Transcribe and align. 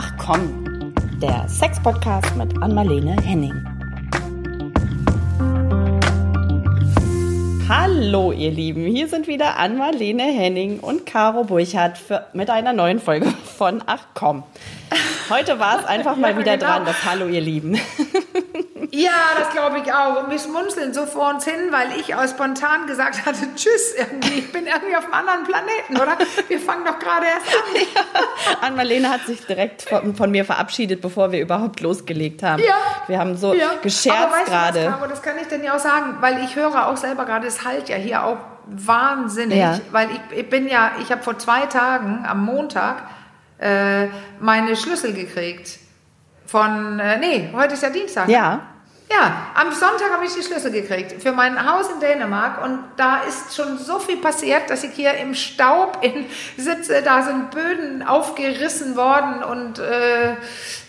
Ach 0.00 0.12
komm, 0.16 0.94
der 1.20 1.48
Sex-Podcast 1.48 2.36
mit 2.36 2.62
Anmalene 2.62 3.16
Henning. 3.20 3.52
Hallo 7.68 8.30
ihr 8.30 8.52
Lieben, 8.52 8.86
hier 8.86 9.08
sind 9.08 9.26
wieder 9.26 9.56
Anmalene 9.58 10.22
Henning 10.22 10.78
und 10.78 11.04
Caro 11.04 11.42
Burchardt 11.42 11.98
für, 11.98 12.26
mit 12.32 12.48
einer 12.48 12.72
neuen 12.72 13.00
Folge 13.00 13.26
von 13.26 13.82
Ach 13.86 14.04
komm. 14.14 14.44
Heute 15.30 15.58
war 15.58 15.80
es 15.80 15.84
einfach 15.86 16.16
mal 16.16 16.30
ja, 16.30 16.38
wieder 16.38 16.58
genau. 16.58 16.74
dran, 16.74 16.84
das 16.84 17.04
Hallo 17.04 17.26
ihr 17.26 17.40
Lieben. 17.40 17.76
Ja, 18.90 19.36
das 19.38 19.50
glaube 19.50 19.80
ich 19.84 19.92
auch. 19.92 20.22
Und 20.22 20.30
wir 20.30 20.38
schmunzeln 20.38 20.94
so 20.94 21.04
vor 21.04 21.30
uns 21.30 21.44
hin, 21.44 21.70
weil 21.70 21.98
ich 21.98 22.14
auch 22.14 22.26
spontan 22.26 22.86
gesagt 22.86 23.26
hatte, 23.26 23.40
tschüss, 23.54 23.94
irgendwie. 23.96 24.38
ich 24.38 24.52
bin 24.52 24.66
irgendwie 24.66 24.96
auf 24.96 25.04
einem 25.04 25.14
anderen 25.14 25.44
Planeten, 25.44 25.96
oder? 26.00 26.16
Wir 26.48 26.58
fangen 26.58 26.84
doch 26.84 26.98
gerade 26.98 27.26
erst 27.26 27.48
an. 27.48 27.58
Ja. 27.94 28.66
Ann-Marlene 28.66 29.08
hat 29.08 29.22
sich 29.26 29.44
direkt 29.46 29.82
von, 29.82 30.14
von, 30.14 30.30
mir 30.30 30.44
verabschiedet, 30.44 31.00
bevor 31.00 31.32
wir 31.32 31.40
überhaupt 31.40 31.80
losgelegt 31.80 32.42
haben. 32.42 32.62
Ja. 32.62 32.76
Wir 33.06 33.18
haben 33.18 33.36
so 33.36 33.54
ja. 33.54 33.72
gescherzt 33.82 34.46
gerade. 34.46 34.92
Aber 34.92 35.06
das 35.06 35.22
kann 35.22 35.36
ich 35.38 35.48
denn 35.48 35.62
ja 35.62 35.74
auch 35.74 35.78
sagen, 35.78 36.16
weil 36.20 36.42
ich 36.44 36.56
höre 36.56 36.88
auch 36.88 36.96
selber 36.96 37.24
gerade, 37.24 37.46
es 37.46 37.64
halt 37.64 37.88
ja 37.88 37.96
hier 37.96 38.24
auch 38.24 38.38
wahnsinnig, 38.66 39.58
ja. 39.58 39.78
weil 39.92 40.08
ich, 40.10 40.38
ich 40.38 40.50
bin 40.50 40.68
ja, 40.68 40.92
ich 41.00 41.10
habe 41.10 41.22
vor 41.22 41.38
zwei 41.38 41.66
Tagen 41.66 42.24
am 42.26 42.44
Montag 42.44 43.02
äh, 43.58 44.08
meine 44.40 44.76
Schlüssel 44.76 45.12
gekriegt. 45.12 45.78
Von, 46.46 46.98
äh, 46.98 47.18
nee, 47.18 47.50
heute 47.52 47.74
ist 47.74 47.82
ja 47.82 47.90
Dienstag. 47.90 48.28
Ja. 48.28 48.67
Ja, 49.10 49.46
am 49.54 49.72
Sonntag 49.72 50.12
habe 50.12 50.26
ich 50.26 50.34
die 50.34 50.42
Schlüssel 50.42 50.70
gekriegt 50.70 51.22
für 51.22 51.32
mein 51.32 51.66
Haus 51.66 51.88
in 51.88 51.98
Dänemark 51.98 52.62
und 52.62 52.80
da 52.96 53.22
ist 53.22 53.56
schon 53.56 53.78
so 53.78 53.98
viel 53.98 54.18
passiert, 54.18 54.68
dass 54.68 54.84
ich 54.84 54.92
hier 54.92 55.14
im 55.14 55.34
Staub 55.34 55.98
in, 56.02 56.26
sitze. 56.58 57.00
Da 57.02 57.22
sind 57.22 57.50
Böden 57.50 58.02
aufgerissen 58.02 58.96
worden 58.96 59.42
und 59.42 59.78
äh, 59.78 60.32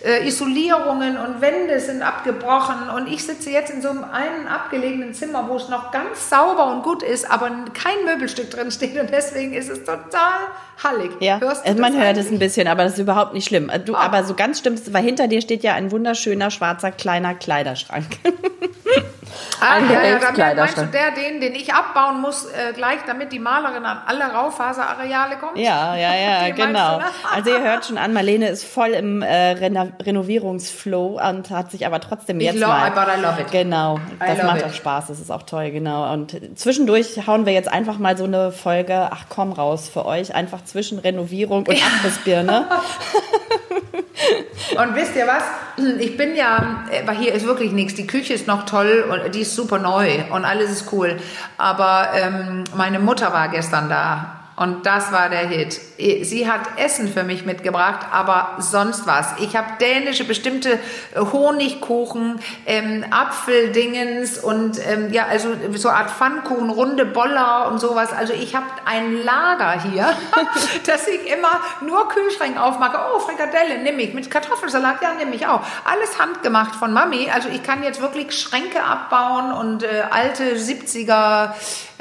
äh, 0.03 0.27
Isolierungen 0.27 1.17
und 1.17 1.39
Wände 1.39 1.79
sind 1.79 2.01
abgebrochen 2.01 2.89
und 2.93 3.07
ich 3.07 3.23
sitze 3.23 3.51
jetzt 3.51 3.71
in 3.71 3.81
so 3.81 3.89
einem 3.89 4.03
einen 4.03 4.47
abgelegenen 4.47 5.13
Zimmer, 5.13 5.47
wo 5.47 5.55
es 5.55 5.69
noch 5.69 5.91
ganz 5.91 6.29
sauber 6.29 6.71
und 6.73 6.83
gut 6.83 7.03
ist, 7.03 7.29
aber 7.29 7.49
kein 7.73 8.03
Möbelstück 8.05 8.51
drin 8.51 8.71
steht 8.71 8.99
und 8.99 9.11
deswegen 9.11 9.53
ist 9.53 9.69
es 9.69 9.85
total 9.85 10.49
hallig. 10.83 11.11
Ja, 11.21 11.39
Hörst 11.39 11.65
du 11.67 11.73
man 11.75 11.97
hört 11.97 12.17
es 12.17 12.29
ein 12.29 12.39
bisschen, 12.39 12.67
aber 12.67 12.83
das 12.83 12.93
ist 12.93 12.99
überhaupt 12.99 13.33
nicht 13.33 13.47
schlimm. 13.47 13.71
Du, 13.85 13.93
oh. 13.93 13.97
Aber 13.97 14.25
so 14.25 14.33
ganz 14.33 14.59
stimmt 14.59 14.93
weil 14.93 15.03
hinter 15.03 15.27
dir 15.27 15.41
steht 15.41 15.63
ja 15.63 15.73
ein 15.73 15.91
wunderschöner 15.91 16.51
schwarzer 16.51 16.91
kleiner 16.91 17.33
Kleiderschrank. 17.35 18.08
back. 18.09 19.05
Ah, 19.61 19.75
ein 19.75 19.91
ja, 19.91 20.01
ja, 20.01 20.19
damit 20.19 20.55
meinst 20.55 20.77
du 20.77 20.85
der, 20.85 21.11
den, 21.11 21.41
den 21.41 21.53
ich 21.53 21.73
abbauen 21.73 22.21
muss, 22.21 22.45
äh, 22.45 22.73
gleich, 22.73 22.99
damit 23.05 23.31
die 23.31 23.39
Malerin 23.39 23.85
an 23.85 24.01
alle 24.05 24.25
Rauffaserareale 24.25 25.37
kommt? 25.37 25.57
Ja, 25.57 25.95
ja, 25.95 26.15
ja, 26.15 26.49
genau. 26.55 27.01
Also 27.33 27.51
ihr 27.51 27.61
hört 27.61 27.85
schon 27.85 27.97
an, 27.97 28.13
Marlene 28.13 28.49
ist 28.49 28.63
voll 28.63 28.89
im 28.89 29.21
äh, 29.21 29.51
Reno 29.51 29.91
Renovierungsflow 30.01 31.19
und 31.29 31.49
hat 31.49 31.71
sich 31.71 31.85
aber 31.85 31.99
trotzdem 31.99 32.39
jetzt 32.39 32.55
ich 32.55 32.61
love, 32.61 32.71
mal... 32.71 32.91
But 32.91 33.07
I 33.15 33.21
love 33.21 33.41
it. 33.41 33.51
Genau, 33.51 33.99
das 34.19 34.43
macht 34.43 34.59
it. 34.59 34.65
auch 34.65 34.73
Spaß, 34.73 35.07
das 35.07 35.19
ist 35.19 35.31
auch 35.31 35.43
toll, 35.43 35.71
genau. 35.71 36.11
Und 36.13 36.35
zwischendurch 36.55 37.27
hauen 37.27 37.45
wir 37.45 37.53
jetzt 37.53 37.69
einfach 37.69 37.99
mal 37.99 38.17
so 38.17 38.23
eine 38.23 38.51
Folge, 38.51 39.09
ach 39.11 39.25
komm 39.29 39.51
raus, 39.51 39.89
für 39.89 40.05
euch, 40.05 40.33
einfach 40.33 40.63
zwischen 40.63 40.99
Renovierung 40.99 41.67
und 41.67 41.77
Abrissbirne. 41.99 42.65
und 44.77 44.95
wisst 44.95 45.15
ihr 45.15 45.27
was? 45.27 45.43
Ich 45.99 46.17
bin 46.17 46.35
ja, 46.35 46.83
weil 47.05 47.17
hier 47.17 47.33
ist 47.33 47.45
wirklich 47.45 47.71
nichts, 47.71 47.95
die 47.95 48.07
Küche 48.07 48.33
ist 48.33 48.47
noch 48.47 48.65
toll 48.65 49.05
und 49.09 49.18
die 49.27 49.41
ist 49.41 49.55
super 49.55 49.79
neu 49.79 50.23
und 50.31 50.45
alles 50.45 50.71
ist 50.71 50.93
cool. 50.93 51.17
Aber 51.57 52.09
ähm, 52.15 52.63
meine 52.75 52.99
Mutter 52.99 53.33
war 53.33 53.49
gestern 53.49 53.89
da 53.89 54.38
und 54.59 54.85
das 54.85 55.13
war 55.13 55.29
der 55.29 55.47
Hit. 55.47 55.79
Sie 55.97 56.51
hat 56.51 56.61
Essen 56.77 57.07
für 57.07 57.23
mich 57.23 57.45
mitgebracht, 57.45 58.07
aber 58.11 58.57
sonst 58.59 59.07
was. 59.07 59.27
Ich 59.39 59.55
habe 59.55 59.77
dänische 59.79 60.25
bestimmte 60.25 60.77
Honigkuchen, 61.15 62.41
ähm, 62.65 63.05
Apfeldingens 63.09 64.37
und 64.37 64.77
ähm, 64.85 65.13
ja, 65.13 65.27
also 65.27 65.55
so 65.75 65.87
eine 65.87 65.99
Art 65.99 66.11
Pfannkuchen, 66.11 66.69
runde 66.69 67.05
Boller 67.05 67.69
und 67.71 67.79
sowas. 67.79 68.11
Also 68.11 68.33
ich 68.33 68.53
habe 68.53 68.65
ein 68.83 69.23
Lager 69.23 69.81
hier, 69.81 70.13
dass 70.85 71.07
ich 71.07 71.31
immer 71.31 71.61
nur 71.79 72.09
Kühlschränke 72.09 72.61
aufmache. 72.61 72.99
Oh, 73.15 73.19
Frikadelle 73.19 73.77
nehme 73.77 74.01
ich. 74.01 74.13
Mit 74.13 74.29
Kartoffelsalat, 74.29 75.01
ja, 75.01 75.13
nehme 75.13 75.35
ich 75.35 75.47
auch. 75.47 75.61
Alles 75.85 76.19
handgemacht 76.19 76.75
von 76.75 76.91
Mami. 76.91 77.29
Also 77.33 77.47
ich 77.47 77.63
kann 77.63 77.81
jetzt 77.81 78.01
wirklich 78.01 78.37
Schränke 78.37 78.83
abbauen 78.83 79.53
und 79.53 79.83
äh, 79.83 80.03
alte 80.09 80.57
70er 80.57 81.53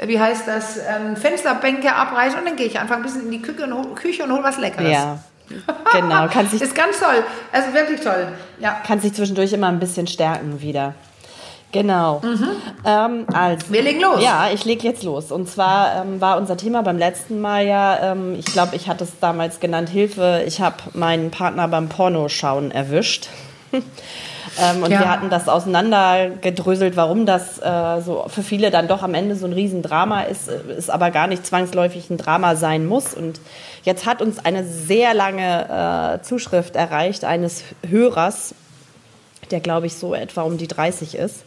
wie 0.03 0.19
heißt 0.19 0.47
das, 0.47 0.77
ähm, 0.77 1.15
Fensterbänke 1.15 1.93
abreißen 1.93 2.39
und 2.39 2.45
dann 2.47 2.55
gehe 2.55 2.65
ich 2.65 2.79
einfach 2.79 2.95
ein 2.95 3.01
bisschen 3.01 3.23
in 3.23 3.31
die 3.31 3.41
Küche 3.41 3.63
und, 3.63 3.73
hol, 3.73 3.95
Küche 3.95 4.23
und 4.23 4.31
hol 4.31 4.43
was 4.43 4.57
Leckeres. 4.57 4.91
Ja. 4.91 5.19
Genau, 5.93 6.27
kann 6.27 6.47
sich 6.49 6.61
ist 6.61 6.75
ganz 6.75 6.99
toll, 6.99 7.23
also 7.51 7.73
wirklich 7.73 8.01
toll. 8.01 8.27
Ja. 8.59 8.81
Kann 8.85 8.99
sich 8.99 9.13
zwischendurch 9.13 9.51
immer 9.51 9.67
ein 9.67 9.79
bisschen 9.79 10.07
stärken 10.07 10.61
wieder. 10.61 10.93
Genau. 11.71 12.21
Mhm. 12.23 12.49
Ähm, 12.83 13.25
also, 13.31 13.69
Wir 13.69 13.83
legen 13.83 14.01
los. 14.01 14.23
Ja, 14.23 14.49
ich 14.51 14.65
lege 14.65 14.87
jetzt 14.87 15.03
los. 15.03 15.31
Und 15.31 15.47
zwar 15.47 16.01
ähm, 16.01 16.19
war 16.19 16.37
unser 16.37 16.57
Thema 16.57 16.81
beim 16.81 16.97
letzten 16.97 17.41
Mal 17.41 17.65
ja, 17.67 18.11
ähm, 18.11 18.35
ich 18.39 18.45
glaube, 18.45 18.75
ich 18.75 18.87
hatte 18.87 19.03
es 19.03 19.19
damals 19.19 19.59
genannt, 19.59 19.89
Hilfe, 19.89 20.43
ich 20.47 20.61
habe 20.61 20.77
meinen 20.93 21.29
Partner 21.29 21.67
beim 21.67 21.89
Pornoschauen 21.89 22.71
erwischt. 22.71 23.27
Ähm, 24.59 24.83
und 24.83 24.91
ja. 24.91 24.99
wir 24.99 25.09
hatten 25.09 25.29
das 25.29 25.47
auseinandergedröselt, 25.47 26.95
warum 26.95 27.25
das 27.25 27.59
äh, 27.59 28.01
so 28.01 28.25
für 28.27 28.43
viele 28.43 28.71
dann 28.71 28.87
doch 28.87 29.03
am 29.03 29.13
Ende 29.13 29.35
so 29.35 29.45
ein 29.45 29.53
Riesendrama 29.53 30.23
ist, 30.23 30.49
ist 30.49 30.89
aber 30.89 31.11
gar 31.11 31.27
nicht 31.27 31.45
zwangsläufig 31.45 32.09
ein 32.09 32.17
Drama 32.17 32.55
sein 32.55 32.85
muss. 32.85 33.13
Und 33.13 33.39
jetzt 33.83 34.05
hat 34.05 34.21
uns 34.21 34.43
eine 34.43 34.65
sehr 34.65 35.13
lange 35.13 36.19
äh, 36.19 36.23
Zuschrift 36.23 36.75
erreicht 36.75 37.25
eines 37.25 37.63
Hörers, 37.87 38.53
der 39.51 39.59
glaube 39.59 39.87
ich 39.87 39.95
so 39.95 40.13
etwa 40.13 40.43
um 40.43 40.57
die 40.57 40.67
30 40.67 41.15
ist 41.15 41.43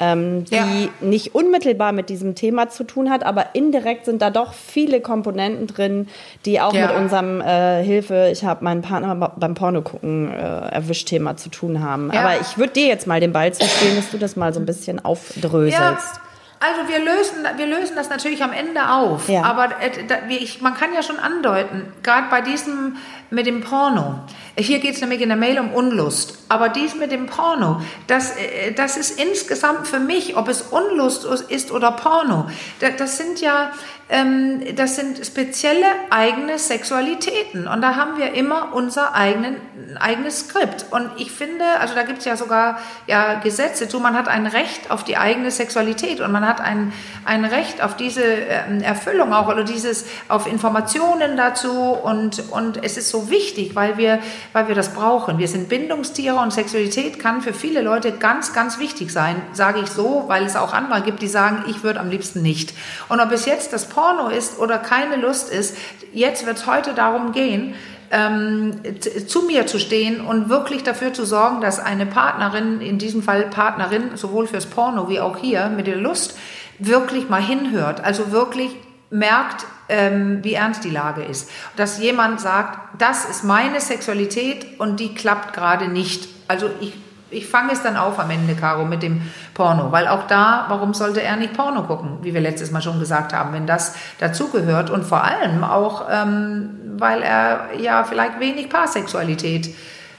ähm, 0.00 0.44
die 0.44 0.54
ja. 0.54 0.64
nicht 1.00 1.34
unmittelbar 1.34 1.92
mit 1.92 2.08
diesem 2.08 2.34
Thema 2.34 2.68
zu 2.68 2.84
tun 2.84 3.10
hat, 3.10 3.24
aber 3.24 3.54
indirekt 3.54 4.04
sind 4.04 4.22
da 4.22 4.30
doch 4.30 4.52
viele 4.52 5.00
Komponenten 5.00 5.66
drin, 5.66 6.08
die 6.44 6.60
auch 6.60 6.72
ja. 6.72 6.86
mit 6.86 6.96
unserem 6.96 7.40
äh, 7.40 7.82
Hilfe, 7.82 8.28
ich 8.32 8.44
habe 8.44 8.64
meinen 8.64 8.82
Partner 8.82 9.14
beim 9.36 9.54
Porno 9.54 9.82
gucken 9.82 10.32
äh, 10.32 10.68
erwischt 10.68 11.08
Thema 11.08 11.36
zu 11.36 11.48
tun 11.48 11.82
haben. 11.82 12.10
Ja. 12.12 12.20
Aber 12.20 12.40
ich 12.40 12.58
würde 12.58 12.72
dir 12.74 12.86
jetzt 12.86 13.06
mal 13.06 13.20
den 13.20 13.32
Ball 13.32 13.52
zuspielen, 13.52 13.96
dass 13.96 14.10
du 14.10 14.18
das 14.18 14.36
mal 14.36 14.52
so 14.52 14.60
ein 14.60 14.66
bisschen 14.66 15.04
aufdröselst. 15.04 16.20
Also 16.60 16.88
wir 16.88 16.98
lösen, 16.98 17.46
wir 17.56 17.66
lösen 17.66 17.94
das 17.94 18.10
natürlich 18.10 18.42
am 18.42 18.52
Ende 18.52 18.90
auf. 18.90 19.28
Aber 19.30 19.66
äh, 19.80 20.04
da, 20.08 20.16
ich, 20.28 20.60
man 20.60 20.74
kann 20.74 20.92
ja 20.92 21.02
schon 21.02 21.18
andeuten, 21.18 21.92
gerade 22.02 22.26
bei 22.30 22.40
diesem 22.40 22.96
mit 23.30 23.46
dem 23.46 23.60
Porno. 23.60 24.20
Hier 24.56 24.78
geht 24.78 24.94
es 24.94 25.00
nämlich 25.00 25.20
in 25.20 25.28
der 25.28 25.36
Mail 25.36 25.58
um 25.58 25.72
Unlust. 25.72 26.38
Aber 26.48 26.68
dies 26.68 26.94
mit 26.94 27.12
dem 27.12 27.26
Porno, 27.26 27.80
das, 28.06 28.36
äh, 28.36 28.72
das 28.72 28.96
ist 28.96 29.20
insgesamt 29.20 29.86
für 29.86 30.00
mich, 30.00 30.36
ob 30.36 30.48
es 30.48 30.62
Unlust 30.62 31.24
ist 31.48 31.70
oder 31.70 31.92
Porno, 31.92 32.48
das 32.80 33.18
sind 33.18 33.40
ja 33.40 33.70
ähm, 34.10 34.74
das 34.76 34.96
sind 34.96 35.24
spezielle 35.24 35.86
eigene 36.10 36.58
Sexualitäten. 36.58 37.68
Und 37.68 37.82
da 37.82 37.96
haben 37.96 38.16
wir 38.16 38.32
immer 38.32 38.70
unser 38.72 39.14
eigenen, 39.14 39.56
eigenes 40.00 40.40
Skript. 40.40 40.86
Und 40.90 41.10
ich 41.18 41.30
finde, 41.30 41.64
also 41.80 41.94
da 41.94 42.02
gibt 42.02 42.20
es 42.20 42.24
ja 42.24 42.36
sogar 42.36 42.80
ja, 43.06 43.34
Gesetze 43.34 43.88
zu, 43.88 44.00
man 44.00 44.16
hat 44.16 44.28
ein 44.28 44.46
Recht 44.46 44.90
auf 44.90 45.04
die 45.04 45.18
eigene 45.18 45.50
Sexualität 45.50 46.20
und 46.20 46.32
man 46.32 46.46
hat 46.46 46.60
ein, 46.60 46.92
ein 47.26 47.44
Recht 47.44 47.82
auf 47.82 47.96
diese 47.96 48.22
ähm, 48.22 48.80
Erfüllung 48.80 49.34
auch 49.34 49.48
oder 49.48 49.64
dieses 49.64 50.06
auf 50.28 50.46
Informationen 50.46 51.36
dazu. 51.36 51.72
Und, 51.72 52.50
und 52.50 52.82
es 52.82 52.96
ist 52.96 53.10
so 53.10 53.17
wichtig, 53.30 53.74
weil 53.74 53.98
wir, 53.98 54.20
weil 54.52 54.68
wir 54.68 54.74
das 54.74 54.94
brauchen. 54.94 55.38
Wir 55.38 55.48
sind 55.48 55.68
Bindungstiere 55.68 56.36
und 56.36 56.52
Sexualität 56.52 57.18
kann 57.18 57.42
für 57.42 57.52
viele 57.52 57.82
Leute 57.82 58.12
ganz, 58.12 58.52
ganz 58.52 58.78
wichtig 58.78 59.10
sein, 59.10 59.42
sage 59.52 59.80
ich 59.80 59.88
so, 59.88 60.24
weil 60.28 60.44
es 60.44 60.56
auch 60.56 60.72
andere 60.72 61.02
gibt, 61.02 61.22
die 61.22 61.28
sagen, 61.28 61.64
ich 61.68 61.82
würde 61.82 62.00
am 62.00 62.10
liebsten 62.10 62.42
nicht. 62.42 62.72
Und 63.08 63.20
ob 63.20 63.32
es 63.32 63.46
jetzt 63.46 63.72
das 63.72 63.88
Porno 63.88 64.28
ist 64.28 64.58
oder 64.58 64.78
keine 64.78 65.16
Lust 65.16 65.50
ist, 65.50 65.76
jetzt 66.12 66.46
wird 66.46 66.58
es 66.58 66.66
heute 66.66 66.94
darum 66.94 67.32
gehen, 67.32 67.74
ähm, 68.10 68.80
zu 69.26 69.42
mir 69.42 69.66
zu 69.66 69.78
stehen 69.78 70.20
und 70.20 70.48
wirklich 70.48 70.82
dafür 70.82 71.12
zu 71.12 71.24
sorgen, 71.24 71.60
dass 71.60 71.78
eine 71.80 72.06
Partnerin, 72.06 72.80
in 72.80 72.98
diesem 72.98 73.22
Fall 73.22 73.42
Partnerin, 73.42 74.16
sowohl 74.16 74.46
fürs 74.46 74.66
Porno 74.66 75.08
wie 75.08 75.20
auch 75.20 75.36
hier 75.36 75.68
mit 75.68 75.86
der 75.86 75.96
Lust, 75.96 76.38
wirklich 76.78 77.28
mal 77.28 77.42
hinhört. 77.42 78.02
Also 78.02 78.32
wirklich 78.32 78.70
merkt, 79.10 79.64
ähm, 79.88 80.42
wie 80.42 80.54
ernst 80.54 80.84
die 80.84 80.90
Lage 80.90 81.22
ist. 81.22 81.50
Dass 81.76 81.98
jemand 81.98 82.40
sagt, 82.40 83.00
das 83.00 83.24
ist 83.24 83.44
meine 83.44 83.80
Sexualität 83.80 84.78
und 84.78 85.00
die 85.00 85.14
klappt 85.14 85.54
gerade 85.54 85.88
nicht. 85.88 86.28
Also 86.46 86.68
ich 86.80 86.94
ich 87.30 87.46
fange 87.46 87.72
es 87.72 87.82
dann 87.82 87.96
auf 87.96 88.18
am 88.18 88.30
Ende, 88.30 88.54
Caro, 88.54 88.84
mit 88.84 89.02
dem 89.02 89.20
Porno. 89.54 89.92
Weil 89.92 90.08
auch 90.08 90.26
da, 90.26 90.66
warum 90.68 90.94
sollte 90.94 91.22
er 91.22 91.36
nicht 91.36 91.52
Porno 91.52 91.82
gucken, 91.82 92.18
wie 92.22 92.32
wir 92.32 92.40
letztes 92.40 92.70
Mal 92.70 92.80
schon 92.80 92.98
gesagt 92.98 93.32
haben, 93.32 93.52
wenn 93.52 93.66
das 93.66 93.94
dazugehört. 94.18 94.90
Und 94.90 95.04
vor 95.04 95.24
allem 95.24 95.62
auch, 95.64 96.06
ähm, 96.10 96.70
weil 96.96 97.22
er 97.22 97.74
ja 97.78 98.04
vielleicht 98.04 98.40
wenig 98.40 98.70
Paarsexualität 98.70 99.74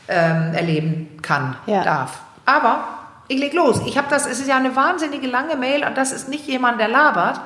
ähm, 0.07 0.53
erleben 0.53 1.17
kann, 1.21 1.55
ja. 1.65 1.83
darf. 1.83 2.19
Aber 2.45 2.83
ich 3.27 3.39
leg 3.39 3.53
los. 3.53 3.81
Ich 3.85 3.97
habe 3.97 4.07
das, 4.09 4.25
es 4.25 4.39
ist 4.39 4.47
ja 4.47 4.57
eine 4.57 4.75
wahnsinnige 4.75 5.27
lange 5.27 5.55
Mail 5.55 5.85
und 5.85 5.97
das 5.97 6.11
ist 6.11 6.29
nicht 6.29 6.47
jemand, 6.47 6.79
der 6.79 6.87
labert, 6.87 7.39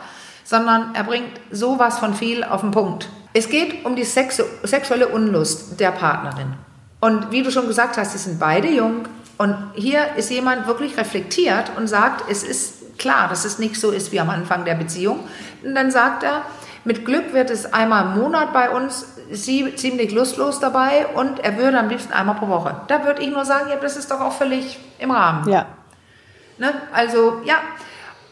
sondern 0.43 0.93
er 0.93 1.03
bringt 1.03 1.39
sowas 1.51 1.99
von 1.99 2.13
viel 2.13 2.43
auf 2.43 2.61
den 2.61 2.71
Punkt. 2.71 3.09
Es 3.33 3.49
geht 3.49 3.85
um 3.85 3.95
die 3.95 4.03
Sexu 4.03 4.43
sexuelle 4.63 5.07
Unlust 5.07 5.79
der 5.79 5.91
Partnerin. 5.91 6.53
Und 6.99 7.31
wie 7.31 7.43
du 7.43 7.51
schon 7.51 7.67
gesagt 7.67 7.97
hast, 7.97 8.11
sie 8.13 8.17
sind 8.17 8.39
beide 8.39 8.69
jung. 8.69 9.07
Und 9.37 9.55
hier 9.73 10.15
ist 10.15 10.29
jemand 10.29 10.67
wirklich 10.67 10.95
reflektiert 10.97 11.71
und 11.75 11.87
sagt, 11.87 12.29
es 12.29 12.43
ist 12.43 12.97
klar, 12.97 13.27
dass 13.27 13.43
es 13.43 13.59
nicht 13.59 13.75
so 13.75 13.91
ist 13.91 14.11
wie 14.11 14.19
am 14.19 14.29
Anfang 14.29 14.63
der 14.63 14.75
Beziehung. 14.75 15.19
Und 15.63 15.75
dann 15.75 15.91
sagt 15.91 16.23
er, 16.23 16.43
mit 16.85 17.05
Glück 17.05 17.33
wird 17.33 17.49
es 17.49 17.73
einmal 17.73 18.05
im 18.05 18.21
Monat 18.21 18.53
bei 18.53 18.69
uns 18.69 19.05
sie 19.31 19.73
ziemlich 19.75 20.11
lustlos 20.11 20.59
dabei 20.59 21.07
und 21.07 21.39
er 21.39 21.57
würde 21.57 21.79
am 21.79 21.89
liebsten 21.89 22.13
einmal 22.13 22.35
pro 22.35 22.47
Woche. 22.47 22.81
Da 22.87 23.05
würde 23.05 23.21
ich 23.21 23.31
nur 23.31 23.45
sagen, 23.45 23.69
ja, 23.69 23.77
das 23.77 23.97
ist 23.97 24.11
doch 24.11 24.19
auch 24.19 24.33
völlig 24.33 24.77
im 24.99 25.11
Rahmen. 25.11 25.49
Ja. 25.49 25.65
Ne? 26.57 26.73
Also, 26.91 27.41
ja. 27.45 27.55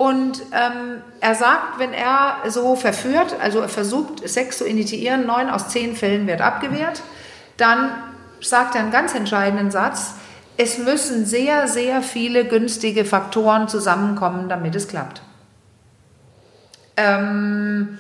Und 0.02 0.42
ähm, 0.52 1.04
er 1.20 1.36
sagt, 1.36 1.78
wenn 1.78 1.94
er 1.94 2.38
so 2.48 2.76
verführt, 2.76 3.36
also 3.40 3.60
er 3.60 3.70
versucht, 3.70 4.28
Sex 4.28 4.58
zu 4.58 4.66
initiieren, 4.66 5.28
neun 5.28 5.48
aus 5.48 5.68
zehn 5.68 5.96
Fällen 5.96 6.26
wird 6.26 6.42
abgewehrt, 6.42 7.04
dann 7.58 7.92
sagt 8.40 8.74
er 8.74 8.82
einen 8.82 8.90
ganz 8.90 9.14
entscheidenden 9.14 9.70
Satz, 9.70 10.16
es 10.58 10.80
müssen 10.80 11.28
sehr, 11.28 11.68
sehr 11.68 12.02
viele 12.02 12.46
günstige 12.46 13.06
Faktoren 13.06 13.68
zusammenkommen, 13.68 14.50
damit 14.50 14.74
es 14.74 14.88
klappt. 14.88 15.22
Ähm, 16.98 18.00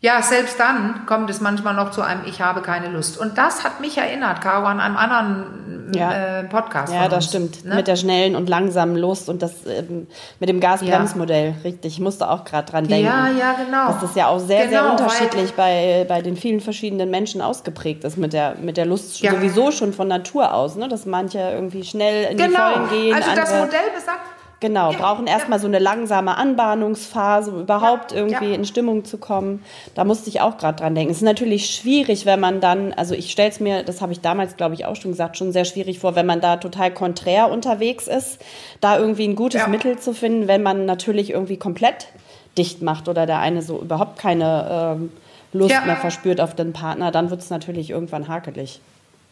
ja, 0.00 0.20
selbst 0.22 0.58
dann 0.58 1.06
kommt 1.06 1.30
es 1.30 1.40
manchmal 1.40 1.74
noch 1.74 1.92
zu 1.92 2.02
einem 2.02 2.24
Ich 2.24 2.40
habe 2.40 2.62
keine 2.62 2.88
Lust. 2.88 3.16
Und 3.16 3.38
das 3.38 3.62
hat 3.62 3.78
mich 3.78 3.96
erinnert, 3.96 4.40
Caro, 4.40 4.66
an 4.66 4.80
einem 4.80 4.96
anderen 4.96 5.65
ja. 5.94 6.40
äh, 6.40 6.44
Podcast. 6.44 6.92
Ja, 6.92 7.08
das 7.08 7.24
uns, 7.24 7.26
stimmt. 7.26 7.64
Ne? 7.64 7.76
Mit 7.76 7.88
der 7.88 7.96
schnellen 7.96 8.36
und 8.36 8.48
langsamen 8.48 8.96
Lust 8.96 9.28
und 9.28 9.42
das 9.42 9.66
ähm, 9.66 10.06
mit 10.40 10.48
dem 10.48 10.60
Gasbremsmodell, 10.60 11.48
ja. 11.48 11.54
richtig. 11.64 11.94
Ich 11.94 12.00
musste 12.00 12.30
auch 12.30 12.44
gerade 12.44 12.70
dran 12.70 12.86
denken. 12.88 13.06
Ja, 13.06 13.28
ja, 13.28 13.52
genau. 13.52 13.88
Dass 13.88 14.00
das 14.00 14.14
ja 14.14 14.28
auch 14.28 14.38
sehr, 14.38 14.66
genau, 14.66 14.82
sehr 14.82 14.90
unterschiedlich 14.90 15.54
bei, 15.54 16.04
bei 16.08 16.22
den 16.22 16.36
vielen 16.36 16.60
verschiedenen 16.60 17.10
Menschen 17.10 17.40
ausgeprägt 17.40 18.04
ist 18.04 18.16
mit 18.16 18.32
der, 18.32 18.56
mit 18.60 18.76
der 18.76 18.86
Lust 18.86 19.20
ja. 19.20 19.32
sowieso 19.32 19.70
schon 19.70 19.92
von 19.92 20.08
Natur 20.08 20.52
aus, 20.54 20.76
ne? 20.76 20.88
dass 20.88 21.06
manche 21.06 21.38
irgendwie 21.38 21.84
schnell 21.84 22.32
in 22.32 22.36
genau. 22.36 22.48
die 22.48 22.74
Vollen 22.74 22.88
gehen. 22.90 23.14
Also 23.14 23.30
das 23.34 23.50
Modell 23.50 23.90
besagt, 23.94 24.35
Genau, 24.58 24.90
ja, 24.90 24.98
brauchen 24.98 25.26
erstmal 25.26 25.58
ja. 25.58 25.62
so 25.62 25.66
eine 25.66 25.78
langsame 25.78 26.36
Anbahnungsphase, 26.36 27.50
um 27.50 27.60
überhaupt 27.60 28.12
ja, 28.12 28.18
irgendwie 28.18 28.54
in 28.54 28.64
Stimmung 28.64 29.04
zu 29.04 29.18
kommen. 29.18 29.62
Da 29.94 30.04
musste 30.04 30.30
ich 30.30 30.40
auch 30.40 30.56
gerade 30.56 30.78
dran 30.78 30.94
denken. 30.94 31.10
Es 31.10 31.18
ist 31.18 31.24
natürlich 31.24 31.66
schwierig, 31.70 32.24
wenn 32.24 32.40
man 32.40 32.60
dann, 32.60 32.94
also 32.94 33.14
ich 33.14 33.30
stelle 33.30 33.50
es 33.50 33.60
mir, 33.60 33.82
das 33.82 34.00
habe 34.00 34.12
ich 34.12 34.20
damals, 34.20 34.56
glaube 34.56 34.74
ich, 34.74 34.86
auch 34.86 34.96
schon 34.96 35.10
gesagt, 35.10 35.36
schon 35.36 35.52
sehr 35.52 35.66
schwierig 35.66 35.98
vor, 35.98 36.16
wenn 36.16 36.24
man 36.24 36.40
da 36.40 36.56
total 36.56 36.90
konträr 36.90 37.50
unterwegs 37.50 38.08
ist, 38.08 38.38
da 38.80 38.98
irgendwie 38.98 39.28
ein 39.28 39.36
gutes 39.36 39.66
Mittel 39.66 39.98
zu 39.98 40.14
finden, 40.14 40.48
wenn 40.48 40.62
man 40.62 40.86
natürlich 40.86 41.30
irgendwie 41.30 41.58
komplett 41.58 42.08
dicht 42.56 42.80
macht 42.80 43.08
oder 43.10 43.26
der 43.26 43.40
eine 43.40 43.60
so 43.60 43.80
überhaupt 43.80 44.18
keine 44.18 44.96
ähm, 44.96 45.12
Lust 45.52 45.84
mehr 45.84 45.96
verspürt 45.96 46.40
auf 46.40 46.54
den 46.54 46.72
Partner, 46.72 47.10
dann 47.10 47.28
wird 47.28 47.40
es 47.40 47.50
natürlich 47.50 47.90
irgendwann 47.90 48.28
hakelig. 48.28 48.80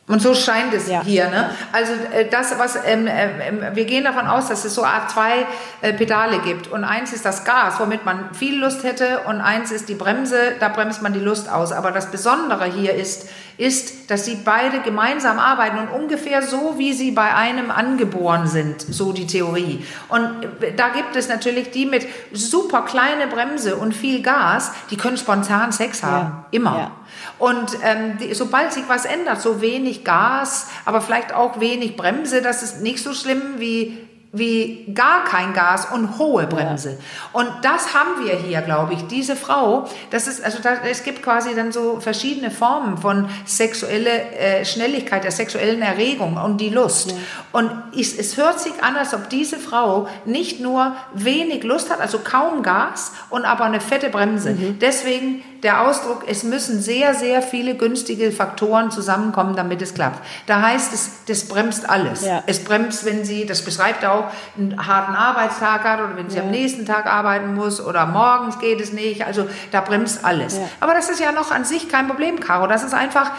Und 0.06 0.21
so 0.21 0.35
scheint 0.35 0.75
es 0.75 0.89
ja. 0.89 1.03
hier. 1.03 1.31
Ne? 1.31 1.51
Also 1.73 1.93
äh, 2.12 2.29
das, 2.29 2.59
was 2.59 2.77
ähm, 2.85 3.09
ähm, 3.09 3.62
wir 3.73 3.87
gehen 3.87 4.05
davon 4.05 4.27
aus, 4.27 4.49
dass 4.49 4.67
es 4.67 4.75
so 4.75 4.85
Art 4.85 5.11
zwei 5.11 5.47
äh, 5.81 5.95
Pedale 5.95 6.41
gibt. 6.41 6.67
Und 6.67 6.85
eins 6.85 7.15
ist 7.15 7.25
das 7.25 7.45
Gas, 7.47 7.81
womit 7.81 8.05
man 8.05 8.35
viel 8.35 8.61
Lust 8.61 8.85
hätte, 8.85 9.21
und 9.21 9.41
eins 9.41 9.71
ist 9.71 9.89
die 9.89 9.95
Bremse, 9.95 10.56
da 10.61 10.69
bremst 10.69 11.01
man 11.01 11.15
die 11.15 11.21
Lust 11.21 11.51
aus. 11.51 11.73
Aber 11.73 11.91
das 11.91 12.11
Besondere 12.11 12.67
hier 12.67 12.95
ist, 12.95 13.31
ist, 13.56 14.11
dass 14.11 14.27
sie 14.27 14.35
beide 14.45 14.81
gemeinsam 14.81 15.39
arbeiten 15.39 15.79
und 15.79 15.89
ungefähr 15.89 16.43
so, 16.43 16.75
wie 16.77 16.93
sie 16.93 17.12
bei 17.12 17.35
einem 17.35 17.71
angeboren 17.71 18.47
sind, 18.47 18.83
so 18.83 19.12
die 19.12 19.27
Theorie. 19.27 19.87
Und 20.09 20.45
äh, 20.61 20.75
da 20.77 20.91
gibt 20.91 21.17
es 21.17 21.29
natürlich 21.29 21.71
die 21.71 21.87
mit 21.87 22.06
super 22.33 22.83
kleine 22.83 23.27
Bremse 23.27 23.77
und 23.77 23.95
viel 23.95 24.21
Gas, 24.21 24.73
die 24.91 24.99
können 24.99 25.17
spontan 25.17 25.73
Sex 25.73 26.03
haben, 26.03 26.27
ja. 26.27 26.47
immer. 26.51 26.79
Ja. 26.79 26.91
Und 27.39 27.79
ähm, 27.83 28.19
die, 28.19 28.35
sobald 28.35 28.73
sich 28.73 28.85
was 28.89 29.05
ändert, 29.05 29.41
so 29.41 29.61
wenig 29.61 29.94
Gas, 30.02 30.69
aber 30.85 31.00
vielleicht 31.00 31.32
auch 31.32 31.61
wenig 31.61 31.96
Bremse, 31.96 32.43
das 32.43 32.62
ist 32.62 32.81
nicht 32.81 33.02
so 33.02 33.12
schlimm 33.12 33.58
wie 33.58 33.99
wie 34.34 34.84
gar 34.92 35.25
kein 35.25 35.54
Gas 35.54 35.86
und 35.92 36.19
hohe 36.19 36.46
Bremse. 36.48 36.90
Ja. 36.90 37.40
Und 37.40 37.48
das 37.62 37.94
haben 37.94 38.25
wir 38.25 38.34
hier, 38.34 38.62
glaube 38.62 38.94
ich. 38.94 39.06
Diese 39.06 39.36
Frau, 39.36 39.88
das 40.10 40.26
ist, 40.26 40.44
also 40.44 40.58
da, 40.60 40.78
es 40.90 41.04
gibt 41.04 41.22
quasi 41.22 41.54
dann 41.54 41.70
so 41.70 42.00
verschiedene 42.00 42.50
Formen 42.50 42.98
von 42.98 43.28
sexuelle 43.46 44.10
äh, 44.10 44.64
Schnelligkeit, 44.64 45.22
der 45.22 45.31
sexuellen 45.31 45.82
Erregung 45.82 46.36
und 46.36 46.60
die 46.60 46.69
Lust. 46.69 47.12
Ja. 47.12 47.16
Und 47.52 47.70
es, 47.96 48.19
es 48.19 48.36
hört 48.36 48.58
sich 48.58 48.72
an, 48.82 48.96
als 48.96 49.14
ob 49.14 49.28
diese 49.28 49.58
Frau 49.58 50.08
nicht 50.25 50.60
nur 50.60 50.96
wenig 51.14 51.62
Lust 51.62 51.90
hat, 51.90 52.00
also 52.00 52.19
kaum 52.19 52.64
Gas 52.64 53.12
und 53.31 53.44
aber 53.44 53.64
eine 53.64 53.81
fette 53.81 54.10
Bremse. 54.10 54.50
Mhm. 54.50 54.78
Deswegen 54.81 55.44
der 55.64 55.81
Ausdruck, 55.81 56.25
es 56.26 56.42
müssen 56.42 56.82
sehr, 56.82 57.14
sehr 57.14 57.40
viele 57.40 57.75
günstige 57.75 58.31
Faktoren 58.32 58.90
zusammenkommen, 58.90 59.56
damit 59.56 59.81
es 59.81 59.94
klappt. 59.94 60.20
Da 60.46 60.60
heißt 60.60 60.92
es, 60.92 61.10
das 61.26 61.46
bremst 61.48 61.88
alles. 61.88 62.22
Ja. 62.25 62.42
Es 62.46 62.62
bremst, 62.62 63.06
wenn 63.06 63.25
sie, 63.25 63.46
das 63.46 63.62
beschreibt 63.62 64.04
auch, 64.04 64.24
einen 64.56 64.87
harten 64.87 65.15
Arbeitstag 65.15 65.85
hat 65.85 66.00
oder 66.00 66.17
wenn 66.17 66.31
sie 66.31 66.38
ja. 66.38 66.43
am 66.43 66.50
nächsten 66.50 66.87
Tag 66.87 67.06
arbeiten 67.06 67.55
muss 67.55 67.85
oder 67.85 68.06
morgens 68.06 68.59
geht 68.59 68.81
es 68.81 68.93
nicht. 68.93 69.26
Also 69.26 69.47
da 69.71 69.81
bremst 69.81 70.25
alles. 70.25 70.59
Ja. 70.59 70.69
Aber 70.81 70.94
das 70.94 71.11
ist 71.11 71.21
ja 71.21 71.32
noch 71.32 71.50
an 71.50 71.65
sich 71.65 71.88
kein 71.88 72.09
Problem, 72.09 72.41
Caro. 72.41 72.67
Das 72.67 72.82
ist 72.82 72.94
einfach, 72.94 73.31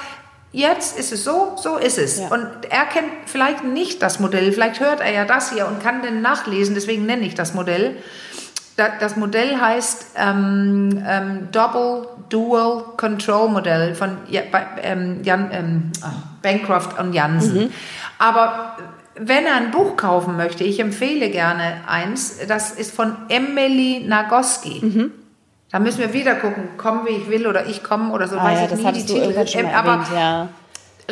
jetzt 0.51 0.97
ist 0.97 1.11
es 1.11 1.23
so, 1.23 1.55
so 1.57 1.77
ist 1.77 1.97
es. 1.97 2.19
Ja. 2.19 2.27
Und 2.27 2.47
er 2.69 2.85
kennt 2.85 3.11
vielleicht 3.25 3.63
nicht 3.63 4.01
das 4.01 4.19
Modell, 4.19 4.51
vielleicht 4.51 4.79
hört 4.79 5.01
er 5.01 5.11
ja 5.11 5.25
das 5.25 5.51
hier 5.51 5.67
und 5.67 5.83
kann 5.83 6.01
dann 6.01 6.21
nachlesen, 6.21 6.75
deswegen 6.75 7.05
nenne 7.05 7.25
ich 7.25 7.35
das 7.35 7.53
Modell. 7.53 7.97
Das 8.99 9.15
Modell 9.15 9.57
heißt 9.57 10.07
ähm, 10.17 11.01
ähm, 11.07 11.47
Double 11.53 12.09
Dual 12.27 12.83
Control 12.97 13.47
Modell 13.47 13.95
von 13.95 14.17
ähm, 14.81 15.23
Jan, 15.23 15.49
ähm, 15.53 15.91
oh, 16.03 16.09
Bancroft 16.41 16.99
und 16.99 17.13
Jansen. 17.13 17.65
Mhm. 17.65 17.73
Aber 18.19 18.75
wenn 19.17 19.45
er 19.45 19.55
ein 19.55 19.71
Buch 19.71 19.95
kaufen 19.95 20.37
möchte, 20.37 20.63
ich 20.63 20.79
empfehle 20.79 21.29
gerne 21.29 21.81
eins, 21.87 22.39
das 22.47 22.71
ist 22.71 22.93
von 22.93 23.15
Emily 23.29 24.03
Nagoski. 24.05 24.81
Mhm. 24.81 25.11
Da 25.71 25.79
müssen 25.79 25.99
wir 25.99 26.13
wieder 26.13 26.35
gucken, 26.35 26.77
kommen 26.77 27.05
wie 27.05 27.11
ich 27.11 27.29
will 27.29 27.47
oder 27.47 27.65
ich 27.65 27.83
komme 27.83 28.13
oder 28.13 28.27
so, 28.27 28.37
ah, 28.37 28.43
weiß 28.45 28.59
ja, 28.59 28.77
ich 28.77 28.83
nie 28.83 28.91
die 28.93 29.05
Titel. 29.05 29.47
Schon 29.47 29.65
aber 29.65 29.91
erwähnt, 29.91 30.07
ja. 30.13 30.49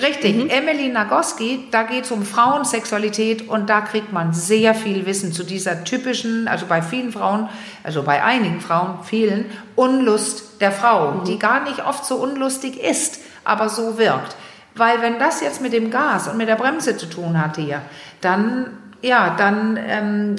Richtig, 0.02 0.36
mhm. 0.36 0.50
Emily 0.50 0.90
Nagoski, 0.90 1.68
da 1.70 1.84
geht 1.84 2.06
es 2.06 2.12
um 2.12 2.24
Frauensexualität 2.26 3.48
und 3.48 3.70
da 3.70 3.82
kriegt 3.82 4.12
man 4.12 4.34
sehr 4.34 4.74
viel 4.74 5.06
Wissen 5.06 5.34
zu 5.34 5.44
dieser 5.44 5.84
typischen, 5.84 6.48
also 6.48 6.66
bei 6.66 6.82
vielen 6.82 7.12
Frauen, 7.12 7.48
also 7.84 8.02
bei 8.02 8.24
einigen 8.24 8.60
Frauen, 8.60 9.00
vielen, 9.04 9.46
Unlust 9.76 10.62
der 10.62 10.72
Frau, 10.72 11.12
mhm. 11.12 11.26
die 11.26 11.38
gar 11.38 11.64
nicht 11.64 11.86
oft 11.86 12.06
so 12.06 12.16
unlustig 12.16 12.82
ist, 12.82 13.20
aber 13.44 13.70
so 13.70 14.00
wirkt. 14.00 14.36
Weil 14.76 15.02
wenn 15.02 15.20
das 15.20 15.42
jetzt 15.42 15.62
mit 15.62 15.74
dem 15.74 15.92
Gas 15.92 16.28
und 16.28 16.38
mit 16.38 16.48
der 16.48 16.56
Bremse 16.56 16.98
zu 16.98 17.06
tun 17.06 17.40
hat 17.40 17.58
hier, 17.58 17.82
dann, 18.22 18.68
ja, 19.02 19.36
dann 19.38 19.78
ähm, 19.78 20.36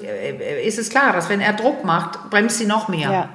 ist 0.64 0.78
es 0.78 0.90
klar, 0.90 1.12
dass 1.12 1.28
wenn 1.28 1.40
er 1.40 1.52
Druck 1.52 1.84
macht, 1.84 2.30
bremst 2.30 2.58
sie 2.58 2.66
noch 2.66 2.88
mehr. 2.88 3.10
Ja. 3.10 3.28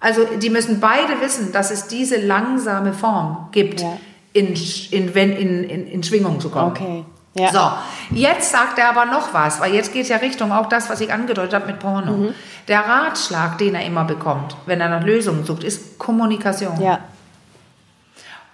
Also 0.00 0.24
die 0.24 0.50
müssen 0.50 0.80
beide 0.80 1.20
wissen, 1.20 1.52
dass 1.52 1.70
es 1.70 1.86
diese 1.86 2.16
langsame 2.16 2.92
Form 2.92 3.48
gibt. 3.52 3.80
Ja 3.80 3.96
in, 4.32 4.54
in, 4.90 5.08
in, 5.14 5.64
in, 5.64 5.86
in 5.86 6.02
Schwingung 6.02 6.40
zu 6.40 6.50
kommen. 6.50 6.70
Okay. 6.70 7.04
Ja. 7.34 7.50
So, 7.50 8.14
jetzt 8.14 8.52
sagt 8.52 8.78
er 8.78 8.90
aber 8.90 9.06
noch 9.06 9.32
was, 9.32 9.58
weil 9.58 9.72
jetzt 9.72 9.92
geht 9.92 10.02
es 10.02 10.08
ja 10.10 10.18
Richtung 10.18 10.52
auch 10.52 10.68
das, 10.68 10.90
was 10.90 11.00
ich 11.00 11.12
angedeutet 11.12 11.54
habe 11.54 11.66
mit 11.66 11.78
Porno. 11.78 12.12
Mhm. 12.12 12.34
Der 12.68 12.80
Ratschlag, 12.80 13.56
den 13.56 13.74
er 13.74 13.86
immer 13.86 14.04
bekommt, 14.04 14.54
wenn 14.66 14.82
er 14.82 14.90
nach 14.90 15.02
Lösungen 15.02 15.44
sucht, 15.44 15.64
ist 15.64 15.98
Kommunikation. 15.98 16.78
Ja. 16.80 16.98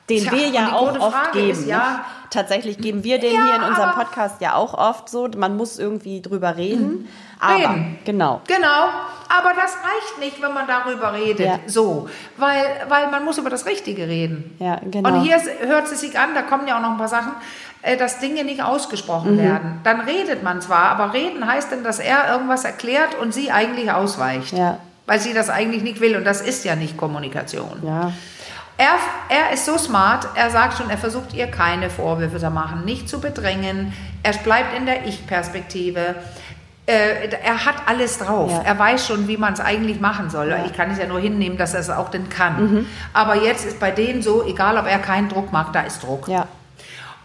Den 0.08 0.22
Tja, 0.22 0.32
wir 0.32 0.48
ja 0.48 0.72
auch 0.72 0.98
oft 0.98 1.14
Frage 1.14 1.38
geben. 1.38 1.50
Ist, 1.50 1.66
ja, 1.66 1.78
ne? 1.78 2.00
Tatsächlich 2.30 2.78
geben 2.78 3.04
wir 3.04 3.18
den 3.18 3.34
ja, 3.34 3.46
hier 3.46 3.56
in 3.56 3.62
unserem 3.62 3.92
Podcast 3.92 4.40
ja 4.40 4.54
auch 4.54 4.74
oft 4.74 5.08
so. 5.08 5.28
Man 5.36 5.56
muss 5.56 5.78
irgendwie 5.78 6.20
drüber 6.20 6.56
reden. 6.56 6.88
Mhm. 6.88 7.08
Aber, 7.40 7.54
reden. 7.54 7.98
Genau. 8.04 8.40
Genau. 8.46 8.88
Aber 9.28 9.50
das 9.54 9.76
reicht 9.76 10.18
nicht, 10.20 10.42
wenn 10.42 10.52
man 10.52 10.66
darüber 10.66 11.12
redet. 11.12 11.46
Ja. 11.46 11.58
So. 11.66 12.08
Weil, 12.36 12.64
weil 12.88 13.10
man 13.10 13.24
muss 13.24 13.38
über 13.38 13.50
das 13.50 13.66
Richtige 13.66 14.08
reden. 14.08 14.56
Ja, 14.58 14.80
genau. 14.90 15.08
Und 15.08 15.22
hier 15.22 15.40
hört 15.60 15.90
es 15.90 16.00
sich 16.00 16.18
an, 16.18 16.34
da 16.34 16.42
kommen 16.42 16.66
ja 16.66 16.76
auch 16.76 16.82
noch 16.82 16.90
ein 16.90 16.98
paar 16.98 17.08
Sachen, 17.08 17.32
äh, 17.82 17.96
dass 17.96 18.18
Dinge 18.18 18.44
nicht 18.44 18.62
ausgesprochen 18.62 19.36
mhm. 19.36 19.42
werden. 19.42 19.80
Dann 19.84 20.00
redet 20.00 20.42
man 20.42 20.60
zwar, 20.60 20.90
aber 20.90 21.12
reden 21.12 21.46
heißt 21.46 21.70
denn, 21.70 21.84
dass 21.84 21.98
er 21.98 22.30
irgendwas 22.32 22.64
erklärt 22.64 23.14
und 23.20 23.32
sie 23.32 23.50
eigentlich 23.50 23.90
ausweicht. 23.90 24.52
Ja. 24.52 24.78
Weil 25.06 25.20
sie 25.20 25.32
das 25.32 25.48
eigentlich 25.48 25.82
nicht 25.82 26.00
will. 26.00 26.16
Und 26.16 26.24
das 26.24 26.40
ist 26.40 26.64
ja 26.64 26.76
nicht 26.76 26.96
Kommunikation. 26.96 27.82
Ja. 27.82 28.12
Er, 28.78 28.94
er 29.28 29.52
ist 29.52 29.66
so 29.66 29.76
smart, 29.76 30.28
er 30.36 30.50
sagt 30.50 30.78
schon, 30.78 30.88
er 30.88 30.98
versucht 30.98 31.34
ihr 31.34 31.48
keine 31.48 31.90
Vorwürfe 31.90 32.38
zu 32.38 32.48
machen, 32.48 32.84
nicht 32.84 33.08
zu 33.08 33.20
bedrängen. 33.20 33.92
Er 34.22 34.32
bleibt 34.32 34.76
in 34.76 34.86
der 34.86 35.04
Ich-Perspektive. 35.04 36.14
Äh, 36.86 37.28
er 37.42 37.66
hat 37.66 37.74
alles 37.86 38.18
drauf. 38.18 38.52
Ja. 38.52 38.62
Er 38.62 38.78
weiß 38.78 39.04
schon, 39.04 39.26
wie 39.26 39.36
man 39.36 39.52
es 39.52 39.60
eigentlich 39.60 40.00
machen 40.00 40.30
soll. 40.30 40.50
Ja. 40.50 40.64
Ich 40.64 40.74
kann 40.74 40.92
es 40.92 40.98
ja 40.98 41.06
nur 41.06 41.18
hinnehmen, 41.18 41.58
dass 41.58 41.74
er 41.74 41.80
es 41.80 41.90
auch 41.90 42.08
denn 42.08 42.28
kann. 42.28 42.62
Mhm. 42.62 42.86
Aber 43.12 43.34
jetzt 43.34 43.66
ist 43.66 43.80
bei 43.80 43.90
denen 43.90 44.22
so, 44.22 44.46
egal 44.46 44.78
ob 44.78 44.86
er 44.86 45.00
keinen 45.00 45.28
Druck 45.28 45.50
macht, 45.50 45.74
da 45.74 45.80
ist 45.80 46.04
Druck. 46.04 46.28
Ja. 46.28 46.46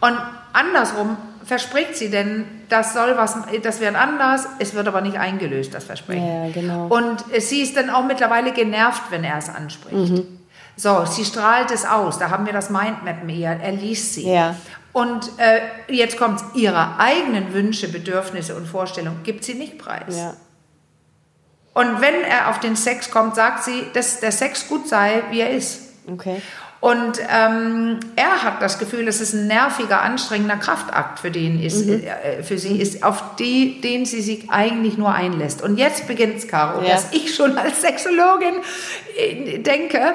Und 0.01 0.17
andersrum 0.53 1.17
verspricht 1.45 1.95
sie 1.95 2.10
denn, 2.10 2.45
das 2.67 2.93
soll 2.93 3.15
was, 3.15 3.38
das 3.62 3.79
wird 3.79 3.95
anders, 3.95 4.48
es 4.57 4.74
wird 4.74 4.88
aber 4.88 5.01
nicht 5.01 5.19
eingelöst, 5.19 5.74
das 5.74 5.83
Versprechen. 5.83 6.45
Ja, 6.45 6.51
genau. 6.51 6.88
Und 6.88 7.24
sie 7.38 7.62
ist 7.62 7.77
dann 7.77 7.91
auch 7.91 8.05
mittlerweile 8.05 8.53
genervt, 8.53 9.03
wenn 9.12 9.24
er 9.24 9.38
es 9.38 9.50
anspricht. 9.50 9.93
Mhm. 9.93 10.39
So, 10.75 11.05
sie 11.05 11.25
strahlt 11.25 11.71
es 11.71 11.85
aus. 11.85 12.17
Da 12.17 12.29
haben 12.29 12.45
wir 12.45 12.53
das 12.53 12.69
Mindmap 12.69 13.23
mehr. 13.23 13.59
Er 13.61 13.71
liest 13.71 14.15
sie. 14.15 14.31
Ja. 14.31 14.55
Und 14.91 15.31
äh, 15.37 15.61
jetzt 15.87 16.17
kommt 16.17 16.41
ihre 16.55 16.99
eigenen 16.99 17.53
Wünsche, 17.53 17.87
Bedürfnisse 17.87 18.55
und 18.55 18.67
Vorstellungen, 18.67 19.23
gibt 19.23 19.43
sie 19.43 19.55
nicht 19.55 19.77
preis. 19.77 20.17
Ja. 20.17 20.35
Und 21.73 22.01
wenn 22.01 22.23
er 22.23 22.49
auf 22.49 22.59
den 22.59 22.75
Sex 22.75 23.09
kommt, 23.09 23.35
sagt 23.35 23.63
sie, 23.63 23.87
dass 23.93 24.19
der 24.19 24.31
Sex 24.31 24.67
gut 24.67 24.87
sei, 24.87 25.23
wie 25.31 25.39
er 25.39 25.49
ist. 25.49 25.81
Okay. 26.11 26.41
Und 26.79 27.17
ähm, 27.33 28.01
er 28.17 28.43
hat 28.43 28.61
das 28.61 28.77
Gefühl, 28.77 29.05
dass 29.05 29.21
es 29.21 29.31
ein 29.33 29.47
nerviger, 29.47 30.01
anstrengender 30.01 30.57
Kraftakt 30.57 31.17
für, 31.19 31.31
den 31.31 31.63
ist, 31.63 31.85
mhm. 31.85 32.03
äh, 32.03 32.43
für 32.43 32.57
sie 32.57 32.79
ist, 32.79 33.03
auf 33.03 33.37
die, 33.39 33.79
den 33.79 34.05
sie 34.05 34.21
sich 34.21 34.49
eigentlich 34.49 34.97
nur 34.97 35.13
einlässt. 35.13 35.61
Und 35.61 35.77
jetzt 35.77 36.07
beginnt 36.07 36.35
es, 36.35 36.47
Caro, 36.49 36.83
ja. 36.83 36.89
dass 36.89 37.13
ich 37.13 37.33
schon 37.33 37.57
als 37.57 37.81
Sexologin 37.81 38.55
äh, 39.17 39.59
denke, 39.59 40.13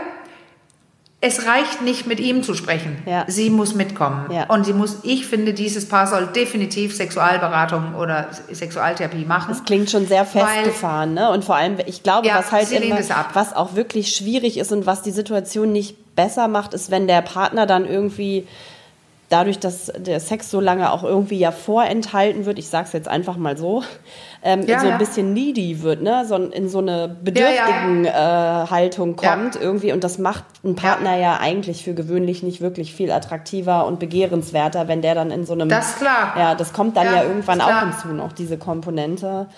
es 1.21 1.47
reicht 1.47 1.83
nicht, 1.83 2.07
mit 2.07 2.21
ihm 2.21 2.45
zu 2.45 2.55
sprechen. 2.55 3.03
Ja. 3.05 3.25
Sie 3.27 3.51
muss 3.51 3.75
mitkommen. 3.75 4.31
Ja. 4.31 4.45
Und 4.45 4.65
sie 4.65 4.73
muss, 4.73 4.99
ich 5.03 5.27
finde, 5.27 5.53
dieses 5.53 5.89
Paar 5.89 6.07
soll 6.07 6.29
definitiv 6.29 6.95
Sexualberatung 6.95 7.97
oder 7.97 8.29
Sexualtherapie 8.53 9.25
machen. 9.25 9.47
Das 9.49 9.65
klingt 9.65 9.91
schon 9.91 10.07
sehr 10.07 10.25
festgefahren, 10.25 11.15
ne? 11.15 11.31
Und 11.31 11.45
vor 11.45 11.57
allem, 11.57 11.79
ich 11.87 12.05
glaube, 12.05 12.29
ja, 12.29 12.39
was 12.39 12.53
halt 12.53 12.71
immer, 12.71 12.99
was 13.35 13.55
auch 13.55 13.75
wirklich 13.75 14.15
schwierig 14.15 14.59
ist 14.59 14.71
und 14.71 14.87
was 14.87 15.03
die 15.03 15.11
Situation 15.11 15.73
nicht 15.73 16.15
besser 16.15 16.47
macht, 16.47 16.73
ist, 16.73 16.91
wenn 16.93 17.09
der 17.09 17.23
Partner 17.23 17.67
dann 17.67 17.85
irgendwie 17.85 18.47
dadurch, 19.29 19.59
dass 19.59 19.93
der 19.97 20.21
Sex 20.21 20.51
so 20.51 20.61
lange 20.61 20.91
auch 20.91 21.05
irgendwie 21.05 21.39
ja 21.39 21.53
vorenthalten 21.53 22.47
wird, 22.47 22.59
ich 22.59 22.69
sag's 22.69 22.93
jetzt 22.93 23.09
einfach 23.09 23.37
mal 23.37 23.57
so, 23.57 23.83
ähm, 24.43 24.67
ja, 24.67 24.81
so 24.81 24.87
ein 24.87 24.93
ja. 24.93 24.99
bisschen 24.99 25.33
needy 25.33 25.83
wird, 25.83 26.03
ne? 26.03 26.25
So 26.27 26.37
in 26.37 26.69
so 26.69 26.79
eine 26.79 27.09
bedürftigen 27.09 28.05
ja, 28.05 28.65
äh, 28.65 28.67
Haltung 28.69 29.17
kommt 29.17 29.57
irgendwie 29.57 29.93
und 29.93 30.05
das 30.05 30.19
macht 30.19 30.45
einen 30.65 30.77
Partner 30.77 31.17
ja. 31.17 31.39
eigentlich 31.41 31.85
für 31.85 31.95
gewöhnlich 31.95 32.43
nicht 32.43 32.61
wirklich 32.61 32.95
viel 32.95 33.11
attraktiver 33.11 33.87
und 33.87 33.99
begehrenswerter, 33.99 34.89
wenn 34.89 35.03
der 35.03 35.15
dann 35.15 35.31
in 35.31 35.45
so 35.45 35.53
einem 35.53 35.69
Das 35.69 35.91
ist 35.91 35.99
klar. 35.99 36.35
Ja, 36.37 36.55
das 36.55 36.73
kommt 36.73 36.97
dann 36.97 37.07
ja, 37.07 37.23
irgendwann 37.23 37.61
auch 37.61 37.81
hinzu 37.81 38.09
noch 38.09 38.33
diese 38.33 38.57
Komponente. 38.57 39.49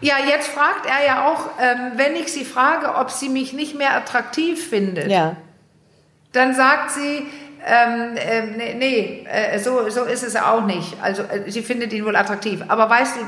Ja, 0.00 0.14
jetzt 0.28 0.48
fragt 0.48 0.86
er 0.86 1.06
ja 1.06 1.28
auch, 1.28 1.50
ähm, 1.60 1.92
wenn 1.94 2.16
ich 2.16 2.32
sie 2.32 2.44
frage, 2.44 2.96
ob 2.96 3.10
sie 3.10 3.28
mich 3.28 3.52
nicht 3.52 3.76
mehr 3.76 3.96
attraktiv 3.96 4.68
findet. 4.68 5.08
Ja. 5.08 5.36
Dann 6.32 6.54
sagt 6.54 6.90
sie, 6.90 7.26
ähm, 7.64 8.16
äh, 8.16 8.74
nee, 8.74 9.26
äh, 9.30 9.58
so, 9.58 9.88
so 9.88 10.04
ist 10.04 10.22
es 10.22 10.36
auch 10.36 10.64
nicht. 10.64 10.96
Also 11.00 11.22
äh, 11.22 11.50
sie 11.50 11.62
findet 11.62 11.92
ihn 11.92 12.04
wohl 12.04 12.16
attraktiv. 12.16 12.62
Aber 12.68 12.90
weißt 12.90 13.16
du, 13.16 13.20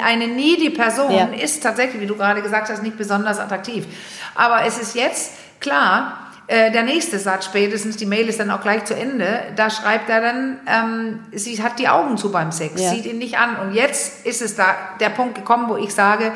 eine 0.00 0.28
needy 0.28 0.70
Person 0.70 1.10
ja. 1.12 1.26
ist 1.26 1.62
tatsächlich, 1.62 2.00
wie 2.00 2.06
du 2.06 2.16
gerade 2.16 2.42
gesagt 2.42 2.68
hast, 2.68 2.82
nicht 2.82 2.96
besonders 2.96 3.38
attraktiv. 3.38 3.86
Aber 4.34 4.64
es 4.64 4.78
ist 4.78 4.94
jetzt 4.94 5.32
klar, 5.60 6.26
äh, 6.48 6.70
der 6.70 6.84
nächste 6.84 7.18
Satz 7.18 7.46
spätestens, 7.46 7.96
die 7.96 8.06
Mail 8.06 8.28
ist 8.28 8.38
dann 8.38 8.50
auch 8.50 8.60
gleich 8.60 8.84
zu 8.84 8.94
Ende, 8.94 9.42
da 9.56 9.68
schreibt 9.70 10.08
er 10.08 10.20
dann, 10.20 10.60
ähm, 10.66 11.20
sie 11.32 11.60
hat 11.62 11.78
die 11.80 11.88
Augen 11.88 12.16
zu 12.16 12.30
beim 12.30 12.52
Sex, 12.52 12.80
ja. 12.80 12.90
sieht 12.90 13.06
ihn 13.06 13.18
nicht 13.18 13.38
an. 13.38 13.56
Und 13.56 13.74
jetzt 13.74 14.24
ist 14.24 14.42
es 14.42 14.54
da 14.54 14.76
der 15.00 15.10
Punkt 15.10 15.34
gekommen, 15.34 15.68
wo 15.68 15.76
ich 15.76 15.92
sage, 15.92 16.32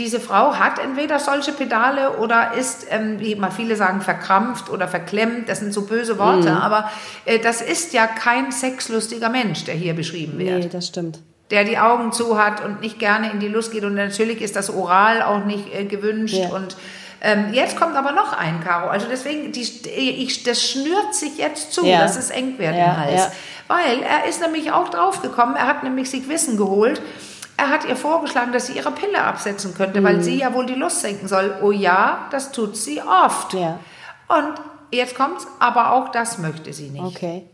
diese 0.00 0.18
Frau 0.18 0.54
hat 0.54 0.78
entweder 0.78 1.18
solche 1.18 1.52
Pedale 1.52 2.16
oder 2.16 2.54
ist, 2.54 2.86
ähm, 2.88 3.20
wie 3.20 3.34
mal 3.34 3.50
viele 3.50 3.76
sagen, 3.76 4.00
verkrampft 4.00 4.70
oder 4.70 4.88
verklemmt. 4.88 5.48
Das 5.48 5.58
sind 5.58 5.74
so 5.74 5.82
böse 5.82 6.18
Worte, 6.18 6.50
mhm. 6.50 6.56
aber 6.56 6.90
äh, 7.26 7.38
das 7.38 7.60
ist 7.60 7.92
ja 7.92 8.06
kein 8.06 8.50
sexlustiger 8.50 9.28
Mensch, 9.28 9.64
der 9.64 9.74
hier 9.74 9.92
beschrieben 9.92 10.38
wird. 10.38 10.64
Nee, 10.64 10.68
das 10.72 10.86
stimmt. 10.86 11.20
Der 11.50 11.64
die 11.64 11.78
Augen 11.78 12.12
zu 12.12 12.42
hat 12.42 12.64
und 12.64 12.80
nicht 12.80 12.98
gerne 12.98 13.30
in 13.30 13.40
die 13.40 13.48
Lust 13.48 13.72
geht. 13.72 13.84
Und 13.84 13.94
natürlich 13.94 14.40
ist 14.40 14.56
das 14.56 14.72
Oral 14.72 15.22
auch 15.22 15.44
nicht 15.44 15.72
äh, 15.74 15.84
gewünscht. 15.84 16.34
Ja. 16.34 16.48
Und 16.48 16.76
ähm, 17.20 17.52
jetzt 17.52 17.76
kommt 17.76 17.94
aber 17.94 18.12
noch 18.12 18.32
ein, 18.32 18.64
Karo. 18.64 18.88
Also 18.88 19.06
deswegen, 19.10 19.52
die, 19.52 19.60
ich, 19.60 20.44
das 20.44 20.64
schnürt 20.64 21.14
sich 21.14 21.36
jetzt 21.36 21.74
zu, 21.74 21.84
ja. 21.84 22.00
dass 22.00 22.16
es 22.16 22.30
eng 22.30 22.58
wird 22.58 22.74
ja, 22.74 22.84
im 22.86 22.96
Hals. 22.96 23.28
Weil 23.68 24.02
er 24.02 24.28
ist 24.28 24.40
nämlich 24.40 24.72
auch 24.72 24.88
draufgekommen, 24.88 25.56
er 25.56 25.66
hat 25.66 25.82
nämlich 25.82 26.08
sich 26.08 26.28
Wissen 26.28 26.56
geholt 26.56 27.02
er 27.60 27.68
hat 27.68 27.84
ihr 27.84 27.96
vorgeschlagen, 27.96 28.52
dass 28.52 28.66
sie 28.66 28.72
ihre 28.72 28.90
Pille 28.90 29.22
absetzen 29.22 29.74
könnte, 29.74 30.00
mhm. 30.00 30.04
weil 30.04 30.22
sie 30.22 30.38
ja 30.38 30.54
wohl 30.54 30.64
die 30.64 30.74
Lust 30.74 31.02
senken 31.02 31.28
soll. 31.28 31.54
Oh 31.62 31.70
ja, 31.70 32.26
das 32.30 32.52
tut 32.52 32.76
sie 32.76 33.02
oft. 33.02 33.52
Ja. 33.52 33.78
Und 34.28 34.54
jetzt 34.90 35.14
kommt's, 35.14 35.46
aber 35.58 35.92
auch 35.92 36.08
das 36.08 36.38
möchte 36.38 36.72
sie 36.72 36.88
nicht. 36.88 37.04
Okay. 37.04 37.46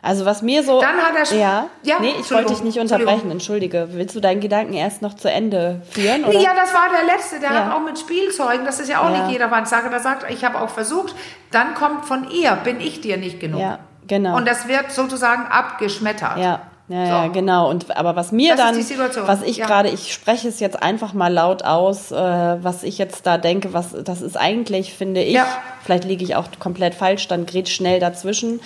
Also 0.00 0.24
was 0.24 0.42
mir 0.42 0.62
so. 0.62 0.80
Dann 0.80 0.96
hat 0.98 1.14
er 1.16 1.36
ja, 1.36 1.66
ja 1.82 1.96
nee, 1.98 2.14
ich 2.20 2.30
wollte 2.30 2.52
dich 2.52 2.62
nicht 2.62 2.78
unterbrechen. 2.78 3.30
Entschuldige. 3.30 3.88
Willst 3.92 4.14
du 4.14 4.20
deinen 4.20 4.40
Gedanken 4.40 4.74
erst 4.74 5.02
noch 5.02 5.14
zu 5.14 5.30
Ende 5.30 5.82
führen? 5.90 6.24
Oder? 6.24 6.38
Ja, 6.38 6.54
das 6.54 6.72
war 6.72 6.88
der 6.90 7.14
letzte. 7.14 7.40
Der 7.40 7.50
ja. 7.50 7.64
hat 7.64 7.72
auch 7.72 7.80
mit 7.80 7.98
Spielzeugen. 7.98 8.64
Das 8.64 8.78
ist 8.80 8.88
ja 8.88 9.00
auch 9.00 9.10
ja. 9.10 9.26
nicht 9.26 9.32
jeder 9.32 9.50
Sache. 9.66 9.90
Der 9.90 10.00
sagt, 10.00 10.30
ich 10.30 10.44
habe 10.44 10.60
auch 10.60 10.68
versucht. 10.68 11.14
Dann 11.50 11.74
kommt 11.74 12.04
von 12.04 12.30
ihr, 12.30 12.52
bin 12.52 12.80
ich 12.80 13.00
dir 13.00 13.16
nicht 13.16 13.40
genug. 13.40 13.60
Ja, 13.60 13.80
genau. 14.06 14.36
Und 14.36 14.46
das 14.46 14.68
wird 14.68 14.92
sozusagen 14.92 15.46
abgeschmettert. 15.46 16.38
Ja. 16.38 16.60
Ja, 16.88 17.04
so. 17.04 17.10
ja, 17.10 17.26
genau. 17.28 17.68
Und 17.68 17.96
aber 17.96 18.16
was 18.16 18.32
mir 18.32 18.56
das 18.56 18.72
dann, 18.72 19.26
was 19.26 19.42
ich 19.42 19.58
ja. 19.58 19.66
gerade, 19.66 19.90
ich 19.90 20.12
spreche 20.12 20.48
es 20.48 20.58
jetzt 20.58 20.82
einfach 20.82 21.12
mal 21.12 21.32
laut 21.32 21.62
aus, 21.62 22.10
äh, 22.10 22.16
was 22.16 22.82
ich 22.82 22.98
jetzt 22.98 23.26
da 23.26 23.36
denke, 23.36 23.74
was 23.74 23.94
das 24.04 24.22
ist 24.22 24.36
eigentlich, 24.36 24.94
finde 24.94 25.22
ich, 25.22 25.34
ja. 25.34 25.46
vielleicht 25.84 26.04
liege 26.04 26.24
ich 26.24 26.34
auch 26.34 26.46
komplett 26.58 26.94
falsch, 26.94 27.28
dann 27.28 27.46
gerät 27.46 27.68
schnell 27.68 28.00
dazwischen. 28.00 28.60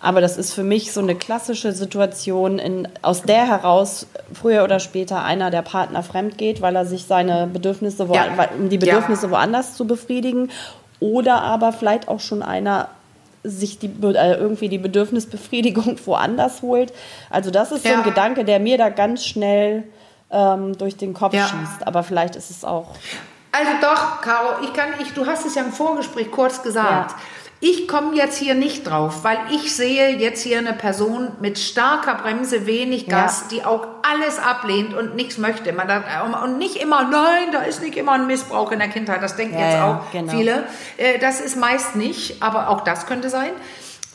Aber 0.00 0.20
das 0.20 0.36
ist 0.36 0.54
für 0.54 0.62
mich 0.62 0.92
so 0.92 1.00
eine 1.00 1.16
klassische 1.16 1.72
Situation, 1.72 2.58
in, 2.58 2.86
aus 3.02 3.22
der 3.22 3.48
heraus 3.48 4.06
früher 4.32 4.62
oder 4.62 4.78
später 4.78 5.24
einer 5.24 5.50
der 5.50 5.62
Partner 5.62 6.04
fremd 6.04 6.38
geht, 6.38 6.60
weil 6.60 6.76
er 6.76 6.86
sich 6.86 7.04
seine 7.04 7.48
Bedürfnisse, 7.48 8.08
wo, 8.08 8.14
ja. 8.14 8.26
um 8.56 8.68
die 8.68 8.78
Bedürfnisse 8.78 9.30
woanders 9.30 9.76
zu 9.76 9.86
befriedigen. 9.86 10.50
Oder 11.00 11.42
aber 11.42 11.72
vielleicht 11.72 12.08
auch 12.08 12.20
schon 12.20 12.42
einer 12.42 12.88
sich 13.48 13.78
die, 13.78 13.86
äh, 13.86 14.34
irgendwie 14.34 14.68
die 14.68 14.78
Bedürfnisbefriedigung 14.78 15.98
woanders 16.04 16.62
holt. 16.62 16.92
Also 17.30 17.50
das 17.50 17.72
ist 17.72 17.84
ja. 17.84 17.92
so 17.92 17.96
ein 17.98 18.04
Gedanke, 18.04 18.44
der 18.44 18.60
mir 18.60 18.78
da 18.78 18.88
ganz 18.88 19.24
schnell 19.24 19.84
ähm, 20.30 20.76
durch 20.76 20.96
den 20.96 21.14
Kopf 21.14 21.34
ja. 21.34 21.46
schießt. 21.46 21.86
Aber 21.86 22.02
vielleicht 22.02 22.36
ist 22.36 22.50
es 22.50 22.64
auch. 22.64 22.88
Also 23.52 23.70
doch, 23.80 24.20
Caro, 24.20 24.62
ich 24.62 24.72
kann, 24.72 24.90
ich, 25.00 25.12
du 25.14 25.26
hast 25.26 25.46
es 25.46 25.54
ja 25.54 25.62
im 25.62 25.72
Vorgespräch 25.72 26.30
kurz 26.30 26.62
gesagt. 26.62 27.12
Ja. 27.12 27.16
Ich 27.60 27.88
komme 27.88 28.14
jetzt 28.14 28.38
hier 28.38 28.54
nicht 28.54 28.86
drauf, 28.86 29.24
weil 29.24 29.38
ich 29.50 29.74
sehe 29.74 30.16
jetzt 30.16 30.42
hier 30.42 30.58
eine 30.58 30.74
Person 30.74 31.32
mit 31.40 31.58
starker 31.58 32.14
Bremse, 32.14 32.66
wenig 32.66 33.08
Gas, 33.08 33.42
ja. 33.42 33.48
die 33.50 33.64
auch 33.64 33.86
alles 34.02 34.38
ablehnt 34.38 34.94
und 34.94 35.16
nichts 35.16 35.38
möchte. 35.38 35.72
Man 35.72 35.88
da, 35.88 36.22
und 36.44 36.58
nicht 36.58 36.76
immer, 36.76 37.02
nein, 37.02 37.50
da 37.50 37.62
ist 37.62 37.82
nicht 37.82 37.96
immer 37.96 38.12
ein 38.12 38.28
Missbrauch 38.28 38.70
in 38.70 38.78
der 38.78 38.88
Kindheit. 38.88 39.22
Das 39.22 39.34
denken 39.34 39.58
ja, 39.58 39.70
jetzt 39.70 39.80
auch 39.80 40.12
genau. 40.12 40.32
viele. 40.32 40.64
Äh, 40.98 41.18
das 41.18 41.40
ist 41.40 41.56
meist 41.56 41.96
nicht, 41.96 42.40
aber 42.40 42.68
auch 42.68 42.82
das 42.82 43.06
könnte 43.06 43.28
sein 43.28 43.50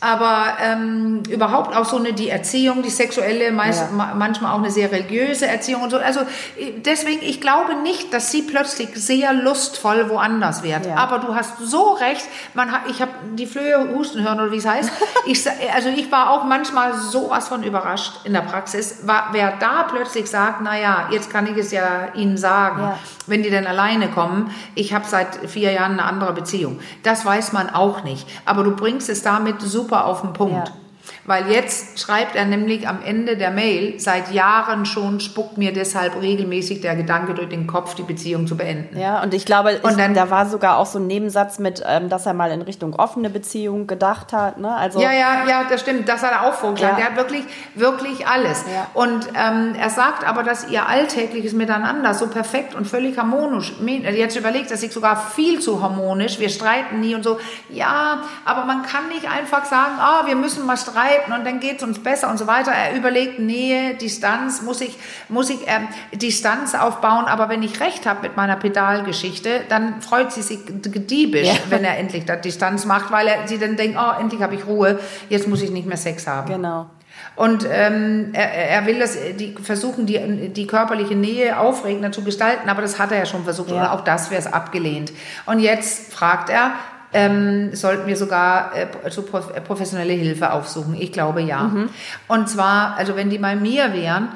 aber 0.03 0.57
ähm, 0.61 1.23
überhaupt 1.29 1.73
auch 1.73 1.85
so 1.85 1.95
eine 1.95 2.11
die 2.11 2.29
Erziehung, 2.29 2.83
die 2.83 2.89
sexuelle, 2.89 3.53
meist, 3.53 3.85
ja. 3.97 4.13
manchmal 4.13 4.51
auch 4.51 4.57
eine 4.57 4.69
sehr 4.69 4.91
religiöse 4.91 5.47
Erziehung 5.47 5.81
und 5.81 5.91
so. 5.91 5.97
Also 5.97 6.19
äh, 6.57 6.73
deswegen, 6.83 7.21
ich 7.21 7.39
glaube 7.39 7.75
nicht, 7.75 8.13
dass 8.13 8.29
sie 8.29 8.41
plötzlich 8.41 8.89
sehr 8.95 9.31
lustvoll 9.31 10.09
woanders 10.09 10.61
wird. 10.61 10.85
Ja. 10.85 10.95
Aber 10.95 11.19
du 11.19 11.33
hast 11.33 11.57
so 11.59 11.93
recht. 11.93 12.27
Man 12.53 12.73
hat, 12.73 12.81
ich 12.89 13.01
habe 13.01 13.11
die 13.35 13.45
Flöhe 13.45 13.95
husten 13.95 14.23
hören 14.23 14.41
oder 14.41 14.51
wie 14.51 14.57
es 14.57 14.65
heißt. 14.65 14.91
ich, 15.25 15.41
also 15.73 15.87
ich 15.87 16.11
war 16.11 16.31
auch 16.31 16.43
manchmal 16.43 16.93
sowas 16.95 17.47
von 17.47 17.63
überrascht 17.63 18.25
in 18.25 18.33
der 18.33 18.41
Praxis. 18.41 19.07
War, 19.07 19.29
wer 19.31 19.53
da 19.57 19.83
plötzlich 19.83 20.29
sagt, 20.29 20.59
na 20.61 20.77
ja, 20.77 21.07
jetzt 21.11 21.31
kann 21.31 21.47
ich 21.47 21.55
es 21.55 21.71
ja 21.71 22.09
Ihnen 22.13 22.35
sagen, 22.35 22.81
ja. 22.81 22.99
wenn 23.27 23.41
die 23.41 23.49
denn 23.49 23.67
alleine 23.67 24.09
kommen. 24.09 24.53
Ich 24.75 24.93
habe 24.93 25.05
seit 25.07 25.49
vier 25.49 25.71
Jahren 25.71 25.93
eine 25.93 26.03
andere 26.03 26.33
Beziehung. 26.33 26.81
Das 27.03 27.25
weiß 27.25 27.53
man 27.53 27.69
auch 27.69 28.03
nicht. 28.03 28.27
Aber 28.43 28.63
du 28.63 28.75
bringst 28.75 29.07
es 29.07 29.23
damit 29.23 29.61
super 29.61 29.92
super 29.93 30.05
auf 30.05 30.21
den 30.21 30.33
Punkt. 30.33 30.53
Ja. 30.53 30.82
Weil 31.25 31.49
jetzt 31.51 31.99
schreibt 31.99 32.35
er 32.35 32.45
nämlich 32.45 32.87
am 32.87 33.01
Ende 33.01 33.37
der 33.37 33.51
Mail, 33.51 33.99
seit 33.99 34.31
Jahren 34.31 34.85
schon 34.85 35.19
spuckt 35.19 35.57
mir 35.57 35.73
deshalb 35.73 36.21
regelmäßig 36.21 36.81
der 36.81 36.95
Gedanke 36.95 37.33
durch 37.33 37.49
den 37.49 37.67
Kopf, 37.67 37.95
die 37.95 38.03
Beziehung 38.03 38.47
zu 38.47 38.57
beenden. 38.57 38.97
Ja, 38.97 39.21
und 39.21 39.33
ich 39.33 39.45
glaube, 39.45 39.79
und 39.83 39.99
dann, 39.99 40.13
da 40.13 40.29
war 40.29 40.45
sogar 40.47 40.77
auch 40.77 40.85
so 40.85 40.99
ein 40.99 41.07
Nebensatz 41.07 41.59
mit, 41.59 41.83
ähm, 41.85 42.09
dass 42.09 42.25
er 42.25 42.33
mal 42.33 42.51
in 42.51 42.61
Richtung 42.61 42.93
offene 42.93 43.29
Beziehung 43.29 43.87
gedacht 43.87 44.33
hat. 44.33 44.57
Ne? 44.57 44.73
Also, 44.73 45.01
ja, 45.01 45.11
ja, 45.11 45.47
ja, 45.47 45.63
das 45.69 45.81
stimmt. 45.81 46.07
Das 46.07 46.23
hat 46.23 46.31
er 46.31 46.43
auch 46.43 46.53
vorgeschlagen. 46.53 46.97
Ja. 46.97 47.05
Der 47.05 47.11
hat 47.11 47.17
wirklich, 47.17 47.43
wirklich 47.75 48.27
alles. 48.27 48.63
Ja. 48.73 48.87
Und 48.93 49.27
ähm, 49.29 49.75
er 49.79 49.89
sagt 49.89 50.27
aber, 50.27 50.43
dass 50.43 50.69
ihr 50.69 50.87
alltägliches 50.87 51.53
Miteinander 51.53 52.13
so 52.13 52.27
perfekt 52.27 52.75
und 52.75 52.85
völlig 52.85 53.17
harmonisch, 53.17 53.73
jetzt 53.81 54.35
überlegt 54.37 54.71
er 54.71 54.77
sich 54.77 54.91
sogar 54.91 55.17
viel 55.17 55.59
zu 55.59 55.81
harmonisch, 55.81 56.39
wir 56.39 56.49
streiten 56.49 56.99
nie 56.99 57.15
und 57.15 57.23
so. 57.23 57.39
Ja, 57.69 58.21
aber 58.45 58.65
man 58.65 58.83
kann 58.83 59.07
nicht 59.09 59.29
einfach 59.29 59.65
sagen, 59.65 59.93
ah, 59.99 60.23
wir 60.25 60.35
müssen 60.35 60.65
mal 60.65 60.77
streiten 60.77 60.92
streiten 60.93 61.33
und 61.33 61.45
dann 61.45 61.59
geht 61.59 61.77
es 61.77 61.83
uns 61.83 61.99
besser 61.99 62.29
und 62.29 62.37
so 62.37 62.47
weiter. 62.47 62.71
Er 62.71 62.95
überlegt, 62.95 63.39
Nähe, 63.39 63.95
Distanz, 63.95 64.61
muss 64.61 64.81
ich, 64.81 64.97
muss 65.29 65.49
ich 65.49 65.59
ähm, 65.67 65.87
Distanz 66.13 66.75
aufbauen, 66.75 67.25
aber 67.25 67.49
wenn 67.49 67.63
ich 67.63 67.79
recht 67.79 68.05
habe 68.05 68.21
mit 68.21 68.37
meiner 68.37 68.55
Pedalgeschichte, 68.55 69.61
dann 69.69 70.01
freut 70.01 70.31
sie 70.31 70.41
sich 70.41 70.59
diebisch, 70.65 71.47
ja. 71.47 71.55
wenn 71.69 71.83
er 71.83 71.97
endlich 71.97 72.25
da 72.25 72.35
Distanz 72.35 72.85
macht, 72.85 73.11
weil 73.11 73.27
er 73.27 73.47
sie 73.47 73.57
dann 73.57 73.75
denkt, 73.75 73.97
oh, 73.99 74.21
endlich 74.21 74.41
habe 74.41 74.55
ich 74.55 74.65
Ruhe, 74.65 74.99
jetzt 75.29 75.47
muss 75.47 75.61
ich 75.61 75.71
nicht 75.71 75.87
mehr 75.87 75.97
Sex 75.97 76.27
haben. 76.27 76.51
Genau. 76.51 76.87
Und 77.35 77.67
ähm, 77.71 78.29
er, 78.33 78.53
er 78.53 78.85
will 78.85 78.99
das, 78.99 79.17
die 79.39 79.55
versuchen, 79.59 80.05
die, 80.05 80.49
die 80.49 80.67
körperliche 80.67 81.15
Nähe 81.15 81.59
aufregender 81.59 82.11
zu 82.11 82.23
gestalten, 82.23 82.69
aber 82.69 82.83
das 82.83 82.99
hat 82.99 83.11
er 83.11 83.19
ja 83.19 83.25
schon 83.25 83.43
versucht, 83.43 83.69
ja. 83.69 83.75
oder 83.75 83.93
auch 83.93 84.01
das 84.01 84.29
wäre 84.29 84.39
es 84.39 84.51
abgelehnt. 84.51 85.11
Und 85.47 85.59
jetzt 85.59 86.13
fragt 86.13 86.49
er, 86.49 86.73
ähm, 87.13 87.75
sollten 87.75 88.07
wir 88.07 88.17
sogar 88.17 88.75
äh, 88.75 88.85
prof 88.85 89.51
äh, 89.55 89.61
professionelle 89.61 90.13
Hilfe 90.13 90.51
aufsuchen. 90.51 90.95
Ich 90.99 91.11
glaube 91.11 91.41
ja. 91.41 91.63
Mhm. 91.63 91.89
Und 92.27 92.49
zwar, 92.49 92.97
also 92.97 93.15
wenn 93.15 93.29
die 93.29 93.37
bei 93.37 93.55
mir 93.55 93.93
wären, 93.93 94.29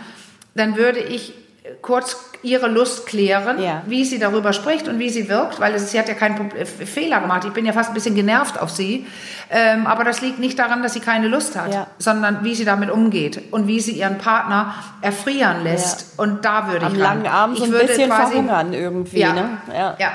dann 0.55 0.75
würde 0.77 0.99
ich 0.99 1.33
kurz 1.81 2.17
ihre 2.43 2.67
Lust 2.67 3.07
klären, 3.07 3.61
ja. 3.61 3.81
wie 3.85 4.05
sie 4.05 4.19
darüber 4.19 4.53
spricht 4.53 4.87
und 4.87 4.99
wie 4.99 5.09
sie 5.09 5.27
wirkt, 5.27 5.59
weil 5.59 5.73
es, 5.73 5.91
sie 5.91 5.99
hat 5.99 6.07
ja 6.07 6.13
keinen 6.13 6.51
äh, 6.51 6.65
Fehler 6.65 7.19
gemacht. 7.19 7.45
Ich 7.45 7.53
bin 7.53 7.65
ja 7.65 7.73
fast 7.73 7.89
ein 7.89 7.93
bisschen 7.93 8.15
genervt 8.15 8.59
auf 8.59 8.69
sie. 8.69 9.05
Ähm, 9.49 9.87
aber 9.87 10.03
das 10.03 10.21
liegt 10.21 10.39
nicht 10.39 10.59
daran, 10.59 10.83
dass 10.83 10.93
sie 10.93 10.99
keine 10.99 11.27
Lust 11.27 11.57
hat, 11.57 11.73
ja. 11.73 11.87
sondern 11.97 12.43
wie 12.43 12.53
sie 12.55 12.65
damit 12.65 12.91
umgeht 12.91 13.41
und 13.51 13.67
wie 13.67 13.79
sie 13.79 13.93
ihren 13.93 14.17
Partner 14.17 14.75
erfrieren 15.01 15.63
lässt. 15.63 16.01
Ja. 16.01 16.23
Und 16.23 16.45
da 16.45 16.67
würde 16.71 16.85
Am 16.85 16.93
ich 16.93 16.99
Am 16.99 17.03
langen 17.03 17.27
Arm 17.27 17.55
so 17.55 17.63
ein 17.63 17.71
bisschen 17.71 18.09
quasi, 18.09 18.33
verhungern 18.33 18.73
irgendwie. 18.73 19.19
Ja, 19.19 19.33
ne? 19.33 19.49
ja. 19.73 20.11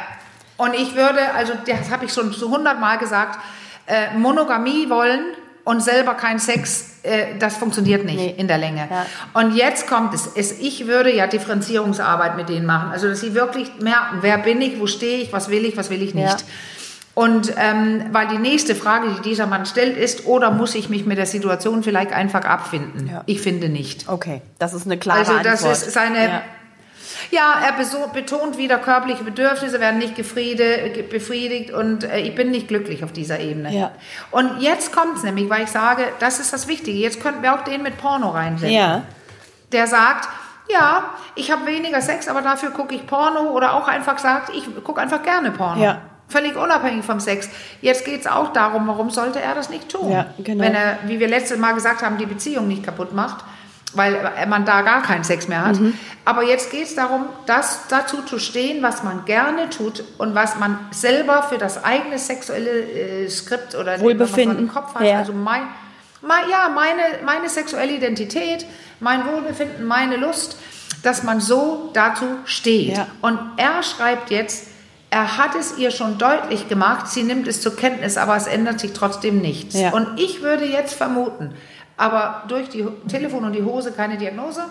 Und 0.62 0.74
ich 0.74 0.94
würde, 0.94 1.34
also 1.34 1.54
das 1.66 1.90
habe 1.90 2.04
ich 2.04 2.12
schon 2.12 2.32
so 2.32 2.48
hundertmal 2.48 2.96
gesagt, 2.96 3.40
äh, 3.88 4.16
Monogamie 4.16 4.88
wollen 4.88 5.24
und 5.64 5.82
selber 5.82 6.14
kein 6.14 6.38
Sex, 6.38 7.00
äh, 7.02 7.36
das 7.36 7.56
funktioniert 7.56 8.04
nicht 8.04 8.16
nee. 8.16 8.34
in 8.38 8.46
der 8.46 8.58
Länge. 8.58 8.86
Ja. 8.88 9.06
Und 9.34 9.56
jetzt 9.56 9.88
kommt 9.88 10.14
es, 10.14 10.30
es, 10.36 10.60
ich 10.60 10.86
würde 10.86 11.12
ja 11.12 11.26
Differenzierungsarbeit 11.26 12.36
mit 12.36 12.48
denen 12.48 12.64
machen, 12.64 12.92
also 12.92 13.08
dass 13.08 13.20
sie 13.20 13.34
wirklich 13.34 13.72
merken, 13.80 14.18
wer 14.20 14.38
bin 14.38 14.62
ich, 14.62 14.78
wo 14.78 14.86
stehe 14.86 15.18
ich, 15.18 15.32
was 15.32 15.48
will 15.48 15.64
ich, 15.64 15.76
was 15.76 15.90
will 15.90 16.00
ich 16.00 16.14
nicht. 16.14 16.28
Ja. 16.28 16.46
Und 17.14 17.54
ähm, 17.56 18.04
weil 18.12 18.28
die 18.28 18.38
nächste 18.38 18.76
Frage, 18.76 19.08
die 19.16 19.30
dieser 19.30 19.48
Mann 19.48 19.66
stellt, 19.66 19.96
ist, 19.96 20.26
oder 20.26 20.52
muss 20.52 20.76
ich 20.76 20.88
mich 20.88 21.06
mit 21.06 21.18
der 21.18 21.26
Situation 21.26 21.82
vielleicht 21.82 22.12
einfach 22.12 22.44
abfinden? 22.44 23.08
Ja. 23.08 23.24
Ich 23.26 23.40
finde 23.40 23.68
nicht. 23.68 24.08
Okay, 24.08 24.42
das 24.60 24.74
ist 24.74 24.86
eine 24.86 24.96
klare 24.96 25.18
Antwort. 25.18 25.44
Also 25.44 25.66
das 25.66 25.82
ist 25.88 25.92
seine 25.92 26.42
ja, 27.32 27.62
er 27.64 27.72
betont 28.12 28.58
wieder, 28.58 28.78
körperliche 28.78 29.24
Bedürfnisse 29.24 29.80
werden 29.80 29.98
nicht 29.98 30.16
befriedigt 30.16 31.70
und 31.70 32.04
äh, 32.04 32.18
ich 32.18 32.34
bin 32.34 32.50
nicht 32.50 32.68
glücklich 32.68 33.04
auf 33.04 33.12
dieser 33.12 33.40
Ebene. 33.40 33.72
Ja. 33.74 33.92
Und 34.30 34.60
jetzt 34.60 34.92
kommt 34.92 35.16
es 35.16 35.22
nämlich, 35.22 35.48
weil 35.48 35.64
ich 35.64 35.70
sage, 35.70 36.04
das 36.18 36.40
ist 36.40 36.52
das 36.52 36.68
Wichtige. 36.68 36.98
Jetzt 36.98 37.22
könnten 37.22 37.42
wir 37.42 37.54
auch 37.54 37.64
den 37.64 37.82
mit 37.82 37.96
Porno 37.96 38.28
reinsetzen. 38.28 38.74
Ja. 38.74 39.02
Der 39.72 39.86
sagt, 39.86 40.28
ja, 40.70 41.04
ich 41.34 41.50
habe 41.50 41.64
weniger 41.64 42.02
Sex, 42.02 42.28
aber 42.28 42.42
dafür 42.42 42.70
gucke 42.70 42.94
ich 42.94 43.06
Porno 43.06 43.50
oder 43.50 43.72
auch 43.74 43.88
einfach 43.88 44.18
sagt, 44.18 44.54
ich 44.54 44.64
gucke 44.84 45.00
einfach 45.00 45.22
gerne 45.22 45.52
Porno. 45.52 45.82
Ja. 45.82 46.02
Völlig 46.28 46.54
unabhängig 46.56 47.04
vom 47.04 47.18
Sex. 47.18 47.48
Jetzt 47.80 48.04
geht 48.04 48.20
es 48.20 48.26
auch 48.26 48.52
darum, 48.52 48.86
warum 48.86 49.08
sollte 49.08 49.40
er 49.40 49.54
das 49.54 49.70
nicht 49.70 49.88
tun? 49.88 50.12
Ja, 50.12 50.26
genau. 50.38 50.62
Wenn 50.62 50.74
er, 50.74 50.98
wie 51.06 51.18
wir 51.18 51.28
letztes 51.28 51.58
Mal 51.58 51.72
gesagt 51.72 52.02
haben, 52.02 52.18
die 52.18 52.26
Beziehung 52.26 52.68
nicht 52.68 52.84
kaputt 52.84 53.14
macht 53.14 53.42
weil 53.94 54.46
man 54.48 54.64
da 54.64 54.82
gar 54.82 55.02
keinen 55.02 55.24
Sex 55.24 55.48
mehr 55.48 55.64
hat. 55.64 55.80
Mhm. 55.80 55.94
Aber 56.24 56.44
jetzt 56.44 56.70
geht 56.70 56.84
es 56.84 56.94
darum, 56.94 57.26
das 57.46 57.88
dazu 57.88 58.22
zu 58.22 58.38
stehen, 58.38 58.82
was 58.82 59.02
man 59.02 59.24
gerne 59.24 59.70
tut 59.70 60.04
und 60.18 60.34
was 60.34 60.58
man 60.58 60.78
selber 60.92 61.42
für 61.42 61.58
das 61.58 61.82
eigene 61.84 62.18
sexuelle 62.18 62.70
äh, 62.70 63.28
Skript 63.28 63.74
oder 63.74 64.00
Wohlbefinden 64.00 64.58
im 64.58 64.68
Kopf 64.68 64.94
hat. 64.94 65.02
Ja. 65.02 65.18
Also 65.18 65.32
mein, 65.32 65.62
mein, 66.20 66.48
ja, 66.48 66.68
meine, 66.68 67.02
meine 67.24 67.48
sexuelle 67.48 67.92
Identität, 67.92 68.64
mein 69.00 69.26
Wohlbefinden, 69.26 69.84
meine 69.84 70.16
Lust, 70.16 70.56
dass 71.02 71.24
man 71.24 71.40
so 71.40 71.90
dazu 71.92 72.26
steht. 72.44 72.96
Ja. 72.96 73.08
Und 73.20 73.38
er 73.56 73.82
schreibt 73.82 74.30
jetzt, 74.30 74.68
er 75.10 75.36
hat 75.36 75.54
es 75.54 75.76
ihr 75.76 75.90
schon 75.90 76.16
deutlich 76.16 76.68
gemacht, 76.68 77.08
sie 77.08 77.22
nimmt 77.22 77.46
es 77.46 77.60
zur 77.60 77.76
Kenntnis, 77.76 78.16
aber 78.16 78.34
es 78.36 78.46
ändert 78.46 78.80
sich 78.80 78.92
trotzdem 78.94 79.40
nichts. 79.40 79.78
Ja. 79.78 79.90
Und 79.90 80.18
ich 80.18 80.40
würde 80.40 80.64
jetzt 80.64 80.94
vermuten, 80.94 81.52
aber 82.02 82.42
durch 82.48 82.68
die 82.68 82.86
Telefon 83.08 83.44
und 83.44 83.52
die 83.52 83.62
Hose 83.62 83.92
keine 83.92 84.18
Diagnose. 84.18 84.64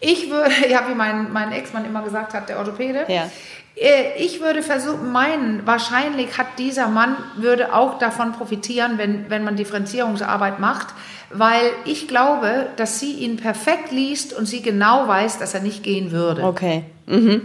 Ich 0.00 0.30
würde, 0.30 0.50
ja, 0.70 0.86
wie 0.88 0.94
mein, 0.94 1.32
mein 1.32 1.52
Ex-Mann 1.52 1.84
immer 1.84 2.02
gesagt 2.02 2.34
hat, 2.34 2.48
der 2.48 2.58
Orthopäde, 2.58 3.04
ja. 3.08 3.30
Äh, 3.76 4.18
ich 4.18 4.40
würde 4.40 4.62
versuchen, 4.62 5.12
meinen, 5.12 5.66
wahrscheinlich 5.66 6.38
hat 6.38 6.58
dieser 6.58 6.88
Mann, 6.88 7.16
würde 7.36 7.74
auch 7.74 7.98
davon 7.98 8.32
profitieren, 8.32 8.96
wenn, 8.96 9.28
wenn 9.28 9.44
man 9.44 9.56
Differenzierungsarbeit 9.56 10.58
macht, 10.58 10.88
weil 11.30 11.70
ich 11.84 12.08
glaube, 12.08 12.68
dass 12.76 13.00
sie 13.00 13.12
ihn 13.12 13.36
perfekt 13.36 13.90
liest 13.90 14.32
und 14.32 14.46
sie 14.46 14.62
genau 14.62 15.06
weiß, 15.08 15.38
dass 15.38 15.54
er 15.54 15.60
nicht 15.60 15.82
gehen 15.82 16.10
würde. 16.10 16.42
Okay. 16.42 16.84
Mhm. 17.06 17.42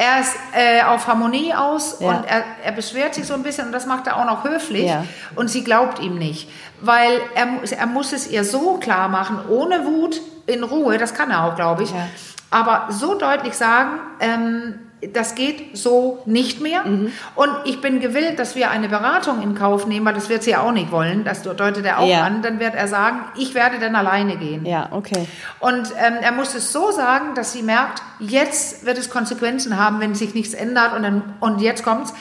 Er 0.00 0.20
ist 0.20 0.34
äh, 0.54 0.82
auf 0.82 1.06
Harmonie 1.08 1.52
aus 1.52 1.98
ja. 2.00 2.08
und 2.08 2.24
er, 2.24 2.42
er, 2.64 2.72
beschwert 2.72 3.14
sich 3.14 3.26
so 3.26 3.34
ein 3.34 3.42
bisschen 3.42 3.66
und 3.66 3.72
das 3.72 3.84
macht 3.84 4.06
er 4.06 4.16
auch 4.16 4.24
noch 4.24 4.44
höflich 4.44 4.88
ja. 4.88 5.04
und 5.36 5.50
sie 5.50 5.62
glaubt 5.62 5.98
ihm 5.98 6.16
nicht, 6.16 6.48
weil 6.80 7.20
er, 7.34 7.48
er 7.70 7.86
muss 7.86 8.14
es 8.14 8.26
ihr 8.26 8.44
so 8.44 8.78
klar 8.78 9.10
machen, 9.10 9.40
ohne 9.50 9.84
Wut, 9.84 10.22
in 10.46 10.64
Ruhe, 10.64 10.96
das 10.96 11.12
kann 11.12 11.30
er 11.30 11.44
auch, 11.44 11.54
glaube 11.54 11.82
ich, 11.82 11.90
ja. 11.90 12.08
aber 12.50 12.86
so 12.88 13.14
deutlich 13.14 13.52
sagen, 13.52 14.00
ähm, 14.20 14.78
das 15.12 15.34
geht 15.34 15.76
so 15.76 16.22
nicht 16.26 16.60
mehr. 16.60 16.84
Mhm. 16.84 17.12
Und 17.34 17.50
ich 17.64 17.80
bin 17.80 18.00
gewillt, 18.00 18.38
dass 18.38 18.54
wir 18.54 18.70
eine 18.70 18.88
Beratung 18.88 19.42
in 19.42 19.54
Kauf 19.54 19.86
nehmen, 19.86 20.04
weil 20.04 20.14
das 20.14 20.28
wird 20.28 20.42
sie 20.42 20.50
ja 20.50 20.60
auch 20.60 20.72
nicht 20.72 20.92
wollen. 20.92 21.24
Das 21.24 21.42
deutet 21.42 21.84
er 21.84 21.98
auch 22.00 22.08
ja. 22.08 22.24
an. 22.24 22.42
Dann 22.42 22.60
wird 22.60 22.74
er 22.74 22.86
sagen, 22.86 23.20
ich 23.36 23.54
werde 23.54 23.78
dann 23.78 23.96
alleine 23.96 24.36
gehen. 24.36 24.66
Ja, 24.66 24.88
okay. 24.90 25.26
Und 25.58 25.92
ähm, 25.98 26.16
er 26.20 26.32
muss 26.32 26.54
es 26.54 26.72
so 26.72 26.90
sagen, 26.90 27.34
dass 27.34 27.52
sie 27.52 27.62
merkt, 27.62 28.02
jetzt 28.18 28.84
wird 28.84 28.98
es 28.98 29.08
Konsequenzen 29.08 29.78
haben, 29.78 30.00
wenn 30.00 30.14
sich 30.14 30.34
nichts 30.34 30.54
ändert. 30.54 30.94
Und, 30.94 31.02
dann, 31.02 31.22
und 31.40 31.60
jetzt 31.60 31.82
kommt's. 31.82 32.12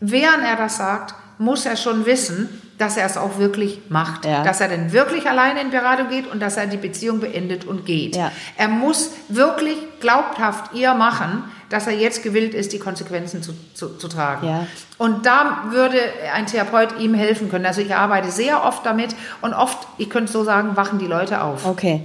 Während 0.00 0.44
er 0.44 0.56
das 0.56 0.76
sagt, 0.76 1.14
muss 1.38 1.66
er 1.66 1.76
schon 1.76 2.04
wissen, 2.06 2.60
dass 2.78 2.96
er 2.96 3.06
es 3.06 3.16
auch 3.16 3.38
wirklich 3.38 3.80
macht. 3.88 4.24
Ja. 4.24 4.42
Dass 4.42 4.60
er 4.60 4.68
dann 4.68 4.92
wirklich 4.92 5.28
alleine 5.28 5.60
in 5.60 5.70
Beratung 5.70 6.08
geht 6.08 6.30
und 6.30 6.40
dass 6.40 6.56
er 6.56 6.66
die 6.66 6.76
Beziehung 6.76 7.20
beendet 7.20 7.64
und 7.64 7.86
geht. 7.86 8.16
Ja. 8.16 8.32
Er 8.56 8.68
muss 8.68 9.12
wirklich 9.28 9.76
glaubhaft 10.00 10.74
ihr 10.74 10.94
machen, 10.94 11.44
dass 11.68 11.86
er 11.86 11.94
jetzt 11.94 12.22
gewillt 12.22 12.54
ist, 12.54 12.72
die 12.72 12.78
Konsequenzen 12.78 13.42
zu, 13.42 13.52
zu, 13.74 13.96
zu 13.96 14.08
tragen. 14.08 14.46
Ja. 14.46 14.66
Und 14.98 15.26
da 15.26 15.64
würde 15.70 15.98
ein 16.34 16.46
Therapeut 16.46 16.98
ihm 16.98 17.14
helfen 17.14 17.50
können. 17.50 17.66
Also 17.66 17.80
ich 17.80 17.94
arbeite 17.94 18.30
sehr 18.30 18.64
oft 18.64 18.84
damit 18.86 19.14
und 19.40 19.54
oft, 19.54 19.78
ich 19.98 20.10
könnte 20.10 20.30
so 20.30 20.44
sagen, 20.44 20.76
wachen 20.76 20.98
die 20.98 21.06
Leute 21.06 21.42
auf. 21.42 21.66
Okay. 21.66 22.02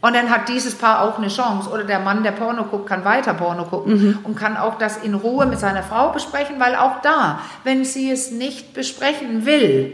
Und 0.00 0.14
dann 0.14 0.30
hat 0.30 0.48
dieses 0.48 0.76
Paar 0.76 1.02
auch 1.02 1.18
eine 1.18 1.28
Chance. 1.28 1.68
Oder 1.70 1.84
der 1.84 1.98
Mann, 1.98 2.22
der 2.22 2.30
Porno 2.30 2.64
guckt, 2.64 2.88
kann 2.88 3.04
weiter 3.04 3.34
Porno 3.34 3.64
gucken 3.64 3.92
mhm. 3.92 4.18
und 4.22 4.36
kann 4.36 4.56
auch 4.56 4.78
das 4.78 4.98
in 4.98 5.14
Ruhe 5.14 5.46
mit 5.46 5.58
seiner 5.58 5.82
Frau 5.82 6.10
besprechen, 6.10 6.60
weil 6.60 6.76
auch 6.76 7.00
da, 7.02 7.40
wenn 7.64 7.84
sie 7.84 8.10
es 8.10 8.30
nicht 8.30 8.74
besprechen 8.74 9.44
will, 9.44 9.92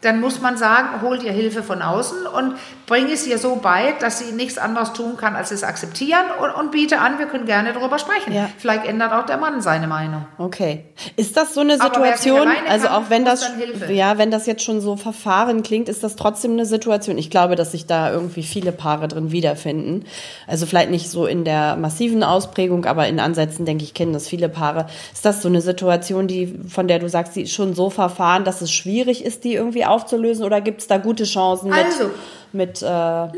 dann 0.00 0.20
muss 0.20 0.40
man 0.40 0.56
sagen, 0.56 1.02
hol 1.02 1.18
dir 1.18 1.32
Hilfe 1.32 1.62
von 1.62 1.82
außen 1.82 2.26
und 2.26 2.54
bring 2.88 3.06
es 3.10 3.26
ihr 3.26 3.38
so 3.38 3.56
bei, 3.56 3.94
dass 4.00 4.18
sie 4.18 4.32
nichts 4.32 4.58
anderes 4.58 4.94
tun 4.94 5.16
kann, 5.16 5.36
als 5.36 5.50
es 5.50 5.62
akzeptieren 5.62 6.24
und, 6.40 6.50
und 6.50 6.72
biete 6.72 6.98
an, 6.98 7.18
wir 7.18 7.26
können 7.26 7.44
gerne 7.44 7.72
darüber 7.72 7.98
sprechen. 7.98 8.32
Ja. 8.32 8.48
Vielleicht 8.56 8.86
ändert 8.86 9.12
auch 9.12 9.26
der 9.26 9.36
Mann 9.36 9.60
seine 9.60 9.86
Meinung. 9.86 10.26
Okay. 10.38 10.86
Ist 11.16 11.36
das 11.36 11.54
so 11.54 11.60
eine 11.60 11.78
Situation, 11.78 12.48
also 12.66 12.86
kann, 12.86 12.96
auch 12.96 13.10
wenn 13.10 13.24
das, 13.24 13.48
ja, 13.90 14.16
wenn 14.18 14.30
das 14.30 14.46
jetzt 14.46 14.62
schon 14.62 14.80
so 14.80 14.96
Verfahren 14.96 15.62
klingt, 15.62 15.88
ist 15.88 16.02
das 16.02 16.16
trotzdem 16.16 16.52
eine 16.52 16.64
Situation? 16.64 17.18
Ich 17.18 17.30
glaube, 17.30 17.56
dass 17.56 17.72
sich 17.72 17.86
da 17.86 18.10
irgendwie 18.10 18.42
viele 18.42 18.72
Paare 18.72 19.06
drin 19.06 19.30
wiederfinden. 19.30 20.06
Also 20.46 20.64
vielleicht 20.64 20.90
nicht 20.90 21.10
so 21.10 21.26
in 21.26 21.44
der 21.44 21.76
massiven 21.76 22.24
Ausprägung, 22.24 22.86
aber 22.86 23.06
in 23.06 23.20
Ansätzen, 23.20 23.66
denke 23.66 23.84
ich, 23.84 23.92
kennen 23.92 24.14
das 24.14 24.28
viele 24.28 24.48
Paare. 24.48 24.86
Ist 25.12 25.26
das 25.26 25.42
so 25.42 25.48
eine 25.48 25.60
Situation, 25.60 26.26
die, 26.26 26.58
von 26.68 26.88
der 26.88 26.98
du 26.98 27.08
sagst, 27.08 27.36
die 27.36 27.42
ist 27.42 27.52
schon 27.52 27.74
so 27.74 27.90
verfahren, 27.90 28.44
dass 28.44 28.62
es 28.62 28.72
schwierig 28.72 29.22
ist, 29.22 29.44
die 29.44 29.54
irgendwie 29.54 29.84
aufzulösen 29.84 30.44
oder 30.44 30.62
gibt 30.62 30.80
es 30.80 30.86
da 30.86 30.96
gute 30.96 31.24
Chancen 31.24 31.68
mit, 31.68 31.84
also, 31.84 32.10
mit 32.52 32.82
äh, 32.82 32.86
na? 32.86 33.32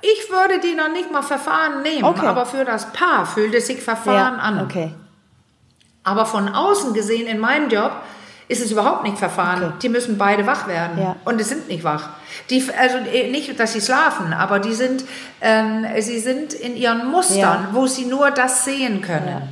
Ich 0.00 0.30
würde 0.30 0.60
die 0.60 0.74
noch 0.74 0.90
nicht 0.90 1.10
mal 1.10 1.22
Verfahren 1.22 1.82
nehmen, 1.82 2.04
okay. 2.04 2.26
aber 2.26 2.44
für 2.44 2.64
das 2.64 2.92
Paar 2.92 3.24
fühlt 3.24 3.54
es 3.54 3.66
sich 3.66 3.82
Verfahren 3.82 4.36
ja, 4.36 4.42
an. 4.42 4.60
Okay. 4.60 4.92
Aber 6.04 6.26
von 6.26 6.48
außen 6.48 6.92
gesehen 6.92 7.26
in 7.26 7.38
meinem 7.38 7.70
Job 7.70 7.92
ist 8.48 8.62
es 8.62 8.70
überhaupt 8.70 9.02
nicht 9.04 9.18
Verfahren. 9.18 9.64
Okay. 9.64 9.74
Die 9.82 9.88
müssen 9.88 10.18
beide 10.18 10.46
wach 10.46 10.68
werden 10.68 11.00
ja. 11.00 11.16
und 11.24 11.38
die 11.38 11.44
sind 11.44 11.68
nicht 11.68 11.84
wach. 11.84 12.10
Die, 12.50 12.62
also 12.78 12.98
äh, 12.98 13.30
nicht, 13.30 13.58
dass 13.58 13.72
sie 13.72 13.80
schlafen, 13.80 14.32
aber 14.32 14.58
die 14.58 14.74
sind, 14.74 15.04
ähm, 15.40 15.86
sie 16.00 16.18
sind 16.18 16.52
in 16.52 16.76
ihren 16.76 17.10
Mustern, 17.10 17.38
ja. 17.38 17.68
wo 17.72 17.86
sie 17.86 18.04
nur 18.04 18.30
das 18.30 18.64
sehen 18.64 19.00
können. 19.00 19.48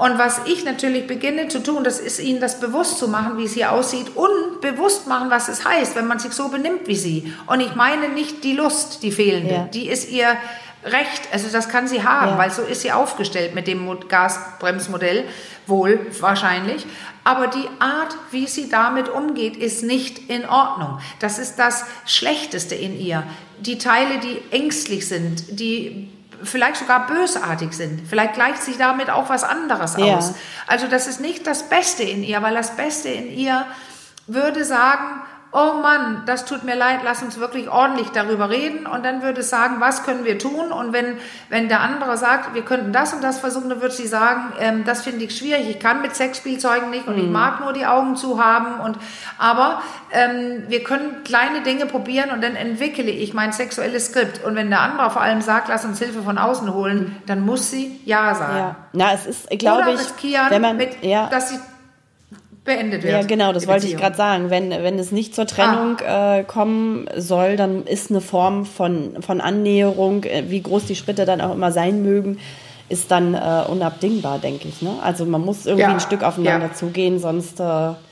Und 0.00 0.18
was 0.18 0.40
ich 0.46 0.64
natürlich 0.64 1.06
beginne 1.06 1.48
zu 1.48 1.62
tun, 1.62 1.84
das 1.84 2.00
ist 2.00 2.20
ihnen 2.20 2.40
das 2.40 2.58
bewusst 2.58 2.98
zu 2.98 3.06
machen, 3.06 3.36
wie 3.36 3.44
es 3.44 3.52
hier 3.52 3.70
aussieht 3.70 4.16
und 4.16 4.62
bewusst 4.62 5.06
machen, 5.06 5.28
was 5.28 5.50
es 5.50 5.66
heißt, 5.66 5.94
wenn 5.94 6.06
man 6.06 6.18
sich 6.18 6.32
so 6.32 6.48
benimmt 6.48 6.86
wie 6.86 6.96
sie. 6.96 7.34
Und 7.46 7.60
ich 7.60 7.74
meine 7.74 8.08
nicht 8.08 8.42
die 8.42 8.54
Lust, 8.54 9.02
die 9.02 9.12
fehlende, 9.12 9.54
ja. 9.54 9.64
die 9.66 9.90
ist 9.90 10.10
ihr 10.10 10.38
Recht, 10.82 11.28
also 11.32 11.48
das 11.52 11.68
kann 11.68 11.86
sie 11.86 12.02
haben, 12.02 12.30
ja. 12.30 12.38
weil 12.38 12.50
so 12.50 12.62
ist 12.62 12.80
sie 12.80 12.92
aufgestellt 12.92 13.54
mit 13.54 13.66
dem 13.66 13.86
Gasbremsmodell, 14.08 15.24
wohl 15.66 16.06
wahrscheinlich. 16.18 16.86
Aber 17.22 17.48
die 17.48 17.68
Art, 17.78 18.16
wie 18.30 18.46
sie 18.46 18.70
damit 18.70 19.10
umgeht, 19.10 19.58
ist 19.58 19.82
nicht 19.82 20.30
in 20.30 20.46
Ordnung. 20.46 20.98
Das 21.18 21.38
ist 21.38 21.56
das 21.56 21.84
Schlechteste 22.06 22.74
in 22.74 22.98
ihr. 22.98 23.22
Die 23.58 23.76
Teile, 23.76 24.18
die 24.20 24.40
ängstlich 24.50 25.06
sind, 25.06 25.60
die 25.60 26.08
vielleicht 26.42 26.76
sogar 26.76 27.06
bösartig 27.06 27.72
sind. 27.72 28.06
Vielleicht 28.08 28.34
gleicht 28.34 28.62
sich 28.62 28.78
damit 28.78 29.10
auch 29.10 29.28
was 29.28 29.44
anderes 29.44 29.96
ja. 29.96 30.16
aus. 30.16 30.34
Also 30.66 30.86
das 30.86 31.06
ist 31.06 31.20
nicht 31.20 31.46
das 31.46 31.68
Beste 31.68 32.02
in 32.02 32.22
ihr, 32.22 32.42
weil 32.42 32.54
das 32.54 32.76
Beste 32.76 33.08
in 33.08 33.30
ihr 33.30 33.66
würde 34.26 34.64
sagen, 34.64 35.22
oh 35.52 35.80
Mann, 35.82 36.22
das 36.26 36.44
tut 36.44 36.62
mir 36.62 36.76
leid, 36.76 37.00
lass 37.02 37.22
uns 37.22 37.38
wirklich 37.38 37.68
ordentlich 37.68 38.10
darüber 38.10 38.50
reden 38.50 38.86
und 38.86 39.04
dann 39.04 39.22
würde 39.22 39.40
es 39.40 39.50
sagen, 39.50 39.76
was 39.80 40.04
können 40.04 40.24
wir 40.24 40.38
tun 40.38 40.70
und 40.70 40.92
wenn, 40.92 41.18
wenn 41.48 41.68
der 41.68 41.80
andere 41.80 42.16
sagt, 42.16 42.54
wir 42.54 42.62
könnten 42.62 42.92
das 42.92 43.12
und 43.12 43.24
das 43.24 43.38
versuchen, 43.40 43.68
dann 43.68 43.80
würde 43.80 43.94
sie 43.94 44.06
sagen, 44.06 44.52
ähm, 44.60 44.84
das 44.84 45.02
finde 45.02 45.24
ich 45.24 45.36
schwierig, 45.36 45.68
ich 45.68 45.80
kann 45.80 46.02
mit 46.02 46.14
Sexspielzeugen 46.14 46.90
nicht 46.90 47.08
und 47.08 47.16
mhm. 47.16 47.24
ich 47.24 47.30
mag 47.30 47.60
nur 47.60 47.72
die 47.72 47.84
Augen 47.84 48.14
zu 48.14 48.42
haben 48.42 48.80
und, 48.80 48.96
aber 49.38 49.82
ähm, 50.12 50.64
wir 50.68 50.84
können 50.84 51.24
kleine 51.24 51.62
Dinge 51.62 51.86
probieren 51.86 52.30
und 52.30 52.44
dann 52.44 52.54
entwickle 52.54 53.10
ich 53.10 53.34
mein 53.34 53.52
sexuelles 53.52 54.06
Skript 54.06 54.44
und 54.44 54.54
wenn 54.54 54.70
der 54.70 54.80
andere 54.80 55.10
vor 55.10 55.22
allem 55.22 55.40
sagt, 55.40 55.68
lass 55.68 55.84
uns 55.84 55.98
Hilfe 55.98 56.22
von 56.22 56.38
außen 56.38 56.72
holen, 56.72 56.98
mhm. 56.98 57.16
dann 57.26 57.44
muss 57.44 57.70
sie 57.70 58.00
Ja 58.04 58.34
sagen. 58.36 58.56
Ja. 58.56 58.76
Na, 58.92 59.12
es 59.14 59.26
ist, 59.26 59.50
glaube 59.50 59.92
ich, 59.92 60.32
wenn 60.50 60.62
man, 60.62 60.76
mit, 60.76 61.02
ja. 61.02 61.26
dass 61.26 61.50
sie 61.50 61.58
beendet 62.64 63.02
wird. 63.02 63.12
Ja, 63.12 63.22
genau, 63.22 63.52
das 63.52 63.66
wollte 63.66 63.86
ich 63.86 63.96
gerade 63.96 64.16
sagen. 64.16 64.50
Wenn, 64.50 64.70
wenn 64.70 64.98
es 64.98 65.12
nicht 65.12 65.34
zur 65.34 65.46
Trennung 65.46 65.98
ah. 66.00 66.38
äh, 66.38 66.44
kommen 66.44 67.08
soll, 67.16 67.56
dann 67.56 67.84
ist 67.84 68.10
eine 68.10 68.20
Form 68.20 68.66
von, 68.66 69.22
von 69.22 69.40
Annäherung, 69.40 70.24
äh, 70.24 70.44
wie 70.48 70.62
groß 70.62 70.86
die 70.86 70.96
Schritte 70.96 71.24
dann 71.24 71.40
auch 71.40 71.54
immer 71.54 71.72
sein 71.72 72.02
mögen, 72.02 72.38
ist 72.88 73.10
dann 73.10 73.34
äh, 73.34 73.64
unabdingbar, 73.68 74.38
denke 74.38 74.68
ich. 74.68 74.82
Ne? 74.82 74.90
Also 75.02 75.24
man 75.24 75.40
muss 75.40 75.66
irgendwie 75.66 75.82
ja. 75.82 75.92
ein 75.92 76.00
Stück 76.00 76.22
aufeinander 76.22 76.68
ja. 76.68 76.72
zugehen, 76.72 77.18
sonst 77.18 77.60
äh, 77.60 77.64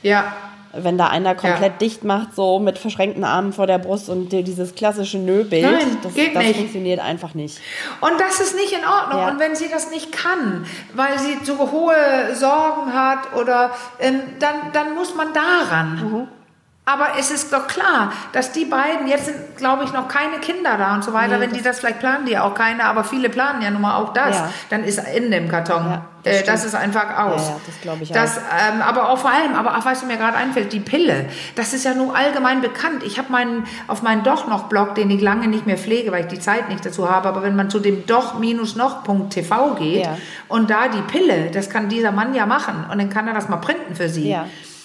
ja 0.03 0.33
wenn 0.73 0.97
da 0.97 1.07
einer 1.07 1.35
komplett 1.35 1.73
ja. 1.73 1.77
dicht 1.77 2.03
macht, 2.03 2.35
so 2.35 2.59
mit 2.59 2.77
verschränkten 2.77 3.23
Armen 3.23 3.53
vor 3.53 3.67
der 3.67 3.79
Brust 3.79 4.09
und 4.09 4.29
dieses 4.29 4.75
klassische 4.75 5.17
Nö-Bild, 5.17 5.65
das, 6.03 6.13
das 6.33 6.55
funktioniert 6.55 6.99
einfach 6.99 7.33
nicht. 7.33 7.59
Und 8.01 8.19
das 8.19 8.39
ist 8.39 8.55
nicht 8.55 8.73
in 8.73 8.85
Ordnung. 8.85 9.19
Ja. 9.19 9.29
Und 9.29 9.39
wenn 9.39 9.55
sie 9.55 9.69
das 9.69 9.91
nicht 9.91 10.11
kann, 10.11 10.65
weil 10.93 11.17
sie 11.19 11.37
so 11.43 11.57
hohe 11.71 11.95
Sorgen 12.33 12.93
hat 12.93 13.33
oder 13.35 13.71
ähm, 13.99 14.21
dann, 14.39 14.71
dann 14.73 14.95
muss 14.95 15.15
man 15.15 15.33
daran. 15.33 15.95
Mhm. 15.95 16.38
Aber 16.85 17.09
es 17.19 17.29
ist 17.29 17.53
doch 17.53 17.67
klar, 17.67 18.11
dass 18.31 18.51
die 18.51 18.65
beiden, 18.65 19.07
jetzt 19.07 19.25
sind, 19.25 19.57
glaube 19.57 19.83
ich, 19.83 19.93
noch 19.93 20.07
keine 20.07 20.39
Kinder 20.39 20.75
da 20.75 20.95
und 20.95 21.03
so 21.03 21.13
weiter. 21.13 21.37
Nee, 21.37 21.41
Wenn 21.41 21.53
die 21.53 21.61
das 21.61 21.79
vielleicht 21.79 21.99
planen, 21.99 22.25
die 22.25 22.35
auch 22.35 22.55
keine, 22.55 22.85
aber 22.85 23.03
viele 23.03 23.29
planen 23.29 23.61
ja 23.61 23.69
nun 23.69 23.81
mal 23.81 23.95
auch 23.97 24.11
das. 24.11 24.35
Ja. 24.35 24.49
Dann 24.71 24.83
ist 24.83 24.99
in 25.15 25.29
dem 25.29 25.49
Karton. 25.49 25.85
Ja, 25.85 26.05
das, 26.23 26.33
äh, 26.33 26.43
das, 26.43 26.65
ist 26.65 26.73
einfach 26.73 27.15
aus. 27.15 27.47
Ja, 27.47 27.55
das 27.63 27.81
glaube 27.81 28.03
ich 28.03 28.11
das, 28.11 28.39
auch. 28.39 28.73
Ähm, 28.73 28.81
aber 28.81 29.09
auch 29.09 29.19
vor 29.19 29.29
allem, 29.29 29.53
aber 29.53 29.77
auch, 29.77 29.85
was 29.85 30.03
mir 30.03 30.17
gerade 30.17 30.35
einfällt, 30.35 30.73
die 30.73 30.79
Pille, 30.79 31.27
das 31.55 31.73
ist 31.73 31.85
ja 31.85 31.93
nun 31.93 32.15
allgemein 32.15 32.61
bekannt. 32.61 33.03
Ich 33.03 33.19
habe 33.19 33.31
meinen, 33.31 33.65
auf 33.87 34.01
meinen 34.01 34.23
Doch 34.23 34.47
noch 34.47 34.63
Blog, 34.63 34.95
den 34.95 35.11
ich 35.11 35.21
lange 35.21 35.47
nicht 35.47 35.67
mehr 35.67 35.77
pflege, 35.77 36.11
weil 36.11 36.21
ich 36.21 36.31
die 36.31 36.39
Zeit 36.39 36.69
nicht 36.69 36.83
dazu 36.83 37.09
habe, 37.09 37.27
aber 37.27 37.43
wenn 37.43 37.55
man 37.55 37.69
zu 37.69 37.79
dem 37.79 38.07
doch-noch.tv 38.07 39.75
geht 39.75 40.09
und 40.47 40.71
da 40.71 40.87
die 40.87 41.01
Pille, 41.03 41.51
das 41.51 41.69
kann 41.69 41.87
dieser 41.87 42.11
Mann 42.11 42.33
ja 42.33 42.47
machen 42.47 42.85
und 42.91 42.97
dann 42.97 43.11
kann 43.11 43.27
er 43.27 43.35
das 43.35 43.47
mal 43.47 43.57
printen 43.57 43.95
für 43.95 44.09
sie. 44.09 44.35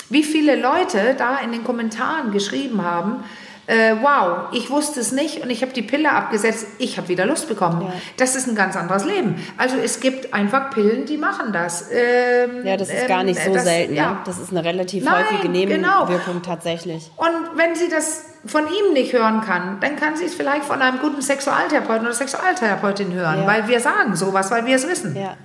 Ja 0.08 0.14
wie 0.14 0.22
viele 0.22 0.56
Leute 0.56 1.14
da 1.16 1.38
in 1.38 1.52
den 1.52 1.64
Kommentaren 1.64 2.30
geschrieben 2.30 2.82
haben, 2.82 3.24
äh, 3.66 3.94
wow, 4.02 4.52
ich 4.52 4.68
wusste 4.68 5.00
es 5.00 5.12
nicht 5.12 5.42
und 5.42 5.48
ich 5.48 5.62
habe 5.62 5.72
die 5.72 5.80
Pille 5.80 6.12
abgesetzt, 6.12 6.66
ich 6.78 6.98
habe 6.98 7.08
wieder 7.08 7.24
Lust 7.24 7.48
bekommen. 7.48 7.80
Ja. 7.80 7.92
Das 8.18 8.36
ist 8.36 8.46
ein 8.46 8.54
ganz 8.54 8.76
anderes 8.76 9.06
Leben. 9.06 9.36
Also 9.56 9.78
es 9.78 10.00
gibt 10.00 10.34
einfach 10.34 10.68
Pillen, 10.70 11.06
die 11.06 11.16
machen 11.16 11.52
das. 11.54 11.88
Ähm, 11.90 12.66
ja, 12.66 12.76
das 12.76 12.88
ist 12.90 13.02
ähm, 13.02 13.08
gar 13.08 13.24
nicht 13.24 13.40
so 13.40 13.54
das, 13.54 13.64
selten. 13.64 13.94
Ja. 13.94 14.10
Ne? 14.10 14.18
Das 14.26 14.38
ist 14.38 14.50
eine 14.50 14.62
relativ 14.62 15.04
Nein, 15.04 15.24
häufige 15.24 15.48
Nebenwirkung 15.48 16.18
genau. 16.26 16.40
tatsächlich. 16.44 17.10
Und 17.16 17.56
wenn 17.56 17.74
sie 17.74 17.88
das 17.88 18.26
von 18.44 18.64
ihm 18.66 18.92
nicht 18.92 19.14
hören 19.14 19.40
kann, 19.40 19.78
dann 19.80 19.96
kann 19.96 20.16
sie 20.16 20.26
es 20.26 20.34
vielleicht 20.34 20.64
von 20.64 20.82
einem 20.82 20.98
guten 20.98 21.22
Sexualtherapeuten 21.22 22.04
oder 22.04 22.14
Sexualtherapeutin 22.14 23.14
hören, 23.14 23.40
ja. 23.40 23.46
weil 23.46 23.66
wir 23.66 23.80
sagen 23.80 24.14
sowas, 24.14 24.50
weil 24.50 24.66
wir 24.66 24.76
es 24.76 24.86
wissen. 24.86 25.16
Ja. 25.16 25.38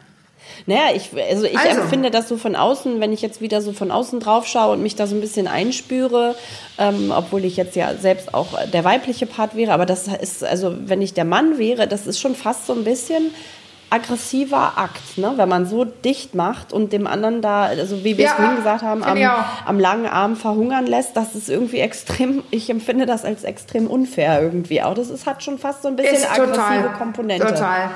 Naja, 0.69 0.95
ich, 0.95 1.09
also 1.29 1.45
ich 1.45 1.57
also. 1.57 1.81
empfinde 1.81 2.11
das 2.11 2.29
so 2.29 2.37
von 2.37 2.55
außen, 2.55 2.99
wenn 2.99 3.11
ich 3.11 3.23
jetzt 3.23 3.41
wieder 3.41 3.59
so 3.59 3.73
von 3.73 3.89
außen 3.89 4.19
drauf 4.19 4.45
schaue 4.45 4.73
und 4.73 4.83
mich 4.83 4.95
da 4.95 5.07
so 5.07 5.15
ein 5.15 5.19
bisschen 5.19 5.47
einspüre, 5.47 6.35
ähm, 6.77 7.11
obwohl 7.15 7.43
ich 7.43 7.57
jetzt 7.57 7.75
ja 7.75 7.95
selbst 7.95 8.35
auch 8.35 8.49
der 8.71 8.83
weibliche 8.83 9.25
Part 9.25 9.55
wäre, 9.55 9.73
aber 9.73 9.87
das 9.87 10.07
ist, 10.07 10.43
also 10.43 10.75
wenn 10.81 11.01
ich 11.01 11.15
der 11.15 11.25
Mann 11.25 11.57
wäre, 11.57 11.87
das 11.87 12.05
ist 12.05 12.19
schon 12.19 12.35
fast 12.35 12.67
so 12.67 12.73
ein 12.73 12.83
bisschen 12.83 13.31
aggressiver 13.89 14.73
Akt, 14.77 15.17
ne? 15.17 15.33
wenn 15.37 15.49
man 15.49 15.65
so 15.65 15.85
dicht 15.85 16.35
macht 16.35 16.71
und 16.71 16.93
dem 16.93 17.07
anderen 17.07 17.41
da, 17.41 17.63
also 17.63 18.03
wie 18.03 18.19
wir 18.19 18.25
ja, 18.25 18.29
es 18.29 18.35
vorhin 18.35 18.57
gesagt 18.57 18.83
haben, 18.83 19.03
am, 19.03 19.17
am, 19.65 19.79
langen 19.79 20.05
Arm 20.05 20.35
verhungern 20.35 20.85
lässt, 20.85 21.17
das 21.17 21.33
ist 21.33 21.49
irgendwie 21.49 21.79
extrem, 21.79 22.43
ich 22.51 22.69
empfinde 22.69 23.07
das 23.07 23.25
als 23.25 23.43
extrem 23.43 23.87
unfair 23.87 24.43
irgendwie 24.43 24.83
auch. 24.83 24.93
Das 24.93 25.09
ist, 25.09 25.25
hat 25.25 25.43
schon 25.43 25.57
fast 25.57 25.81
so 25.81 25.87
ein 25.87 25.95
bisschen 25.95 26.17
ist 26.17 26.29
aggressive 26.29 26.51
total, 26.51 26.93
Komponente. 26.93 27.47
Total. 27.47 27.89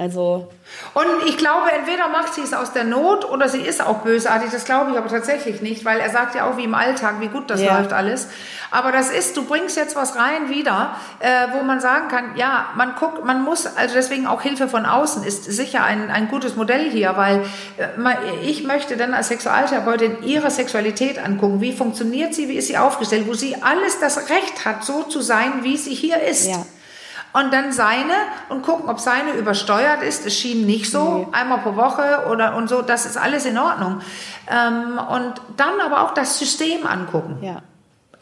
Also. 0.00 0.48
Und 0.94 1.06
ich 1.26 1.36
glaube, 1.36 1.70
entweder 1.76 2.08
macht 2.08 2.32
sie 2.32 2.40
es 2.40 2.54
aus 2.54 2.72
der 2.72 2.84
Not 2.84 3.28
oder 3.30 3.50
sie 3.50 3.60
ist 3.60 3.84
auch 3.84 3.98
bösartig. 3.98 4.50
Das 4.50 4.64
glaube 4.64 4.92
ich 4.92 4.96
aber 4.96 5.08
tatsächlich 5.08 5.60
nicht, 5.60 5.84
weil 5.84 6.00
er 6.00 6.08
sagt 6.08 6.34
ja 6.34 6.48
auch 6.48 6.56
wie 6.56 6.64
im 6.64 6.74
Alltag, 6.74 7.16
wie 7.20 7.26
gut 7.26 7.50
das 7.50 7.60
ja. 7.60 7.76
läuft 7.76 7.92
alles. 7.92 8.28
Aber 8.70 8.92
das 8.92 9.10
ist, 9.10 9.36
du 9.36 9.44
bringst 9.44 9.76
jetzt 9.76 9.96
was 9.96 10.16
rein 10.16 10.48
wieder, 10.48 10.96
äh, 11.18 11.48
wo 11.52 11.62
man 11.62 11.80
sagen 11.80 12.08
kann, 12.08 12.34
ja, 12.36 12.70
man 12.76 12.94
guckt, 12.94 13.22
man 13.26 13.44
muss, 13.44 13.66
also 13.76 13.94
deswegen 13.94 14.26
auch 14.26 14.40
Hilfe 14.40 14.68
von 14.68 14.86
außen 14.86 15.22
ist 15.22 15.44
sicher 15.44 15.84
ein, 15.84 16.10
ein 16.10 16.28
gutes 16.28 16.56
Modell 16.56 16.88
hier, 16.88 17.18
weil 17.18 17.44
äh, 17.76 17.86
ich 18.42 18.64
möchte 18.64 18.96
dann 18.96 19.12
als 19.12 19.28
Sexualtherapeutin 19.28 20.22
ihre 20.22 20.50
Sexualität 20.50 21.22
angucken. 21.22 21.60
Wie 21.60 21.76
funktioniert 21.76 22.32
sie? 22.32 22.48
Wie 22.48 22.56
ist 22.56 22.68
sie 22.68 22.78
aufgestellt? 22.78 23.26
Wo 23.26 23.34
sie 23.34 23.56
alles 23.60 24.00
das 24.00 24.30
Recht 24.30 24.64
hat, 24.64 24.82
so 24.82 25.02
zu 25.02 25.20
sein, 25.20 25.62
wie 25.62 25.76
sie 25.76 25.94
hier 25.94 26.22
ist. 26.22 26.48
Ja 26.48 26.64
und 27.32 27.52
dann 27.52 27.72
seine 27.72 28.14
und 28.48 28.62
gucken, 28.62 28.88
ob 28.88 29.00
seine 29.00 29.32
übersteuert 29.32 30.02
ist. 30.02 30.26
Es 30.26 30.36
schien 30.36 30.66
nicht 30.66 30.90
so, 30.90 31.18
nee. 31.18 31.26
einmal 31.32 31.58
pro 31.58 31.76
Woche 31.76 32.26
oder 32.30 32.56
und 32.56 32.68
so, 32.68 32.82
das 32.82 33.06
ist 33.06 33.16
alles 33.16 33.46
in 33.46 33.58
Ordnung. 33.58 34.00
Ähm, 34.50 34.98
und 34.98 35.34
dann 35.56 35.80
aber 35.80 36.02
auch 36.02 36.14
das 36.14 36.38
System 36.38 36.86
angucken. 36.86 37.38
Ja. 37.42 37.62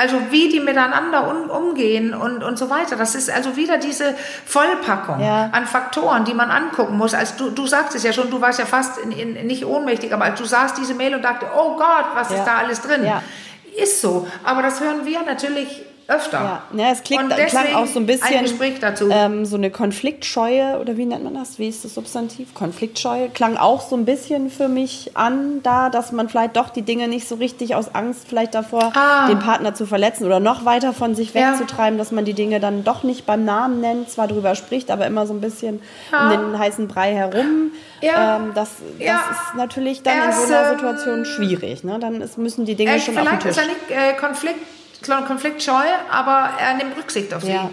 Also 0.00 0.16
wie 0.30 0.48
die 0.48 0.60
miteinander 0.60 1.28
um, 1.28 1.50
umgehen 1.50 2.14
und, 2.14 2.44
und 2.44 2.56
so 2.56 2.70
weiter. 2.70 2.94
Das 2.94 3.16
ist 3.16 3.28
also 3.30 3.56
wieder 3.56 3.78
diese 3.78 4.14
Vollpackung 4.46 5.18
ja. 5.18 5.48
an 5.50 5.66
Faktoren, 5.66 6.24
die 6.24 6.34
man 6.34 6.52
angucken 6.52 6.96
muss. 6.96 7.14
Als 7.14 7.34
du, 7.34 7.50
du 7.50 7.66
sagst 7.66 7.96
es 7.96 8.04
ja 8.04 8.12
schon, 8.12 8.30
du 8.30 8.40
warst 8.40 8.60
ja 8.60 8.64
fast 8.64 8.98
in, 8.98 9.10
in, 9.10 9.46
nicht 9.48 9.64
ohnmächtig, 9.64 10.12
aber 10.14 10.26
als 10.26 10.38
du 10.38 10.44
sahst 10.44 10.78
diese 10.78 10.94
Mail 10.94 11.16
und 11.16 11.22
dachte, 11.22 11.46
oh 11.52 11.76
Gott, 11.76 12.06
was 12.14 12.30
ja. 12.30 12.36
ist 12.36 12.44
da 12.44 12.58
alles 12.58 12.80
drin? 12.80 13.04
Ja. 13.04 13.22
Ist 13.76 14.00
so. 14.00 14.28
Aber 14.44 14.62
das 14.62 14.80
hören 14.80 15.04
wir 15.04 15.22
natürlich 15.22 15.84
öfter. 16.08 16.62
Ja, 16.72 16.80
ja 16.80 16.90
es 16.90 17.02
klingt, 17.02 17.28
klang 17.28 17.74
auch 17.74 17.86
so 17.86 18.00
ein 18.00 18.06
bisschen 18.06 18.38
ein 18.38 19.10
ähm, 19.10 19.44
so 19.44 19.56
eine 19.56 19.70
Konfliktscheue 19.70 20.78
oder 20.80 20.96
wie 20.96 21.04
nennt 21.04 21.22
man 21.22 21.34
das? 21.34 21.58
Wie 21.58 21.68
ist 21.68 21.84
das 21.84 21.94
Substantiv? 21.94 22.54
Konfliktscheue 22.54 23.28
klang 23.28 23.58
auch 23.58 23.82
so 23.82 23.94
ein 23.94 24.06
bisschen 24.06 24.48
für 24.48 24.68
mich 24.68 25.10
an, 25.14 25.62
da, 25.62 25.90
dass 25.90 26.10
man 26.10 26.30
vielleicht 26.30 26.56
doch 26.56 26.70
die 26.70 26.80
Dinge 26.80 27.08
nicht 27.08 27.28
so 27.28 27.34
richtig 27.34 27.74
aus 27.74 27.94
Angst 27.94 28.26
vielleicht 28.26 28.54
davor, 28.54 28.90
ah. 28.96 29.28
den 29.28 29.38
Partner 29.38 29.74
zu 29.74 29.84
verletzen 29.84 30.24
oder 30.24 30.40
noch 30.40 30.64
weiter 30.64 30.94
von 30.94 31.14
sich 31.14 31.34
wegzutreiben, 31.34 31.98
ja. 31.98 32.02
dass 32.02 32.10
man 32.10 32.24
die 32.24 32.34
Dinge 32.34 32.58
dann 32.58 32.84
doch 32.84 33.02
nicht 33.02 33.26
beim 33.26 33.44
Namen 33.44 33.82
nennt, 33.82 34.10
zwar 34.10 34.28
drüber 34.28 34.54
spricht, 34.54 34.90
aber 34.90 35.06
immer 35.06 35.26
so 35.26 35.34
ein 35.34 35.42
bisschen 35.42 35.82
ja. 36.10 36.24
um 36.24 36.30
den 36.30 36.58
heißen 36.58 36.88
Brei 36.88 37.12
herum. 37.12 37.72
Ja. 38.00 38.36
Ähm, 38.36 38.52
das, 38.54 38.76
das 38.98 39.20
ist 39.30 39.54
natürlich 39.56 40.02
dann 40.02 40.16
Erst, 40.16 40.44
in 40.44 40.48
so 40.48 40.54
einer 40.54 40.70
Situation 40.70 41.24
schwierig. 41.26 41.84
Ne? 41.84 41.98
Dann 41.98 42.22
ist, 42.22 42.38
müssen 42.38 42.64
die 42.64 42.76
Dinge 42.76 42.98
schon 42.98 43.18
auf 43.18 43.28
den 43.28 43.40
Tisch. 43.40 43.56
Vielleicht 43.56 43.70
ist 43.72 43.90
ja 43.90 43.96
nicht 43.98 44.14
äh, 44.14 44.18
Konflikt 44.18 44.77
konfliktscheu, 45.26 45.84
aber 46.10 46.50
er 46.58 46.74
nimmt 46.74 46.96
Rücksicht 46.96 47.32
auf 47.34 47.42
sie. 47.42 47.52
Ja. 47.52 47.70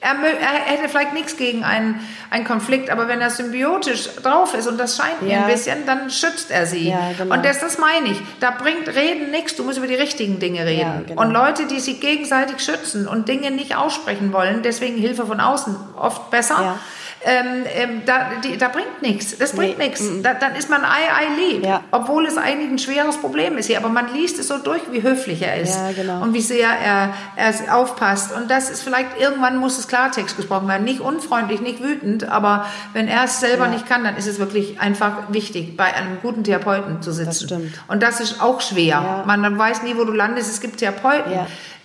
Er, 0.00 0.14
er, 0.14 0.76
hätte 0.76 0.88
vielleicht 0.88 1.12
nichts 1.12 1.36
gegen 1.36 1.64
einen, 1.64 2.00
einen 2.30 2.44
Konflikt, 2.44 2.88
aber 2.88 3.08
wenn 3.08 3.20
er 3.20 3.30
symbiotisch 3.30 4.08
drauf 4.22 4.54
ist 4.54 4.68
und 4.68 4.78
das 4.78 4.96
scheint 4.96 5.22
mir 5.22 5.38
ein 5.38 5.46
bisschen, 5.48 5.86
dann 5.86 6.08
schützt 6.08 6.52
er 6.52 6.66
sie. 6.66 6.90
Ja, 6.90 7.10
genau. 7.18 7.34
Und 7.34 7.44
das, 7.44 7.58
das 7.58 7.78
meine 7.78 8.10
ich. 8.10 8.18
Da 8.38 8.52
bringt 8.52 8.86
Reden 8.86 9.32
nichts, 9.32 9.56
du 9.56 9.64
musst 9.64 9.76
über 9.76 9.88
die 9.88 9.96
richtigen 9.96 10.38
Dinge 10.38 10.64
reden. 10.64 10.80
Ja, 10.80 11.02
genau. 11.04 11.20
Und 11.20 11.32
Leute, 11.32 11.66
die 11.66 11.80
sich 11.80 12.00
gegenseitig 12.00 12.60
schützen 12.60 13.08
und 13.08 13.28
Dinge 13.28 13.50
nicht 13.50 13.74
aussprechen 13.76 14.32
wollen, 14.32 14.62
deswegen 14.62 14.96
Hilfe 14.96 15.26
von 15.26 15.40
außen 15.40 15.74
oft 15.96 16.30
besser 16.30 16.78
ähm, 17.24 17.64
ähm, 17.74 18.02
da, 18.06 18.30
die, 18.44 18.56
da 18.56 18.68
bringt 18.68 19.02
nichts. 19.02 19.36
Das 19.38 19.52
bringt 19.52 19.78
nee. 19.78 19.86
nichts. 19.86 20.02
Mhm. 20.02 20.22
Da, 20.22 20.34
dann 20.34 20.54
ist 20.54 20.70
man 20.70 20.84
ei, 20.84 20.86
ei 20.86 21.52
lieb. 21.52 21.64
Ja. 21.64 21.82
Obwohl 21.90 22.26
es 22.26 22.36
eigentlich 22.36 22.70
ein 22.70 22.78
schweres 22.78 23.16
Problem 23.16 23.58
ist 23.58 23.66
hier. 23.66 23.78
Aber 23.78 23.88
man 23.88 24.12
liest 24.14 24.38
es 24.38 24.48
so 24.48 24.58
durch, 24.58 24.82
wie 24.90 25.02
höflich 25.02 25.42
er 25.42 25.56
ist. 25.56 25.74
Ja, 25.74 25.92
genau. 25.92 26.22
Und 26.22 26.34
wie 26.34 26.40
sehr 26.40 26.68
er, 26.68 27.14
er 27.36 27.76
aufpasst. 27.76 28.32
Und 28.32 28.50
das 28.50 28.70
ist 28.70 28.82
vielleicht, 28.82 29.18
irgendwann 29.20 29.56
muss 29.56 29.78
es 29.78 29.88
Klartext 29.88 30.36
gesprochen 30.36 30.68
werden. 30.68 30.84
Nicht 30.84 31.00
unfreundlich, 31.00 31.60
nicht 31.60 31.82
wütend. 31.82 32.28
Aber 32.28 32.66
wenn 32.92 33.08
er 33.08 33.24
es 33.24 33.40
selber 33.40 33.66
ja. 33.66 33.72
nicht 33.72 33.86
kann, 33.86 34.04
dann 34.04 34.16
ist 34.16 34.26
es 34.26 34.38
wirklich 34.38 34.80
einfach 34.80 35.32
wichtig, 35.32 35.76
bei 35.76 35.92
einem 35.94 36.18
guten 36.22 36.44
Therapeuten 36.44 37.02
zu 37.02 37.12
sitzen. 37.12 37.28
Das 37.28 37.42
stimmt. 37.42 37.82
Und 37.88 38.02
das 38.02 38.20
ist 38.20 38.40
auch 38.40 38.60
schwer. 38.60 39.24
Man 39.26 39.58
weiß 39.58 39.82
nie, 39.82 39.96
wo 39.96 40.04
du 40.04 40.12
landest. 40.12 40.50
Es 40.50 40.60
gibt 40.60 40.78
Therapeuten 40.78 41.32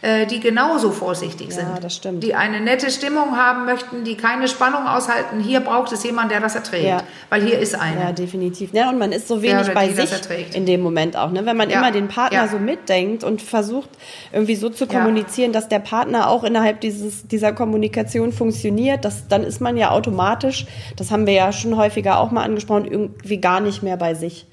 äh, 0.03 0.25
die 0.25 0.41
genauso 0.41 0.91
vorsichtig 0.91 1.47
ja, 1.47 1.53
sind. 1.53 1.67
Das 1.81 1.95
stimmt. 1.95 2.23
Die 2.23 2.35
eine 2.35 2.59
nette 2.59 2.91
Stimmung 2.91 3.37
haben 3.37 3.63
möchten, 3.63 4.03
die 4.03 4.17
keine 4.17 4.49
Spannung 4.49 4.85
aushalten. 4.85 5.39
Hier 5.39 5.61
braucht 5.61 5.93
es 5.93 6.03
jemanden, 6.03 6.31
der 6.31 6.41
das 6.41 6.55
erträgt. 6.55 6.83
Ja. 6.83 7.03
Weil 7.29 7.43
hier 7.43 7.57
ist 7.57 7.73
einer. 7.73 8.01
Ja, 8.01 8.11
definitiv. 8.11 8.73
Ja, 8.73 8.89
und 8.89 8.99
man 8.99 9.13
ist 9.13 9.29
so 9.29 9.41
wenig 9.41 9.73
bei 9.73 9.87
sich 9.93 10.11
in 10.53 10.65
dem 10.65 10.81
Moment 10.81 11.15
auch. 11.15 11.31
Ne? 11.31 11.45
Wenn 11.45 11.55
man 11.55 11.69
ja. 11.69 11.77
immer 11.79 11.91
den 11.91 12.09
Partner 12.09 12.49
so 12.49 12.59
mitdenkt 12.59 13.23
und 13.23 13.41
versucht, 13.41 13.89
irgendwie 14.33 14.55
so 14.55 14.67
zu 14.67 14.87
kommunizieren, 14.87 15.53
dass 15.53 15.69
der 15.69 15.79
Partner 15.79 16.29
auch 16.29 16.43
innerhalb 16.43 16.81
dieses, 16.81 17.25
dieser 17.25 17.53
Kommunikation 17.53 18.33
funktioniert, 18.33 19.05
das, 19.05 19.29
dann 19.29 19.43
ist 19.43 19.61
man 19.61 19.77
ja 19.77 19.91
automatisch, 19.91 20.65
das 20.97 21.11
haben 21.11 21.25
wir 21.25 21.33
ja 21.33 21.53
schon 21.53 21.77
häufiger 21.77 22.19
auch 22.19 22.29
mal 22.29 22.43
angesprochen, 22.43 22.83
irgendwie 22.85 23.37
gar 23.37 23.61
nicht 23.61 23.83
mehr 23.83 23.95
bei 23.95 24.15
sich. 24.15 24.47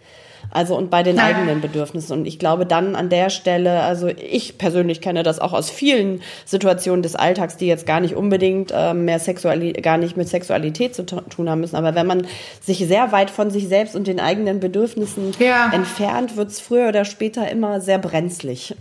Also 0.51 0.77
und 0.77 0.91
bei 0.91 1.03
den 1.03 1.17
Nein. 1.17 1.37
eigenen 1.37 1.61
Bedürfnissen. 1.61 2.19
Und 2.19 2.27
ich 2.27 2.39
glaube 2.39 2.67
dann 2.67 2.97
an 2.97 3.09
der 3.09 3.31
Stelle, 3.31 3.83
also 3.83 4.09
ich 4.09 4.59
persönlich 4.59 5.01
kenne 5.01 5.23
das 5.23 5.39
auch 5.39 5.53
aus 5.53 5.71
vielen 5.71 6.23
Situationen 6.45 7.03
des 7.03 7.15
Alltags, 7.15 7.57
die 7.57 7.67
jetzt 7.67 7.87
gar 7.87 8.01
nicht 8.01 8.17
unbedingt 8.17 8.73
äh, 8.75 8.95
mehr 8.95 9.19
Sexualität, 9.19 9.83
gar 9.83 9.97
nicht 9.97 10.17
mit 10.17 10.29
Sexualität 10.29 10.95
zu 10.95 11.05
tun 11.05 11.49
haben 11.49 11.61
müssen. 11.61 11.77
Aber 11.77 11.95
wenn 11.95 12.07
man 12.07 12.27
sich 12.61 12.79
sehr 12.79 13.13
weit 13.13 13.31
von 13.31 13.51
sich 13.51 13.69
selbst 13.69 13.95
und 13.95 14.07
den 14.07 14.19
eigenen 14.19 14.61
Bedürfnissen 14.61 15.33
ja. 15.39 15.71
entfernt, 15.73 16.37
wird 16.37 16.49
es 16.49 16.61
früher 16.61 16.89
oder 16.89 17.05
später 17.05 17.49
immer 17.49 17.81
sehr 17.81 17.99
brenzlig. 17.99 18.75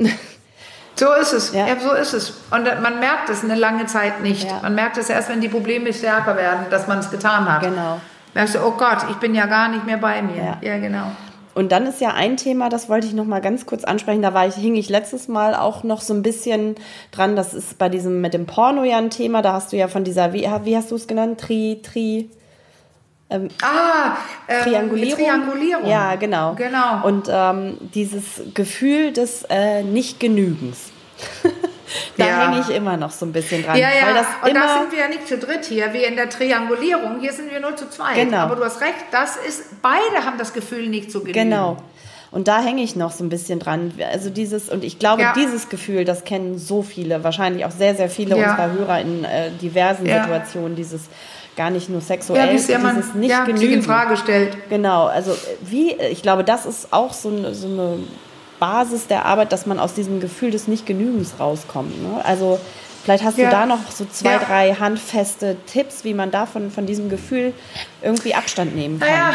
So 0.96 1.14
ist 1.14 1.32
es, 1.32 1.54
ja. 1.54 1.66
ja. 1.66 1.80
so 1.80 1.94
ist 1.94 2.14
es. 2.14 2.32
Und 2.52 2.66
man 2.82 3.00
merkt 3.00 3.30
es 3.30 3.42
eine 3.42 3.56
lange 3.56 3.86
Zeit 3.86 4.22
nicht. 4.22 4.50
Ja. 4.50 4.60
Man 4.64 4.76
merkt 4.76 4.98
es 4.98 5.10
erst, 5.10 5.30
wenn 5.30 5.40
die 5.40 5.48
Probleme 5.48 5.94
stärker 5.94 6.36
werden, 6.36 6.66
dass 6.70 6.88
man 6.88 7.00
es 7.00 7.10
getan 7.10 7.50
hat. 7.50 7.62
Genau. 7.62 8.02
Merkst 8.34 8.56
du, 8.56 8.60
oh 8.60 8.72
Gott, 8.72 9.06
ich 9.10 9.16
bin 9.16 9.34
ja 9.34 9.46
gar 9.46 9.70
nicht 9.70 9.86
mehr 9.86 9.98
bei 9.98 10.22
mir. 10.22 10.36
Ja, 10.36 10.58
ja 10.62 10.78
genau. 10.78 11.12
Und 11.60 11.74
dann 11.74 11.86
ist 11.86 12.00
ja 12.00 12.14
ein 12.14 12.38
Thema, 12.38 12.70
das 12.70 12.88
wollte 12.88 13.06
ich 13.06 13.12
noch 13.12 13.26
mal 13.26 13.42
ganz 13.42 13.66
kurz 13.66 13.84
ansprechen. 13.84 14.22
Da 14.22 14.34
war 14.34 14.48
ich, 14.48 14.56
hing 14.56 14.78
ich 14.78 14.88
letztes 14.88 15.28
Mal 15.28 15.56
auch 15.56 15.84
noch 15.84 16.00
so 16.00 16.14
ein 16.14 16.24
bisschen 16.24 16.76
dran. 17.12 17.36
Das 17.36 17.54
ist 17.54 17.78
bei 17.78 17.90
diesem 17.90 18.22
mit 18.22 18.34
dem 18.34 18.46
Porno 18.46 18.86
ja 18.86 18.98
ein 18.98 19.10
Thema. 19.10 19.42
Da 19.42 19.52
hast 19.52 19.74
du 19.74 19.76
ja 19.76 19.90
von 19.90 20.06
dieser, 20.06 20.32
wie, 20.32 20.48
wie 20.64 20.78
hast 20.78 20.90
du 20.90 20.96
es 20.96 21.06
genannt? 21.06 21.38
Tri, 21.42 21.82
Tri. 21.84 22.30
Ähm, 23.30 23.50
ah, 23.62 24.16
ähm, 24.48 24.64
Triangulierung. 24.64 25.18
Triangulierung. 25.18 25.86
Ja, 25.86 26.16
genau. 26.16 26.56
Genau. 26.56 27.06
Und 27.06 27.28
ähm, 27.30 27.78
dieses 27.94 28.42
Gefühl 28.54 29.12
des 29.12 29.44
äh, 29.50 29.84
Nicht-Genügens. 29.84 30.92
da 32.18 32.28
ja. 32.28 32.52
hänge 32.52 32.62
ich 32.62 32.76
immer 32.76 32.98
noch 32.98 33.12
so 33.12 33.26
ein 33.26 33.32
bisschen 33.32 33.64
dran. 33.64 33.78
Ja, 33.78 33.90
ja. 33.90 34.08
Weil 34.08 34.14
das 34.14 34.28
und 34.44 34.56
da 34.56 34.80
sind 34.80 34.92
wir 34.92 35.00
ja 35.00 35.08
nicht 35.08 35.28
zu 35.28 35.38
dritt 35.38 35.66
hier, 35.66 35.94
wie 35.94 36.04
in 36.04 36.16
der 36.16 36.30
Triangulierung. 36.30 37.20
Hier 37.20 37.34
sind 37.34 37.52
wir 37.52 37.60
nur 37.60 37.76
zu 37.76 37.90
zweit. 37.90 38.16
Genau. 38.16 38.38
Aber 38.38 38.56
du 38.56 38.64
hast 38.64 38.82
recht, 38.82 38.96
das 39.12 39.38
ist, 39.38 39.82
beide 39.82 40.26
haben 40.26 40.38
das 40.38 40.54
Gefühl, 40.54 40.88
nicht 40.88 41.12
zu 41.12 41.20
genügen. 41.22 41.50
Genau. 41.50 41.78
Und 42.32 42.48
da 42.48 42.62
hänge 42.62 42.84
ich 42.84 42.96
noch 42.96 43.12
so 43.12 43.24
ein 43.24 43.30
bisschen 43.30 43.60
dran. 43.60 43.92
Also 44.12 44.30
dieses, 44.30 44.70
und 44.70 44.84
ich 44.84 45.00
glaube, 45.00 45.24
ja. 45.24 45.34
dieses 45.34 45.70
Gefühl, 45.70 46.06
das 46.06 46.24
kennen 46.26 46.60
so 46.60 46.84
viele, 46.84 47.24
wahrscheinlich 47.24 47.66
auch 47.66 47.72
sehr, 47.72 47.96
sehr 47.96 48.10
viele 48.10 48.38
ja. 48.38 48.52
unserer 48.52 48.72
Hörer 48.72 49.02
in 49.02 49.24
äh, 49.24 49.50
diversen 49.62 50.06
ja. 50.06 50.22
Situationen, 50.22 50.76
dieses 50.76 51.02
gar 51.56 51.72
nicht 51.72 51.90
nur 51.90 52.00
sexuell, 52.00 52.46
ja, 52.46 52.52
dieses 52.52 52.82
man, 52.82 53.04
nicht 53.16 53.32
ja, 53.32 53.44
genügen. 53.44 53.74
in 53.74 53.82
Frage 53.82 54.16
stellt. 54.16 54.56
Genau, 54.70 55.08
also 55.08 55.36
wie, 55.62 55.94
ich 55.94 56.22
glaube, 56.22 56.44
das 56.44 56.66
ist 56.66 56.94
auch 56.94 57.12
so 57.12 57.30
eine, 57.30 57.54
so 57.54 57.68
eine 57.68 57.98
Basis 58.60 59.08
der 59.08 59.26
Arbeit, 59.26 59.52
dass 59.52 59.66
man 59.66 59.80
aus 59.80 59.94
diesem 59.94 60.20
Gefühl 60.20 60.52
des 60.52 60.68
Nichtgenügens 60.68 61.36
rauskommt. 61.40 62.02
Ne? 62.02 62.24
Also 62.24 62.60
vielleicht 63.04 63.24
hast 63.24 63.38
ja. 63.38 63.50
du 63.50 63.56
da 63.56 63.66
noch 63.66 63.90
so 63.90 64.06
zwei, 64.06 64.34
ja. 64.34 64.40
drei 64.40 64.74
handfeste 64.74 65.58
Tipps, 65.66 66.04
wie 66.04 66.14
man 66.14 66.32
davon 66.32 66.72
von 66.72 66.86
diesem 66.86 67.10
Gefühl 67.10 67.54
irgendwie 68.02 68.36
Abstand 68.36 68.76
nehmen 68.76 69.00
kann. 69.00 69.10
Naja, 69.10 69.34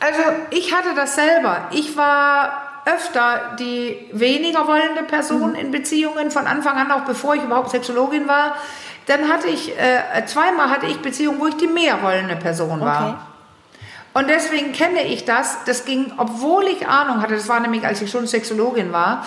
also 0.00 0.22
ich 0.50 0.74
hatte 0.74 0.94
das 0.94 1.14
selber. 1.14 1.68
Ich 1.72 1.96
war 1.96 2.82
öfter 2.86 3.56
die 3.58 4.08
weniger 4.12 4.66
wollende 4.66 5.02
Person 5.04 5.50
mhm. 5.50 5.56
in 5.56 5.70
Beziehungen 5.70 6.30
von 6.30 6.46
Anfang 6.46 6.76
an, 6.76 6.92
auch 6.92 7.04
bevor 7.04 7.34
ich 7.34 7.42
überhaupt 7.42 7.70
Sexologin 7.70 8.28
war. 8.28 8.56
Dann 9.06 9.28
hatte 9.28 9.48
ich, 9.48 9.72
äh, 9.78 10.24
zweimal 10.26 10.70
hatte 10.70 10.86
ich 10.86 11.00
Beziehungen, 11.00 11.40
wo 11.40 11.46
ich 11.46 11.56
die 11.56 11.66
mehr 11.66 12.02
wollende 12.02 12.36
Person 12.36 12.80
war. 12.80 13.08
Okay. 13.08 13.16
Und 14.14 14.28
deswegen 14.28 14.72
kenne 14.72 15.02
ich 15.02 15.24
das. 15.24 15.58
Das 15.66 15.84
ging, 15.84 16.12
obwohl 16.16 16.64
ich 16.64 16.86
Ahnung 16.86 17.20
hatte, 17.20 17.34
das 17.34 17.48
war 17.48 17.60
nämlich, 17.60 17.84
als 17.84 18.00
ich 18.00 18.10
schon 18.10 18.26
Sexologin 18.26 18.92
war, 18.92 19.26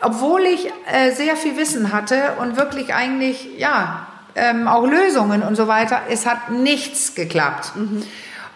obwohl 0.00 0.42
ich 0.42 0.70
äh, 0.90 1.10
sehr 1.10 1.36
viel 1.36 1.56
Wissen 1.56 1.92
hatte 1.92 2.34
und 2.40 2.56
wirklich 2.56 2.94
eigentlich, 2.94 3.58
ja, 3.58 4.06
ähm, 4.36 4.68
auch 4.68 4.86
Lösungen 4.86 5.42
und 5.42 5.56
so 5.56 5.66
weiter, 5.66 6.02
es 6.08 6.26
hat 6.26 6.50
nichts 6.50 7.16
geklappt. 7.16 7.72
Mhm. 7.74 8.02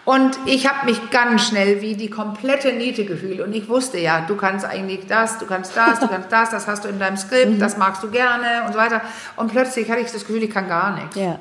Und 0.05 0.37
ich 0.45 0.69
habe 0.69 0.85
mich 0.85 1.09
ganz 1.09 1.47
schnell 1.47 1.81
wie 1.81 1.95
die 1.95 2.09
komplette 2.09 2.71
Niete 2.71 3.05
gefühlt. 3.05 3.41
Und 3.41 3.53
ich 3.53 3.67
wusste 3.67 3.97
ja, 3.97 4.21
du 4.21 4.35
kannst 4.35 4.63
eigentlich 4.63 5.07
das, 5.07 5.39
du 5.39 5.45
kannst 5.45 5.75
das, 5.75 5.99
du 5.99 6.07
kannst 6.07 6.31
das, 6.31 6.51
das 6.51 6.67
hast 6.67 6.85
du 6.85 6.89
in 6.89 6.99
deinem 6.99 7.17
Skript, 7.17 7.51
mhm. 7.53 7.59
das 7.59 7.75
magst 7.77 8.01
du 8.01 8.09
gerne 8.09 8.63
und 8.65 8.73
so 8.73 8.79
weiter. 8.79 9.01
Und 9.35 9.51
plötzlich 9.51 9.89
hatte 9.89 10.01
ich 10.01 10.11
das 10.11 10.25
Gefühl, 10.25 10.43
ich 10.43 10.51
kann 10.51 10.69
gar 10.69 10.95
nichts. 10.95 11.15
Ja. 11.15 11.39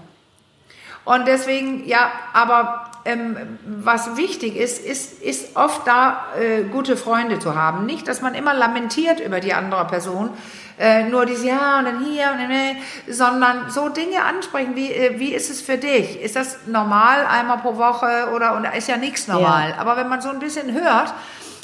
Und 1.05 1.27
deswegen, 1.27 1.87
ja, 1.87 2.11
aber 2.33 2.91
ähm, 3.05 3.37
was 3.67 4.17
wichtig 4.17 4.57
ist, 4.57 4.85
ist, 4.85 5.21
ist 5.23 5.57
oft 5.57 5.87
da 5.87 6.27
äh, 6.41 6.63
gute 6.63 6.97
Freunde 6.97 7.39
zu 7.39 7.55
haben. 7.55 7.85
Nicht, 7.85 8.09
dass 8.09 8.23
man 8.23 8.35
immer 8.35 8.55
lamentiert 8.55 9.21
über 9.21 9.41
die 9.41 9.53
andere 9.53 9.87
Person, 9.87 10.31
äh, 10.79 11.05
nur 11.05 11.27
dieses 11.27 11.45
Ja 11.45 11.79
und 11.79 11.85
dann 11.85 12.05
hier 12.05 12.31
und 12.33 12.39
dann, 12.39 12.51
äh, 12.51 12.77
sondern 13.09 13.71
so 13.71 13.91
Dinge 13.91 14.25
ansprechen, 14.25 14.75
wie, 14.75 14.91
äh, 14.91 15.21
wie 15.21 15.35
ist 15.35 15.51
es 15.51 15.61
für 15.61 15.77
dich? 15.77 16.21
Ist 16.21 16.37
das 16.37 16.61
normal 16.67 17.27
einmal 17.27 17.59
pro 17.59 17.77
Woche 17.77 18.31
oder, 18.35 18.57
und 18.57 18.65
ist 18.65 18.89
ja 18.89 18.97
nichts 18.97 19.29
normal. 19.29 19.71
Ja. 19.71 19.79
Aber 19.79 19.99
wenn 19.99 20.09
man 20.09 20.23
so 20.23 20.31
ein 20.31 20.39
bisschen 20.39 20.73
hört, 20.73 21.13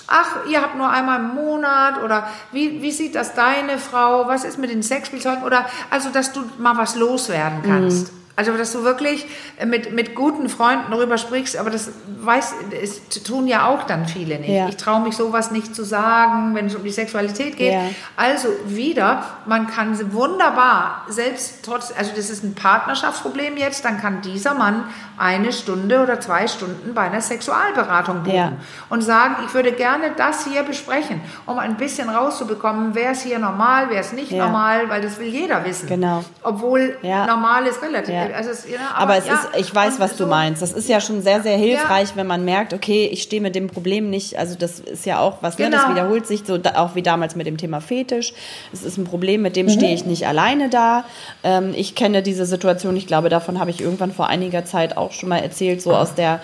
ach, 0.06 0.44
ihr 0.48 0.60
habt 0.60 0.76
nur 0.76 0.90
einmal 0.90 1.20
im 1.20 1.34
Monat 1.34 2.02
oder 2.02 2.28
wie, 2.52 2.82
wie 2.82 2.92
sieht 2.92 3.14
das 3.14 3.34
deine 3.34 3.78
Frau, 3.78 4.28
was 4.28 4.44
ist 4.44 4.58
mit 4.58 4.70
den 4.70 4.82
Sexspielzeugen 4.82 5.42
oder 5.42 5.64
also, 5.88 6.10
dass 6.10 6.32
du 6.32 6.42
mal 6.58 6.76
was 6.76 6.96
loswerden 6.96 7.62
kannst. 7.64 8.12
Mhm. 8.12 8.19
Also, 8.40 8.56
dass 8.56 8.72
du 8.72 8.84
wirklich 8.84 9.26
mit, 9.66 9.92
mit 9.92 10.14
guten 10.14 10.48
Freunden 10.48 10.90
darüber 10.90 11.18
sprichst, 11.18 11.58
aber 11.58 11.68
das 11.68 11.90
weiß, 12.22 12.54
es 12.82 13.22
tun 13.22 13.46
ja 13.46 13.66
auch 13.66 13.82
dann 13.82 14.06
viele 14.06 14.38
nicht. 14.38 14.48
Ja. 14.48 14.66
Ich 14.66 14.78
traue 14.78 15.02
mich 15.02 15.14
sowas 15.14 15.50
nicht 15.50 15.74
zu 15.74 15.84
sagen, 15.84 16.54
wenn 16.54 16.64
es 16.64 16.74
um 16.74 16.82
die 16.82 16.90
Sexualität 16.90 17.58
geht. 17.58 17.74
Ja. 17.74 17.82
Also 18.16 18.48
wieder, 18.64 19.26
man 19.44 19.66
kann 19.66 19.90
wunderbar, 20.14 21.04
selbst 21.10 21.66
trotz, 21.66 21.92
also 21.94 22.12
das 22.16 22.30
ist 22.30 22.42
ein 22.42 22.54
Partnerschaftsproblem 22.54 23.58
jetzt, 23.58 23.84
dann 23.84 24.00
kann 24.00 24.22
dieser 24.22 24.54
Mann 24.54 24.84
eine 25.18 25.52
Stunde 25.52 26.02
oder 26.02 26.18
zwei 26.18 26.48
Stunden 26.48 26.94
bei 26.94 27.02
einer 27.02 27.20
Sexualberatung 27.20 28.22
buchen 28.22 28.34
ja. 28.34 28.52
und 28.88 29.02
sagen, 29.02 29.36
ich 29.44 29.52
würde 29.52 29.72
gerne 29.72 30.12
das 30.16 30.46
hier 30.46 30.62
besprechen, 30.62 31.20
um 31.44 31.58
ein 31.58 31.76
bisschen 31.76 32.08
rauszubekommen, 32.08 32.94
wer 32.94 33.12
ist 33.12 33.20
hier 33.20 33.38
normal, 33.38 33.88
wer 33.90 34.00
ist 34.00 34.14
nicht 34.14 34.32
normal, 34.32 34.88
weil 34.88 35.02
das 35.02 35.18
will 35.18 35.28
jeder 35.28 35.62
wissen. 35.66 35.88
Genau. 35.88 36.24
Obwohl 36.42 36.96
normal 37.02 37.66
ist 37.66 37.82
relativ 37.82 38.14
also 38.32 38.50
es, 38.50 38.68
ja, 38.68 38.78
aber, 38.94 39.14
aber, 39.14 39.16
es 39.16 39.26
ja, 39.26 39.34
ist, 39.34 39.48
ich 39.58 39.74
weiß, 39.74 40.00
was 40.00 40.16
so, 40.16 40.24
du 40.24 40.30
meinst. 40.30 40.62
Das 40.62 40.72
ist 40.72 40.88
ja 40.88 41.00
schon 41.00 41.22
sehr, 41.22 41.42
sehr 41.42 41.56
hilfreich, 41.56 42.10
ja. 42.10 42.16
wenn 42.16 42.26
man 42.26 42.44
merkt, 42.44 42.72
okay, 42.72 43.08
ich 43.10 43.22
stehe 43.22 43.42
mit 43.42 43.54
dem 43.54 43.68
Problem 43.68 44.10
nicht, 44.10 44.38
also 44.38 44.54
das 44.54 44.80
ist 44.80 45.06
ja 45.06 45.20
auch 45.20 45.38
was, 45.40 45.56
genau. 45.56 45.70
ne, 45.70 45.76
das 45.76 45.84
genau. 45.84 45.96
wiederholt 45.96 46.26
sich 46.26 46.42
so, 46.46 46.58
auch 46.74 46.94
wie 46.94 47.02
damals 47.02 47.36
mit 47.36 47.46
dem 47.46 47.56
Thema 47.56 47.80
Fetisch. 47.80 48.32
Es 48.72 48.82
ist 48.82 48.96
ein 48.98 49.04
Problem, 49.04 49.42
mit 49.42 49.56
dem 49.56 49.66
mhm. 49.66 49.70
stehe 49.70 49.94
ich 49.94 50.04
nicht 50.06 50.26
alleine 50.26 50.68
da. 50.68 51.04
Ähm, 51.42 51.72
ich 51.76 51.94
kenne 51.94 52.22
diese 52.22 52.46
Situation, 52.46 52.96
ich 52.96 53.06
glaube, 53.06 53.28
davon 53.28 53.60
habe 53.60 53.70
ich 53.70 53.80
irgendwann 53.80 54.12
vor 54.12 54.28
einiger 54.28 54.64
Zeit 54.64 54.96
auch 54.96 55.12
schon 55.12 55.28
mal 55.28 55.38
erzählt, 55.38 55.82
so 55.82 55.94
aus 55.94 56.14
der 56.14 56.40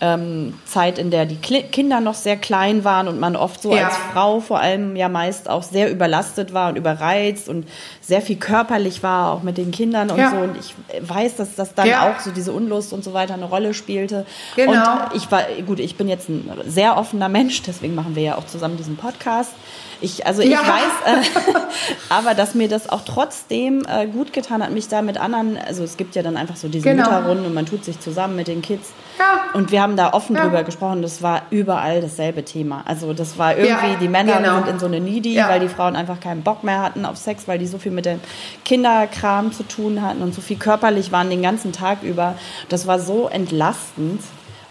ähm, 0.00 0.54
Zeit, 0.64 0.98
in 0.98 1.10
der 1.10 1.26
die 1.26 1.36
Kli 1.36 1.62
Kinder 1.62 2.00
noch 2.00 2.14
sehr 2.14 2.36
klein 2.36 2.84
waren 2.84 3.06
und 3.06 3.20
man 3.20 3.36
oft 3.36 3.60
so 3.60 3.74
ja. 3.74 3.86
als 3.86 3.96
Frau 4.12 4.40
vor 4.40 4.58
allem 4.58 4.96
ja 4.96 5.08
meist 5.08 5.48
auch 5.48 5.62
sehr 5.62 5.90
überlastet 5.90 6.54
war 6.54 6.70
und 6.70 6.76
überreizt 6.76 7.48
und 7.48 7.68
sehr 8.00 8.22
viel 8.22 8.36
körperlich 8.36 9.02
war, 9.02 9.32
auch 9.32 9.42
mit 9.42 9.58
den 9.58 9.70
Kindern 9.70 10.10
und 10.10 10.18
ja. 10.18 10.30
so. 10.30 10.36
Und 10.36 10.56
ich 10.58 10.74
weiß, 11.00 11.36
dass 11.36 11.54
das 11.54 11.74
dann 11.74 11.86
ja. 11.86 12.10
auch 12.10 12.20
so 12.20 12.30
diese 12.30 12.52
Unlust 12.52 12.92
und 12.92 13.04
so 13.04 13.12
weiter 13.12 13.34
eine 13.34 13.44
Rolle 13.44 13.74
spielte. 13.74 14.24
Genau. 14.56 14.72
Und 14.72 15.14
ich 15.14 15.30
war, 15.30 15.42
gut, 15.66 15.80
ich 15.80 15.96
bin 15.96 16.08
jetzt 16.08 16.28
ein 16.28 16.50
sehr 16.66 16.96
offener 16.96 17.28
Mensch, 17.28 17.62
deswegen 17.62 17.94
machen 17.94 18.16
wir 18.16 18.22
ja 18.22 18.38
auch 18.38 18.46
zusammen 18.46 18.76
diesen 18.76 18.96
Podcast. 18.96 19.52
Ich, 20.00 20.26
also 20.26 20.42
ich 20.42 20.50
ja. 20.50 20.60
weiß, 20.60 21.24
äh, 21.24 21.58
aber 22.08 22.34
dass 22.34 22.54
mir 22.54 22.68
das 22.68 22.88
auch 22.88 23.02
trotzdem 23.04 23.84
äh, 23.86 24.06
gut 24.06 24.32
getan 24.32 24.62
hat, 24.62 24.70
mich 24.70 24.88
da 24.88 25.02
mit 25.02 25.18
anderen, 25.18 25.58
also 25.58 25.84
es 25.84 25.96
gibt 25.96 26.14
ja 26.14 26.22
dann 26.22 26.36
einfach 26.36 26.56
so 26.56 26.68
diese 26.68 26.88
genau. 26.88 27.04
Mütterrunden 27.04 27.46
und 27.46 27.54
man 27.54 27.66
tut 27.66 27.84
sich 27.84 28.00
zusammen 28.00 28.36
mit 28.36 28.48
den 28.48 28.62
Kids. 28.62 28.90
Ja. 29.18 29.44
Und 29.52 29.70
wir 29.70 29.82
haben 29.82 29.96
da 29.96 30.12
offen 30.12 30.36
ja. 30.36 30.44
drüber 30.44 30.64
gesprochen, 30.64 31.02
das 31.02 31.22
war 31.22 31.42
überall 31.50 32.00
dasselbe 32.00 32.44
Thema. 32.44 32.82
Also 32.86 33.12
das 33.12 33.38
war 33.38 33.56
irgendwie, 33.56 33.96
die 34.00 34.08
Männer 34.08 34.38
genau. 34.38 34.56
sind 34.56 34.68
in 34.68 34.78
so 34.78 34.86
eine 34.86 35.00
Needy, 35.00 35.36
weil 35.36 35.60
die 35.60 35.68
Frauen 35.68 35.96
einfach 35.96 36.20
keinen 36.20 36.42
Bock 36.42 36.64
mehr 36.64 36.80
hatten 36.80 37.04
auf 37.04 37.16
Sex, 37.16 37.46
weil 37.46 37.58
die 37.58 37.66
so 37.66 37.78
viel 37.78 37.92
mit 37.92 38.06
dem 38.06 38.20
Kinderkram 38.64 39.52
zu 39.52 39.64
tun 39.64 40.02
hatten 40.02 40.22
und 40.22 40.34
so 40.34 40.40
viel 40.40 40.56
körperlich 40.56 41.12
waren 41.12 41.28
den 41.28 41.42
ganzen 41.42 41.72
Tag 41.72 42.02
über. 42.02 42.36
Das 42.68 42.86
war 42.86 42.98
so 42.98 43.28
entlastend. 43.28 44.20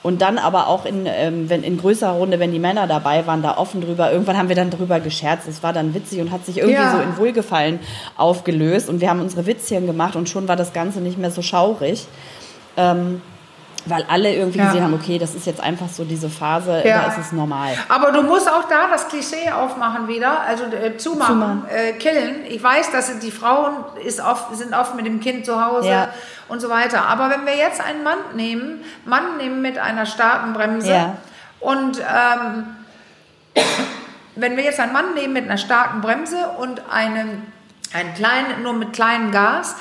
Und 0.02 0.22
dann 0.22 0.38
aber 0.38 0.68
auch 0.68 0.86
in, 0.86 1.06
ähm, 1.06 1.50
wenn, 1.50 1.64
in 1.64 1.78
größerer 1.78 2.14
Runde, 2.14 2.40
wenn 2.40 2.52
die 2.52 2.60
Männer 2.60 2.88
dabei 2.88 3.28
waren, 3.28 3.42
da 3.42 3.58
offen 3.58 3.82
drüber. 3.82 4.12
Irgendwann 4.12 4.38
haben 4.38 4.48
wir 4.48 4.56
dann 4.56 4.70
drüber 4.70 5.00
gescherzt. 5.00 5.48
Es 5.48 5.62
war 5.62 5.74
dann 5.74 5.94
witzig 5.94 6.22
und 6.22 6.32
hat 6.32 6.46
sich 6.46 6.58
irgendwie 6.58 6.76
ja. 6.76 6.92
so 6.94 7.02
in 7.02 7.18
Wohlgefallen 7.18 7.80
aufgelöst. 8.16 8.88
Und 8.88 9.02
wir 9.02 9.10
haben 9.10 9.20
unsere 9.20 9.46
Witzchen 9.46 9.88
gemacht 9.88 10.16
und 10.16 10.30
schon 10.30 10.48
war 10.48 10.56
das 10.56 10.72
Ganze 10.72 11.02
nicht 11.02 11.18
mehr 11.18 11.32
so 11.32 11.42
schaurig. 11.42 12.06
Ähm, 12.78 13.22
weil 13.90 14.06
alle 14.08 14.34
irgendwie 14.34 14.60
ja. 14.60 14.66
gesehen 14.66 14.84
haben, 14.84 14.94
okay, 14.94 15.18
das 15.18 15.36
ist 15.36 15.46
jetzt 15.46 15.62
einfach 15.62 15.88
so 15.90 16.04
diese 16.04 16.30
Phase, 16.30 16.82
ja. 16.86 17.02
da 17.02 17.08
ist 17.08 17.18
es 17.18 17.32
normal. 17.32 17.74
Aber 17.88 18.12
du 18.12 18.22
musst 18.24 18.50
auch 18.50 18.68
da 18.70 18.88
das 18.92 19.08
Klischee 19.08 19.52
aufmachen 19.52 20.08
wieder, 20.08 20.42
also 20.42 20.66
äh, 20.66 20.98
zumachen, 20.98 21.34
zumachen. 21.34 21.64
Äh, 21.70 21.94
killen. 21.94 22.46
Ich 22.48 22.62
weiß, 22.64 22.92
dass 22.92 23.20
die 23.20 23.32
Frauen 23.32 23.74
ist 24.06 24.20
oft, 24.20 24.56
sind 24.56 24.74
oft 24.74 24.96
mit 24.96 25.06
dem 25.06 25.20
Kind 25.20 25.46
zu 25.46 25.64
Hause 25.64 25.90
ja. 25.90 26.10
und 26.48 26.62
so 26.62 26.70
weiter. 26.70 27.08
Aber 27.08 27.30
wenn 27.30 27.46
wir 27.46 27.56
jetzt 27.56 27.82
einen 27.82 28.04
Mann 28.04 28.20
nehmen, 28.36 28.84
Mann 29.06 29.38
nehmen 29.38 29.62
mit 29.62 29.78
einer 29.78 30.06
starken 30.06 30.54
Bremse 30.54 31.18
und 31.60 32.00
ähm, 32.00 32.66
wenn 34.36 34.56
wir 34.58 34.64
jetzt 34.64 34.80
einen 34.80 34.94
Mann 34.94 35.14
nehmen 35.14 35.34
mit 35.34 35.46
einer 35.46 35.58
starken 35.58 36.02
Bremse 36.02 36.50
und 36.58 36.82
einen, 36.90 37.52
einen 37.94 38.14
kleinen, 38.14 38.64
nur 38.64 38.74
mit 38.74 38.94
kleinem 38.94 39.32
Gas, 39.32 39.76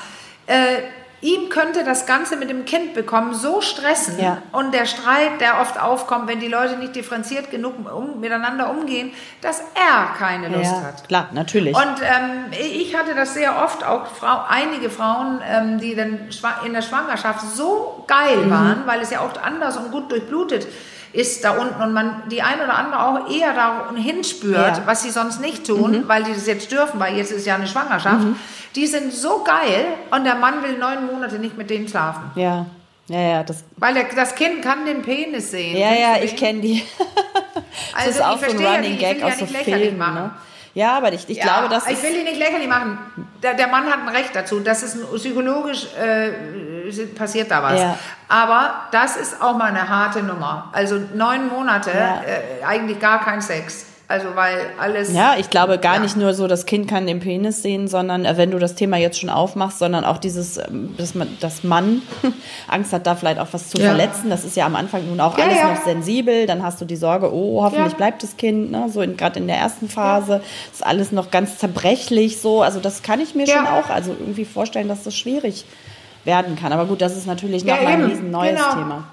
äh, 0.47 0.81
ihm 1.21 1.49
könnte 1.49 1.83
das 1.83 2.05
Ganze 2.05 2.35
mit 2.35 2.49
dem 2.49 2.65
Kind 2.65 2.93
bekommen 2.93 3.33
so 3.33 3.61
stressen 3.61 4.19
ja. 4.19 4.41
und 4.51 4.73
der 4.73 4.85
Streit, 4.85 5.41
der 5.41 5.59
oft 5.61 5.81
aufkommt, 5.81 6.27
wenn 6.27 6.39
die 6.39 6.47
Leute 6.47 6.77
nicht 6.77 6.95
differenziert 6.95 7.51
genug 7.51 7.73
um, 7.93 8.19
miteinander 8.19 8.69
umgehen, 8.69 9.11
dass 9.41 9.61
er 9.75 10.13
keine 10.17 10.47
Lust 10.49 10.71
ja, 10.71 10.81
hat. 10.83 11.07
Klar, 11.07 11.29
natürlich. 11.33 11.75
Und 11.75 12.01
ähm, 12.01 12.51
ich 12.51 12.95
hatte 12.95 13.15
das 13.15 13.33
sehr 13.33 13.61
oft, 13.63 13.85
auch 13.85 14.07
Frau, 14.07 14.43
einige 14.47 14.89
Frauen, 14.89 15.41
ähm, 15.47 15.79
die 15.79 15.95
dann 15.95 16.29
in 16.65 16.73
der 16.73 16.81
Schwangerschaft 16.81 17.41
so 17.55 18.03
geil 18.07 18.37
mhm. 18.45 18.49
waren, 18.49 18.83
weil 18.85 19.01
es 19.01 19.09
ja 19.09 19.19
auch 19.19 19.41
anders 19.41 19.77
und 19.77 19.91
gut 19.91 20.11
durchblutet 20.11 20.63
ist 20.65 20.98
da 21.43 21.51
unten 21.51 21.81
und 21.81 21.93
man 21.93 22.23
die 22.29 22.41
ein 22.41 22.61
oder 22.61 22.75
andere 22.75 23.03
auch 23.03 23.31
eher 23.31 23.53
da 23.53 23.91
hinspürt, 23.95 24.77
ja. 24.77 24.83
was 24.85 25.03
sie 25.03 25.09
sonst 25.09 25.41
nicht 25.41 25.65
tun, 25.65 25.91
mhm. 25.91 26.07
weil 26.07 26.23
die 26.23 26.33
das 26.33 26.45
jetzt 26.45 26.71
dürfen, 26.71 26.99
weil 26.99 27.17
jetzt 27.17 27.31
ist 27.31 27.45
ja 27.45 27.55
eine 27.55 27.67
Schwangerschaft. 27.67 28.19
Mhm. 28.19 28.35
Die 28.75 28.85
sind 28.85 29.11
so 29.11 29.43
geil 29.43 29.85
und 30.11 30.23
der 30.23 30.35
Mann 30.35 30.61
will 30.63 30.77
neun 30.77 31.07
Monate 31.07 31.39
nicht 31.39 31.57
mit 31.57 31.69
denen 31.69 31.87
schlafen. 31.87 32.31
Ja. 32.35 32.65
Ja, 33.07 33.19
ja, 33.19 33.43
das 33.43 33.63
Weil 33.77 33.95
der, 33.95 34.03
das 34.15 34.35
Kind 34.35 34.61
kann 34.61 34.85
den 34.85 35.01
Penis 35.01 35.49
sehen. 35.49 35.75
Ja, 35.75 35.93
ja, 35.93 36.21
ich 36.21 36.35
kenne 36.35 36.61
die. 36.61 36.83
das 37.55 38.05
also 38.05 38.09
ist 38.11 38.21
auch 38.21 38.37
so 38.37 38.45
ein 38.45 38.63
Running 38.63 38.99
Gag 38.99 39.23
aus 39.23 39.39
so 39.39 39.47
Filmen. 39.47 39.97
Ne? 39.97 40.29
Ja, 40.75 40.95
aber 40.95 41.11
ich, 41.11 41.27
ich 41.27 41.37
ja, 41.37 41.43
glaube, 41.43 41.69
dass. 41.69 41.89
Ich 41.89 42.01
will 42.03 42.13
die 42.13 42.23
nicht 42.23 42.37
lächerlich 42.37 42.67
machen. 42.67 42.99
Der, 43.41 43.55
der 43.55 43.67
Mann 43.67 43.85
hat 43.87 43.99
ein 44.01 44.09
Recht 44.09 44.35
dazu. 44.35 44.59
Das 44.59 44.83
ist 44.83 44.97
psychologisch 45.15 45.87
äh, 45.99 46.29
passiert 47.15 47.51
da 47.51 47.63
was. 47.63 47.79
Ja. 47.79 47.97
Aber 48.27 48.87
das 48.91 49.17
ist 49.17 49.41
auch 49.41 49.57
mal 49.57 49.65
eine 49.65 49.89
harte 49.89 50.23
Nummer. 50.23 50.69
Also 50.71 50.99
neun 51.13 51.49
Monate, 51.49 51.91
ja. 51.91 52.21
äh, 52.21 52.63
eigentlich 52.65 52.99
gar 52.99 53.23
kein 53.23 53.41
Sex. 53.41 53.85
Also 54.09 54.35
weil 54.35 54.57
alles. 54.79 55.13
Ja, 55.13 55.35
ich 55.37 55.51
glaube 55.51 55.77
gar 55.77 55.97
ja. 55.97 55.99
nicht 55.99 56.17
nur 56.17 56.33
so, 56.33 56.47
das 56.47 56.65
Kind 56.65 56.87
kann 56.87 57.05
den 57.05 57.19
Penis 57.19 57.61
sehen, 57.61 57.87
sondern 57.87 58.25
äh, 58.25 58.37
wenn 58.37 58.49
du 58.49 58.57
das 58.57 58.73
Thema 58.73 58.97
jetzt 58.97 59.19
schon 59.19 59.29
aufmachst, 59.29 59.77
sondern 59.77 60.03
auch 60.03 60.17
dieses, 60.17 60.57
ähm, 60.57 60.95
dass 60.97 61.13
man, 61.13 61.37
dass 61.41 61.63
Mann 61.63 62.01
Angst 62.67 62.91
hat, 62.91 63.05
da 63.05 63.15
vielleicht 63.15 63.39
auch 63.39 63.49
was 63.51 63.69
zu 63.69 63.77
ja. 63.77 63.89
verletzen. 63.89 64.31
Das 64.31 64.45
ist 64.45 64.57
ja 64.57 64.65
am 64.65 64.75
Anfang 64.75 65.07
nun 65.07 65.19
auch 65.21 65.37
ja, 65.37 65.45
alles 65.45 65.61
noch 65.61 65.85
sensibel. 65.85 66.47
Dann 66.47 66.63
hast 66.63 66.81
du 66.81 66.85
die 66.85 66.95
Sorge, 66.95 67.31
oh, 67.31 67.63
hoffentlich 67.63 67.93
bleibt 67.97 68.23
das 68.23 68.35
Kind, 68.35 68.71
ne? 68.71 68.89
so 68.91 69.01
gerade 69.01 69.37
in 69.37 69.45
der 69.45 69.57
ersten 69.57 69.87
Phase 69.87 70.41
ist 70.73 70.83
alles 70.83 71.11
noch 71.11 71.29
ganz 71.29 71.59
zerbrechlich 71.59 72.41
so. 72.41 72.63
Also 72.63 72.79
das 72.79 73.03
kann 73.03 73.19
ich 73.19 73.35
mir 73.35 73.45
schon 73.45 73.67
auch 73.67 73.91
also 73.91 74.15
irgendwie 74.19 74.45
vorstellen, 74.45 74.87
dass 74.87 75.03
das 75.03 75.15
schwierig 75.15 75.65
werden 76.25 76.55
kann. 76.55 76.71
Aber 76.71 76.85
gut, 76.85 77.01
das 77.01 77.15
ist 77.17 77.27
natürlich 77.27 77.63
noch 77.63 77.81
mal 77.81 77.87
ein 77.87 78.05
riesen 78.05 78.31
neues 78.31 78.57
genau. 78.57 78.73
Thema. 78.73 79.03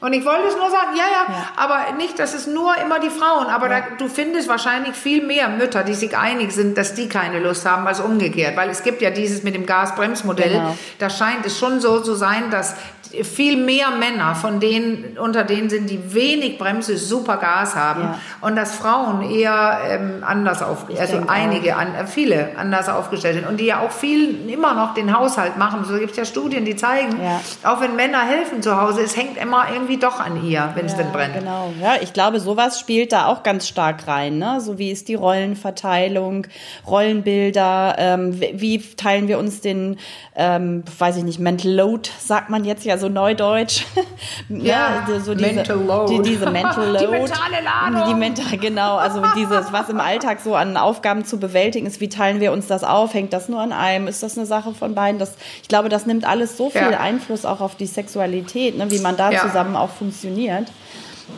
Und 0.00 0.12
ich 0.12 0.24
wollte 0.24 0.46
es 0.46 0.56
nur 0.56 0.70
sagen, 0.70 0.90
ja, 0.96 1.04
ja, 1.10 1.34
ja, 1.34 1.48
aber 1.56 1.96
nicht, 1.96 2.20
dass 2.20 2.32
es 2.32 2.46
nur 2.46 2.76
immer 2.76 3.00
die 3.00 3.10
Frauen, 3.10 3.46
aber 3.46 3.68
ja. 3.68 3.80
da, 3.80 3.86
du 3.98 4.08
findest 4.08 4.48
wahrscheinlich 4.48 4.94
viel 4.94 5.26
mehr 5.26 5.48
Mütter, 5.48 5.82
die 5.82 5.94
sich 5.94 6.16
einig 6.16 6.52
sind, 6.52 6.78
dass 6.78 6.94
die 6.94 7.08
keine 7.08 7.40
Lust 7.40 7.66
haben, 7.66 7.84
als 7.84 7.98
umgekehrt. 7.98 8.56
Weil 8.56 8.70
es 8.70 8.84
gibt 8.84 9.02
ja 9.02 9.10
dieses 9.10 9.42
mit 9.42 9.56
dem 9.56 9.66
Gasbremsmodell, 9.66 10.52
genau. 10.52 10.78
da 11.00 11.10
scheint 11.10 11.44
es 11.46 11.58
schon 11.58 11.80
so 11.80 11.98
zu 12.00 12.14
sein, 12.14 12.50
dass 12.52 12.76
viel 13.22 13.56
mehr 13.56 13.90
Männer 13.90 14.34
von 14.34 14.60
denen, 14.60 15.16
unter 15.18 15.44
denen 15.44 15.70
sind, 15.70 15.88
die 15.88 16.14
wenig 16.14 16.58
Bremse, 16.58 16.96
super 16.98 17.38
Gas 17.38 17.74
haben. 17.74 18.02
Ja. 18.02 18.18
Und 18.40 18.56
dass 18.56 18.74
Frauen 18.74 19.22
eher 19.22 19.78
ähm, 19.88 20.22
anders 20.26 20.62
aufgestellt, 20.62 21.12
also 21.12 21.26
einige, 21.28 21.76
an, 21.76 21.94
äh, 21.94 22.06
viele 22.06 22.50
anders 22.58 22.88
aufgestellt 22.88 23.36
sind. 23.36 23.46
Und 23.46 23.58
die 23.58 23.66
ja 23.66 23.80
auch 23.80 23.90
viel 23.90 24.48
immer 24.48 24.74
noch 24.74 24.94
den 24.94 25.16
Haushalt 25.16 25.56
machen. 25.56 25.84
So 25.84 25.94
gibt 25.94 26.12
es 26.12 26.16
ja 26.16 26.24
Studien, 26.24 26.64
die 26.64 26.76
zeigen, 26.76 27.18
auch 27.64 27.80
wenn 27.80 27.96
Männer 27.96 28.20
helfen 28.20 28.62
zu 28.62 28.78
Hause, 28.80 29.02
es 29.02 29.16
hängt 29.16 29.38
immer 29.38 29.66
irgendwie 29.72 29.87
doch 29.96 30.20
an 30.20 30.44
ihr, 30.44 30.70
wenn 30.74 30.86
ja, 30.86 30.92
es 30.92 30.96
denn 30.96 31.12
brennt. 31.12 31.34
Genau, 31.34 31.72
ja, 31.80 31.94
ich 32.00 32.12
glaube, 32.12 32.40
sowas 32.40 32.78
spielt 32.78 33.12
da 33.12 33.26
auch 33.26 33.42
ganz 33.42 33.66
stark 33.66 34.06
rein. 34.06 34.38
Ne? 34.38 34.60
So 34.60 34.78
wie 34.78 34.90
ist 34.90 35.08
die 35.08 35.14
Rollenverteilung, 35.14 36.46
Rollenbilder, 36.86 37.94
ähm, 37.98 38.40
wie 38.40 38.80
teilen 38.80 39.28
wir 39.28 39.38
uns 39.38 39.60
den, 39.60 39.98
ähm, 40.36 40.84
weiß 40.98 41.16
ich 41.16 41.24
nicht, 41.24 41.38
Mental 41.38 41.72
Load, 41.72 42.10
sagt 42.18 42.50
man 42.50 42.64
jetzt 42.64 42.84
ja 42.84 42.98
so 42.98 43.08
neudeutsch. 43.08 43.84
ja, 44.48 45.04
ja 45.08 45.20
so 45.20 45.34
diese, 45.34 45.54
Mental 45.54 45.78
Load. 45.78 46.14
Die, 46.14 46.22
diese 46.22 46.50
Mental 46.50 46.86
Load. 46.92 47.06
Die 47.06 47.10
mentale 47.10 47.64
Ladung. 47.64 48.08
Die 48.08 48.14
mental, 48.14 48.58
genau, 48.58 48.96
also 48.96 49.22
dieses, 49.36 49.72
was 49.72 49.88
im 49.88 50.00
Alltag 50.00 50.40
so 50.40 50.54
an 50.54 50.76
Aufgaben 50.76 51.24
zu 51.24 51.38
bewältigen 51.38 51.86
ist, 51.86 52.00
wie 52.00 52.08
teilen 52.08 52.40
wir 52.40 52.52
uns 52.52 52.66
das 52.66 52.84
auf? 52.84 53.14
Hängt 53.14 53.32
das 53.32 53.48
nur 53.48 53.60
an 53.60 53.72
einem? 53.72 54.08
Ist 54.08 54.22
das 54.22 54.36
eine 54.36 54.46
Sache 54.46 54.74
von 54.74 54.94
beiden? 54.94 55.18
Das, 55.18 55.34
ich 55.62 55.68
glaube, 55.68 55.88
das 55.88 56.06
nimmt 56.06 56.26
alles 56.26 56.56
so 56.56 56.70
viel 56.70 56.80
ja. 56.80 57.00
Einfluss 57.00 57.44
auch 57.44 57.60
auf 57.60 57.76
die 57.76 57.86
Sexualität, 57.86 58.76
ne, 58.76 58.90
wie 58.90 58.98
man 58.98 59.16
da 59.16 59.30
ja. 59.30 59.40
zusammen 59.42 59.76
auch 59.80 59.90
funktioniert. 59.90 60.70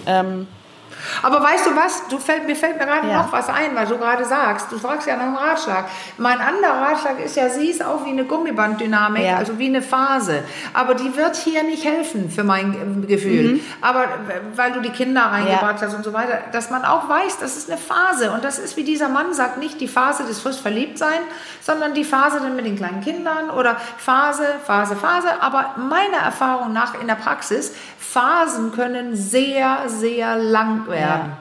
Ähm, 0.06 0.46
aber 1.22 1.42
weißt 1.42 1.66
du 1.66 1.76
was? 1.76 2.08
Du 2.08 2.18
fällt, 2.18 2.46
mir 2.46 2.56
fällt 2.56 2.78
mir 2.78 2.86
gerade 2.86 3.08
ja. 3.08 3.22
noch 3.22 3.32
was 3.32 3.48
ein, 3.48 3.74
weil 3.74 3.86
du 3.86 3.98
gerade 3.98 4.24
sagst. 4.24 4.70
Du 4.70 4.78
fragst 4.78 5.06
ja 5.06 5.16
nach 5.16 5.24
einem 5.24 5.36
Ratschlag. 5.36 5.86
Mein 6.18 6.40
anderer 6.40 6.82
Ratschlag 6.82 7.20
ist 7.24 7.36
ja, 7.36 7.48
sieh 7.48 7.70
es 7.70 7.80
auch 7.80 8.04
wie 8.04 8.10
eine 8.10 8.24
Gummibanddynamik, 8.24 9.24
ja. 9.24 9.36
also 9.36 9.58
wie 9.58 9.66
eine 9.66 9.82
Phase. 9.82 10.42
Aber 10.72 10.94
die 10.94 11.16
wird 11.16 11.36
hier 11.36 11.62
nicht 11.62 11.84
helfen 11.84 12.30
für 12.30 12.44
mein 12.44 13.06
Gefühl. 13.06 13.54
Mhm. 13.54 13.60
Aber 13.80 14.04
weil 14.56 14.72
du 14.72 14.80
die 14.80 14.90
Kinder 14.90 15.22
reingebracht 15.22 15.80
ja. 15.80 15.86
hast 15.86 15.94
und 15.94 16.04
so 16.04 16.12
weiter, 16.12 16.38
dass 16.52 16.70
man 16.70 16.84
auch 16.84 17.08
weiß, 17.08 17.38
das 17.38 17.56
ist 17.56 17.70
eine 17.70 17.78
Phase. 17.78 18.32
Und 18.32 18.44
das 18.44 18.58
ist, 18.58 18.76
wie 18.76 18.84
dieser 18.84 19.08
Mann 19.08 19.34
sagt, 19.34 19.58
nicht 19.58 19.80
die 19.80 19.88
Phase 19.88 20.24
des 20.24 20.40
frisch 20.40 20.60
Verliebtsein, 20.60 21.20
sondern 21.60 21.94
die 21.94 22.04
Phase 22.04 22.40
dann 22.40 22.56
mit 22.56 22.66
den 22.66 22.76
kleinen 22.76 23.00
Kindern 23.00 23.50
oder 23.50 23.76
Phase, 23.98 24.44
Phase, 24.66 24.96
Phase. 24.96 25.28
Aber 25.40 25.74
meiner 25.76 26.18
Erfahrung 26.24 26.72
nach 26.72 27.00
in 27.00 27.06
der 27.06 27.14
Praxis, 27.14 27.72
Phasen 27.98 28.72
können 28.72 29.14
sehr, 29.14 29.84
sehr 29.86 30.36
lang 30.36 30.89
werden. 30.90 31.30
Ja. 31.30 31.36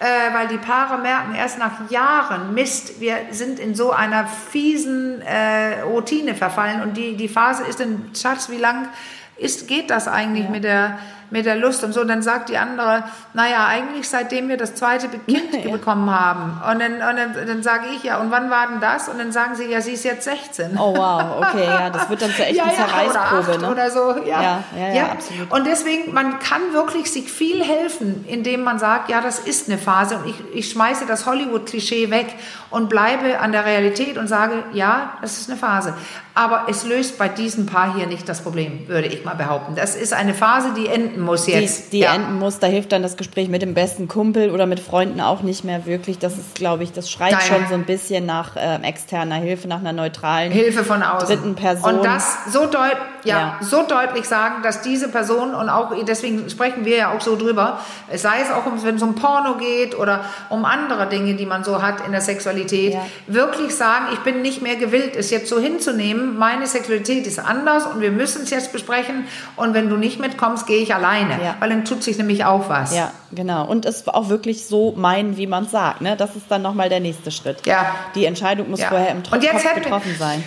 Äh, 0.00 0.32
weil 0.32 0.48
die 0.48 0.56
Paare 0.56 0.96
merken 0.98 1.34
erst 1.34 1.58
nach 1.58 1.90
Jahren, 1.90 2.54
Mist, 2.54 3.00
wir 3.00 3.16
sind 3.32 3.58
in 3.58 3.74
so 3.74 3.92
einer 3.92 4.26
fiesen 4.26 5.20
äh, 5.20 5.82
Routine 5.82 6.34
verfallen 6.34 6.80
und 6.80 6.96
die, 6.96 7.16
die 7.16 7.28
Phase 7.28 7.64
ist 7.64 7.80
dann, 7.80 8.10
Schatz, 8.14 8.48
wie 8.48 8.56
lang 8.56 8.88
ist, 9.36 9.68
geht 9.68 9.90
das 9.90 10.08
eigentlich 10.08 10.46
ja. 10.46 10.50
mit 10.50 10.64
der 10.64 10.98
mit 11.30 11.46
der 11.46 11.56
Lust 11.56 11.84
und 11.84 11.92
so. 11.92 12.00
Und 12.00 12.08
dann 12.08 12.22
sagt 12.22 12.48
die 12.48 12.58
andere, 12.58 13.04
naja, 13.34 13.66
eigentlich 13.66 14.08
seitdem 14.08 14.48
wir 14.48 14.56
das 14.56 14.74
zweite 14.74 15.08
Kind 15.08 15.64
ja. 15.64 15.70
bekommen 15.70 16.10
haben. 16.10 16.60
Und 16.70 16.80
dann, 16.80 16.94
und 16.94 17.16
dann, 17.16 17.46
dann 17.46 17.62
sage 17.62 17.86
ich, 17.94 18.02
ja, 18.02 18.18
und 18.18 18.30
wann 18.30 18.50
war 18.50 18.68
denn 18.68 18.80
das? 18.80 19.08
Und 19.08 19.18
dann 19.18 19.32
sagen 19.32 19.54
sie, 19.54 19.66
ja, 19.66 19.80
sie 19.80 19.92
ist 19.92 20.04
jetzt 20.04 20.24
16. 20.24 20.78
Oh 20.78 20.96
wow, 20.96 21.38
okay, 21.38 21.64
ja, 21.64 21.90
das 21.90 22.08
wird 22.08 22.22
dann 22.22 22.30
zur 22.30 22.46
echten 22.46 22.56
ja, 22.58 22.66
ja, 22.66 22.86
Zerreißprobe. 22.86 23.58
Oder, 23.58 23.66
ne? 23.66 23.70
oder 23.72 23.90
so, 23.90 24.16
ja. 24.26 24.42
Ja, 24.42 24.64
ja, 24.76 24.94
ja, 24.94 25.04
absolut. 25.12 25.50
Und 25.50 25.66
deswegen, 25.66 26.12
man 26.12 26.38
kann 26.38 26.72
wirklich 26.72 27.10
sich 27.10 27.30
viel 27.30 27.64
helfen, 27.64 28.24
indem 28.28 28.62
man 28.62 28.78
sagt, 28.78 29.10
ja, 29.10 29.20
das 29.20 29.38
ist 29.38 29.68
eine 29.68 29.78
Phase 29.78 30.16
und 30.16 30.26
ich, 30.26 30.36
ich 30.54 30.70
schmeiße 30.70 31.06
das 31.06 31.26
Hollywood-Klischee 31.26 32.10
weg 32.10 32.34
und 32.70 32.88
bleibe 32.88 33.40
an 33.40 33.52
der 33.52 33.64
Realität 33.64 34.18
und 34.18 34.28
sage, 34.28 34.64
ja, 34.72 35.14
das 35.20 35.38
ist 35.38 35.50
eine 35.50 35.58
Phase. 35.58 35.94
Aber 36.34 36.66
es 36.68 36.84
löst 36.84 37.18
bei 37.18 37.28
diesem 37.28 37.66
Paar 37.66 37.94
hier 37.94 38.06
nicht 38.06 38.28
das 38.28 38.42
Problem, 38.42 38.86
würde 38.86 39.08
ich 39.08 39.24
mal 39.24 39.34
behaupten. 39.34 39.74
Das 39.74 39.96
ist 39.96 40.12
eine 40.12 40.32
Phase, 40.32 40.72
die 40.76 40.86
enden 40.86 41.19
muss 41.20 41.46
jetzt. 41.46 41.86
Die, 41.86 41.98
die 41.98 41.98
ja. 42.00 42.14
enden 42.14 42.38
muss, 42.38 42.58
da 42.58 42.66
hilft 42.66 42.92
dann 42.92 43.02
das 43.02 43.16
Gespräch 43.16 43.48
mit 43.48 43.62
dem 43.62 43.74
besten 43.74 44.08
Kumpel 44.08 44.50
oder 44.50 44.66
mit 44.66 44.80
Freunden 44.80 45.20
auch 45.20 45.42
nicht 45.42 45.64
mehr 45.64 45.86
wirklich. 45.86 46.18
Das 46.18 46.38
ist, 46.38 46.54
glaube 46.54 46.82
ich, 46.82 46.92
das 46.92 47.10
schreit 47.10 47.32
Deine. 47.32 47.42
schon 47.42 47.68
so 47.68 47.74
ein 47.74 47.84
bisschen 47.84 48.26
nach 48.26 48.56
äh, 48.56 48.76
externer 48.82 49.36
Hilfe, 49.36 49.68
nach 49.68 49.80
einer 49.80 49.92
neutralen 49.92 50.52
Hilfe 50.52 50.84
von 50.84 51.02
außen. 51.02 51.28
dritten 51.28 51.54
Person. 51.54 51.96
Und 51.96 52.04
das 52.04 52.52
so, 52.52 52.66
deut 52.66 52.96
ja, 53.24 53.38
ja, 53.38 53.58
so 53.60 53.82
deutlich 53.82 54.24
sagen, 54.24 54.62
dass 54.62 54.82
diese 54.82 55.08
Person, 55.08 55.54
und 55.54 55.68
auch 55.68 55.92
deswegen 56.04 56.48
sprechen 56.48 56.84
wir 56.84 56.96
ja 56.96 57.12
auch 57.12 57.20
so 57.20 57.36
drüber, 57.36 57.80
sei 58.14 58.40
es 58.42 58.50
auch, 58.50 58.64
wenn 58.82 58.96
es 58.96 59.02
um 59.02 59.14
Porno 59.14 59.56
geht 59.56 59.98
oder 59.98 60.24
um 60.48 60.64
andere 60.64 61.08
Dinge, 61.08 61.34
die 61.34 61.46
man 61.46 61.64
so 61.64 61.82
hat 61.82 62.06
in 62.06 62.12
der 62.12 62.20
Sexualität, 62.20 62.94
ja. 62.94 63.06
wirklich 63.26 63.74
sagen, 63.74 64.06
ich 64.12 64.20
bin 64.20 64.42
nicht 64.42 64.62
mehr 64.62 64.76
gewillt, 64.76 65.16
es 65.16 65.30
jetzt 65.30 65.48
so 65.48 65.58
hinzunehmen, 65.58 66.38
meine 66.38 66.66
Sexualität 66.66 67.26
ist 67.26 67.38
anders 67.38 67.86
und 67.86 68.00
wir 68.00 68.10
müssen 68.10 68.42
es 68.42 68.50
jetzt 68.50 68.72
besprechen 68.72 69.26
und 69.56 69.74
wenn 69.74 69.88
du 69.88 69.96
nicht 69.96 70.20
mitkommst, 70.20 70.66
gehe 70.66 70.82
ich 70.82 70.94
alleine, 71.10 71.42
ja. 71.42 71.56
weil 71.60 71.70
dann 71.70 71.84
tut 71.84 72.02
sich 72.02 72.16
nämlich 72.16 72.44
auch 72.44 72.68
was. 72.68 72.94
Ja, 72.94 73.12
genau. 73.32 73.66
Und 73.66 73.86
es 73.86 74.06
auch 74.08 74.28
wirklich 74.28 74.66
so 74.66 74.92
meinen, 74.96 75.36
wie 75.36 75.46
man 75.46 75.64
es 75.64 75.70
sagt. 75.70 76.00
Ne? 76.00 76.16
Das 76.16 76.36
ist 76.36 76.46
dann 76.48 76.62
nochmal 76.62 76.88
der 76.88 77.00
nächste 77.00 77.30
Schritt. 77.30 77.66
Ja. 77.66 77.94
Die 78.14 78.24
Entscheidung 78.24 78.70
muss 78.70 78.82
vorher 78.82 79.10
im 79.10 79.22
Kopf 79.22 79.74
getroffen 79.74 80.16
sein. 80.18 80.44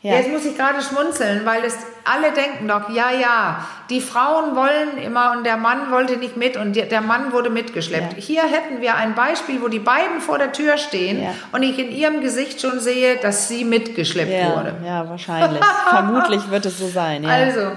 Ja. 0.00 0.12
Jetzt 0.12 0.30
muss 0.30 0.44
ich 0.44 0.56
gerade 0.56 0.80
schmunzeln, 0.80 1.44
weil 1.44 1.64
es 1.64 1.76
alle 2.04 2.30
denken 2.30 2.68
doch, 2.68 2.88
ja, 2.88 3.10
ja, 3.10 3.66
die 3.90 4.00
Frauen 4.00 4.54
wollen 4.54 4.96
immer 4.96 5.32
und 5.32 5.44
der 5.44 5.56
Mann 5.56 5.90
wollte 5.90 6.16
nicht 6.18 6.36
mit 6.36 6.56
und 6.56 6.76
der 6.76 7.00
Mann 7.00 7.32
wurde 7.32 7.50
mitgeschleppt. 7.50 8.12
Ja. 8.12 8.22
Hier 8.22 8.42
hätten 8.42 8.80
wir 8.80 8.94
ein 8.94 9.16
Beispiel, 9.16 9.60
wo 9.60 9.66
die 9.66 9.80
beiden 9.80 10.20
vor 10.20 10.38
der 10.38 10.52
Tür 10.52 10.78
stehen 10.78 11.20
ja. 11.20 11.30
und 11.50 11.64
ich 11.64 11.80
in 11.80 11.90
ihrem 11.90 12.20
Gesicht 12.20 12.60
schon 12.60 12.78
sehe, 12.78 13.16
dass 13.16 13.48
sie 13.48 13.64
mitgeschleppt 13.64 14.30
ja. 14.30 14.56
wurde. 14.56 14.76
Ja, 14.86 15.08
wahrscheinlich. 15.08 15.64
Vermutlich 15.90 16.48
wird 16.48 16.66
es 16.66 16.78
so 16.78 16.86
sein. 16.86 17.26
Also, 17.26 17.72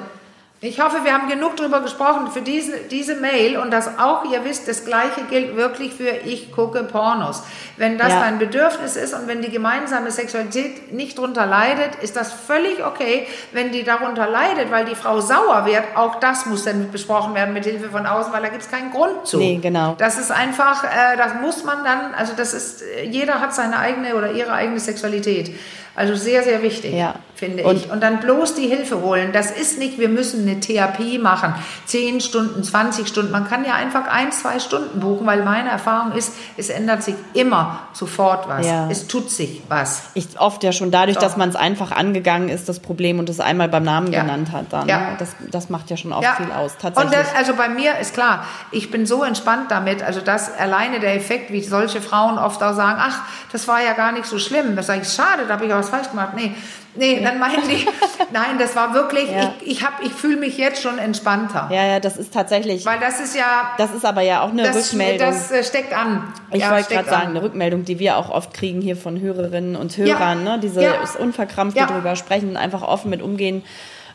ich 0.64 0.80
hoffe, 0.80 1.04
wir 1.04 1.12
haben 1.12 1.28
genug 1.28 1.58
darüber 1.58 1.82
gesprochen 1.82 2.30
für 2.32 2.44
diese, 2.44 2.78
diese 2.92 3.16
Mail 3.16 3.58
und 3.58 3.72
dass 3.72 3.98
auch 3.98 4.26
ihr 4.32 4.46
wisst, 4.46 4.68
das 4.68 4.86
Gleiche 4.86 5.24
gilt 5.28 5.56
wirklich 5.56 5.92
für 5.92 6.10
ich 6.10 6.52
gucke 6.52 6.84
Pornos. 6.84 7.42
Wenn 7.78 7.98
das 7.98 8.10
ja. 8.10 8.20
dein 8.20 8.38
Bedürfnis 8.38 8.96
ist 8.96 9.16
und 9.16 9.28
wenn 9.28 9.42
die 9.42 9.50
gemeinsame 9.50 10.12
Sexualität 10.12 10.94
nicht 10.94 11.18
darunter 11.18 11.48
leidet, 11.48 11.96
ist 12.04 12.16
das 12.16 12.32
völlig 12.32 12.86
okay. 12.86 13.26
Wenn 13.52 13.72
die 13.72 13.84
darunter 13.84 14.30
leidet, 14.30 14.70
weil 14.70 14.86
die 14.86 14.94
Frau 14.94 15.20
sauer 15.20 15.66
wird, 15.66 15.84
auch 15.96 16.20
das 16.20 16.46
muss 16.46 16.64
dann 16.64 16.92
besprochen 16.92 17.34
werden 17.34 17.56
mit 17.56 17.66
Hilfe 17.66 17.90
von 17.90 18.06
außen, 18.06 18.32
weil 18.32 18.44
da 18.44 18.50
gibt 18.50 18.62
es 18.62 18.70
keinen 18.70 18.92
Grund 18.92 19.26
zu. 19.26 19.40
Nee, 19.40 19.58
genau. 19.60 19.96
Das 19.98 20.20
ist 20.20 20.30
einfach, 20.30 20.84
äh, 20.84 21.18
das 21.18 21.34
muss 21.42 21.64
man 21.64 21.84
dann, 21.84 22.14
also 22.14 22.34
das 22.38 22.54
ist, 22.54 22.84
jeder 23.04 23.42
hat 23.42 23.56
seine 23.56 23.80
eigene 23.80 24.16
oder 24.16 24.32
ihre 24.32 24.54
eigene 24.54 24.80
Sexualität. 24.80 25.56
Also 25.96 26.16
sehr, 26.16 26.44
sehr 26.44 26.62
wichtig, 26.62 26.94
ja. 26.94 27.16
Finde 27.42 27.64
und 27.64 27.76
ich. 27.76 27.92
Und 27.92 28.02
dann 28.04 28.20
bloß 28.20 28.54
die 28.54 28.68
Hilfe 28.68 29.02
holen. 29.02 29.32
Das 29.34 29.50
ist 29.50 29.80
nicht, 29.80 29.98
wir 29.98 30.10
müssen 30.10 30.48
eine 30.48 30.60
Therapie 30.60 31.18
machen. 31.18 31.56
Zehn 31.86 32.22
Stunden, 32.22 32.64
20 32.64 33.08
Stunden. 33.08 33.32
Man 33.32 33.48
kann 33.48 33.66
ja 33.66 33.74
einfach 33.74 34.08
ein, 34.08 34.32
zwei 34.32 34.60
Stunden 34.60 35.00
buchen, 35.00 35.26
weil 35.26 35.44
meine 35.44 35.70
Erfahrung 35.70 36.12
ist, 36.12 36.34
es 36.56 36.70
ändert 36.70 37.02
sich 37.02 37.16
immer 37.34 37.80
sofort 37.94 38.48
was. 38.48 38.68
Ja. 38.68 38.88
Es 38.90 39.08
tut 39.08 39.32
sich 39.32 39.64
was. 39.68 40.04
Ich 40.14 40.40
oft 40.40 40.64
ja 40.64 40.72
schon 40.72 40.92
dadurch, 40.92 41.16
so. 41.16 41.22
dass 41.22 41.36
man 41.36 41.50
es 41.50 41.56
einfach 41.56 41.92
angegangen 41.92 42.50
ist, 42.50 42.70
das 42.70 42.80
Problem 42.80 43.18
und 43.18 43.28
es 43.28 43.40
einmal 43.40 43.70
beim 43.70 43.84
Namen 43.84 44.14
ja. 44.14 44.22
genannt 44.22 44.52
hat. 44.52 44.66
Dann, 44.70 44.88
ja. 44.88 45.16
das, 45.18 45.36
das 45.50 45.70
macht 45.70 45.90
ja 45.90 45.98
schon 45.98 46.14
oft 46.14 46.28
viel 46.38 46.52
aus. 46.52 46.78
Tatsächlich. 46.80 47.18
Und 47.18 47.26
das, 47.26 47.36
also 47.36 47.56
bei 47.56 47.70
mir 47.70 47.98
ist 48.00 48.14
klar, 48.14 48.46
ich 48.72 48.92
bin 48.92 49.08
so 49.08 49.24
entspannt 49.24 49.72
damit. 49.72 50.04
Also 50.04 50.22
das 50.22 50.56
alleine 50.58 51.00
der 51.00 51.16
Effekt, 51.16 51.52
wie 51.52 51.62
solche 51.64 52.02
Frauen 52.02 52.38
oft 52.38 52.62
auch 52.62 52.76
sagen, 52.76 53.00
ach, 53.02 53.22
das 53.52 53.68
war 53.68 53.82
ja 53.82 53.94
gar 53.94 54.12
nicht 54.12 54.26
so 54.26 54.38
schlimm. 54.38 54.76
Das 54.76 54.86
sage 54.86 55.02
ich, 55.02 55.10
schade, 55.10 55.44
da 55.48 55.56
habe 55.56 55.66
ich 55.66 55.74
auch 55.74 55.80
was 55.80 55.90
falsch 55.90 56.10
gemacht. 56.10 56.34
Nee, 56.36 56.54
nee, 56.96 57.22
ja. 57.22 57.31
Dann 57.32 57.40
meinen 57.40 57.68
die, 57.68 57.88
nein, 58.32 58.58
das 58.60 58.76
war 58.76 58.94
wirklich, 58.94 59.30
ja. 59.30 59.54
ich, 59.62 59.72
ich, 59.72 59.84
hab, 59.84 60.04
ich 60.04 60.12
fühle 60.12 60.38
mich 60.38 60.58
jetzt 60.58 60.82
schon 60.82 60.98
entspannter. 60.98 61.70
Ja, 61.72 61.86
ja, 61.86 62.00
das 62.00 62.18
ist 62.18 62.34
tatsächlich. 62.34 62.86
Weil 62.86 63.00
das 63.00 63.20
ist 63.20 63.36
ja. 63.36 63.74
Das 63.78 63.94
ist 63.94 64.06
aber 64.06 64.22
ja 64.22 64.42
auch 64.42 64.50
eine 64.50 64.64
das, 64.64 64.92
Rückmeldung. 64.92 65.28
Das 65.28 65.52
äh, 65.52 65.64
steckt 65.64 65.94
an. 65.94 66.34
Ich 66.52 66.62
ja, 66.62 66.72
wollte 66.72 66.94
gerade 66.94 67.10
sagen, 67.10 67.30
eine 67.30 67.42
Rückmeldung, 67.42 67.86
die 67.86 68.00
wir 68.00 68.18
auch 68.18 68.30
oft 68.30 68.54
kriegen 68.54 68.82
hier 68.82 68.98
von 68.98 69.20
Hörerinnen 69.20 69.76
und 69.76 69.98
Hörern, 69.98 70.44
ne? 70.44 70.60
Diese 70.62 70.84
ja. 70.84 70.94
unverkrampft 71.20 71.78
darüber 71.78 72.16
sprechen, 72.16 72.58
einfach 72.58 72.82
offen 72.82 73.10
mit 73.10 73.22
umgehen 73.22 73.64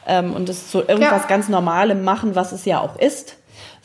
ähm, 0.07 0.33
und 0.35 0.49
es 0.49 0.71
zu 0.71 0.81
irgendwas 0.81 1.29
ganz 1.29 1.49
Normalem 1.49 2.05
machen, 2.05 2.35
was 2.35 2.53
es 2.53 2.65
ja 2.65 2.81
auch 2.81 2.97
ist 2.99 3.37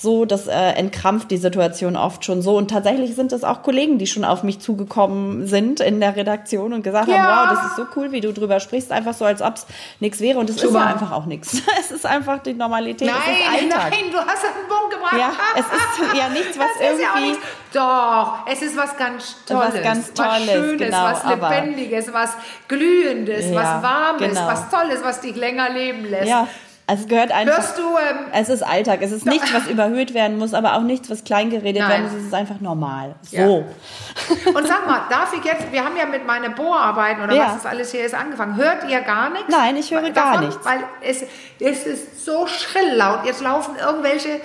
so, 0.02 0.26
das 0.26 0.48
äh, 0.48 0.54
entkrampft 0.54 1.30
die 1.30 1.38
Situation 1.38 1.96
oft 1.96 2.26
schon 2.26 2.42
so. 2.42 2.58
Und 2.58 2.72
tatsächlich 2.72 3.16
sind 3.16 3.32
es 3.32 3.44
auch 3.44 3.62
Kollegen, 3.62 4.00
die 4.00 4.08
schon 4.08 4.26
auf 4.26 4.42
mich 4.42 4.60
zugekommen 4.60 5.46
sind 5.46 5.80
in 5.80 6.00
der 6.00 6.16
Redaktion 6.16 6.74
und 6.74 6.84
gesagt 6.84 7.08
ja. 7.08 7.18
haben, 7.18 7.50
wow, 7.50 7.56
das 7.56 7.70
ist 7.70 7.76
so 7.76 7.86
cool, 7.96 8.12
wie 8.12 8.20
du 8.20 8.34
drüber 8.34 8.60
sprichst, 8.60 8.92
einfach 8.92 9.14
so, 9.14 9.26
als 9.26 9.44
ob 9.44 9.58
es 9.58 9.68
nichts 10.00 10.20
wäre. 10.20 10.40
Und 10.40 10.50
es 10.50 10.62
ist 10.62 10.74
ja 10.74 10.86
einfach 10.86 11.12
auch 11.12 11.26
nichts. 11.26 11.62
Es 11.82 11.90
ist 11.90 12.06
einfach 12.06 12.40
die 12.40 12.54
Normalität. 12.54 13.08
Nein, 13.08 13.68
nein, 13.70 14.12
du 14.12 14.18
hast 14.18 14.46
einen 14.46 14.68
Punkt 14.68 14.94
gebracht. 14.94 15.18
Ja, 15.18 15.32
es 15.56 15.66
ist 15.66 16.18
ja 16.18 16.30
nichts, 16.30 16.58
was 16.58 16.68
irgendwie... 16.80 17.04
Ja 17.04 17.20
nichts. 17.20 17.46
Doch, 17.74 18.46
es 18.46 18.62
ist 18.62 18.78
was 18.78 18.98
ganz 18.98 19.36
Tolles. 19.46 19.74
Was 19.74 19.84
ganz 19.84 20.14
Tolles, 20.14 20.48
was 20.48 20.54
Schönes, 20.54 20.78
genau, 20.78 21.04
was 21.04 21.26
Lebendiges, 21.26 22.14
was 22.14 22.32
Glühendes, 22.68 23.50
ja, 23.50 23.56
was 23.56 23.84
Warmes, 23.84 24.30
genau. 24.30 24.48
was 24.48 24.70
Tolles, 24.70 25.04
was 25.04 25.22
dich 25.22 25.36
länger 25.36 25.70
leben 25.70 26.06
lässt. 26.06 26.28
Ja. 26.28 26.48
Also 26.88 27.04
es 27.04 27.10
gehört 27.10 27.32
einfach. 27.32 27.58
Hörst 27.58 27.78
du? 27.78 27.82
Ähm, 27.82 28.26
es 28.34 28.50
ist 28.50 28.64
Alltag. 28.64 29.00
Es 29.02 29.12
ist 29.12 29.26
nichts, 29.26 29.54
was 29.54 29.68
überhöht 29.68 30.14
werden 30.14 30.38
muss, 30.38 30.54
aber 30.54 30.76
auch 30.76 30.82
nichts, 30.82 31.10
was 31.10 31.24
kleingeredet 31.24 31.88
werden 31.88 32.04
muss. 32.04 32.14
Es 32.14 32.26
ist 32.26 32.34
einfach 32.34 32.60
normal. 32.60 33.16
So. 33.22 33.38
Ja. 33.38 33.46
Und 33.46 34.68
sag 34.68 34.88
mal, 34.88 35.02
darf 35.10 35.34
ich 35.34 35.44
jetzt? 35.44 35.72
Wir 35.72 35.86
haben 35.86 35.96
ja 35.96 36.06
mit 36.06 36.26
meinen 36.26 36.54
Bohrarbeiten 36.54 37.24
oder 37.24 37.34
ja. 37.34 37.46
was 37.46 37.64
das 37.64 37.66
alles 37.66 37.92
hier 37.92 38.06
ist 38.06 38.14
angefangen. 38.14 38.56
Hört 38.58 38.90
ihr 38.90 39.02
gar 39.02 39.30
nichts? 39.30 39.48
Nein, 39.50 39.78
ich 39.78 39.92
höre 39.92 40.10
davon, 40.10 40.14
gar 40.14 40.42
nichts. 40.42 40.66
Weil 40.66 40.84
es, 41.02 41.24
es 41.60 41.86
ist 41.86 42.26
so 42.26 42.48
schrill 42.48 42.96
laut. 42.96 43.26
Jetzt 43.26 43.42
laufen 43.42 43.76
irgendwelche 43.76 44.42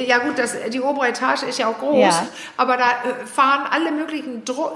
ja 0.00 0.18
gut, 0.18 0.38
das, 0.38 0.56
die 0.70 0.80
obere 0.80 1.08
Etage 1.08 1.44
ist 1.44 1.58
ja 1.58 1.68
auch 1.68 1.78
groß, 1.78 1.98
ja. 1.98 2.26
aber 2.56 2.76
da 2.76 2.84
äh, 2.84 3.26
fahren 3.26 3.66
alle 3.70 3.90
möglichen 3.92 4.44
Dro 4.44 4.72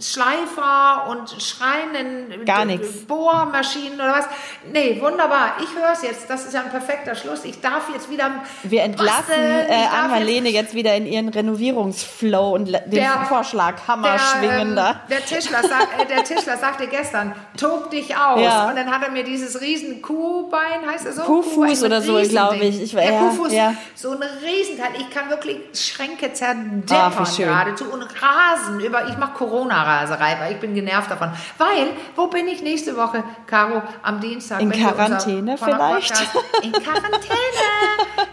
Schleifer 0.00 1.08
und 1.08 1.42
Schreinen, 1.42 2.44
Gar 2.44 2.64
nichts. 2.64 3.04
Bohrmaschinen 3.06 3.94
oder 3.94 4.12
was. 4.12 4.26
Nee, 4.72 5.00
wunderbar. 5.00 5.56
Ich 5.62 5.74
höre 5.74 5.92
es 5.92 6.02
jetzt. 6.02 6.28
Das 6.28 6.44
ist 6.44 6.54
ja 6.54 6.62
ein 6.62 6.70
perfekter 6.70 7.14
Schluss. 7.14 7.44
Ich 7.44 7.60
darf 7.60 7.88
jetzt 7.92 8.10
wieder. 8.10 8.30
Wir 8.62 8.82
entlassen 8.82 9.34
äh, 9.34 9.86
Anmalene 9.92 10.48
jetzt, 10.48 10.66
jetzt, 10.66 10.74
wieder 10.74 10.94
in 10.96 11.06
ihren 11.06 11.28
Renovierungsflow 11.28 12.54
und 12.54 12.66
den 12.66 12.90
der, 12.90 13.26
Vorschlag 13.28 13.86
Hammer 13.86 14.12
der, 14.12 14.18
schwingen 14.18 14.68
ähm, 14.70 14.76
da. 14.76 15.00
Der 15.08 15.24
Tischler, 15.24 15.62
sagt, 15.62 16.00
äh, 16.00 16.06
der 16.06 16.24
Tischler 16.24 16.56
sagte 16.56 16.86
gestern, 16.86 17.34
tob 17.56 17.90
dich 17.90 18.16
aus. 18.16 18.40
Ja. 18.40 18.68
Und 18.68 18.76
dann 18.76 18.90
hat 18.90 19.02
er 19.02 19.10
mir 19.10 19.24
dieses 19.24 19.60
riesen 19.60 20.02
Kuhbein, 20.02 20.86
heißt 20.86 21.06
es 21.06 21.16
so? 21.16 21.22
Kuhfuß 21.22 21.84
oder 21.84 22.02
so, 22.02 22.20
glaube 22.22 22.56
ich. 22.56 22.82
ich 22.82 22.92
ja, 22.92 23.02
ja, 23.02 23.18
Kuhfuß, 23.20 23.52
ja. 23.52 23.74
so 23.94 24.12
ein 24.12 24.22
Riesenteil. 24.46 24.92
Ich 24.98 25.10
kann 25.10 25.28
wirklich 25.28 25.58
Schränke 25.74 26.32
zerdeppern 26.32 27.12
oh, 27.18 27.36
geradezu 27.36 27.84
und 27.92 28.02
rasen 28.02 28.80
über. 28.80 29.08
Ich 29.08 29.16
mache 29.18 29.34
Corona-Raserei, 29.34 30.36
weil 30.40 30.52
ich 30.52 30.60
bin 30.60 30.74
genervt 30.74 31.10
davon. 31.10 31.30
Weil, 31.58 31.88
wo 32.14 32.28
bin 32.28 32.48
ich 32.48 32.62
nächste 32.62 32.96
Woche, 32.96 33.24
Caro, 33.46 33.82
am 34.02 34.20
Dienstag? 34.20 34.60
In 34.60 34.70
Quarantäne 34.70 35.58
vielleicht? 35.58 36.14
In 36.62 36.72
Quarantäne! 36.72 37.36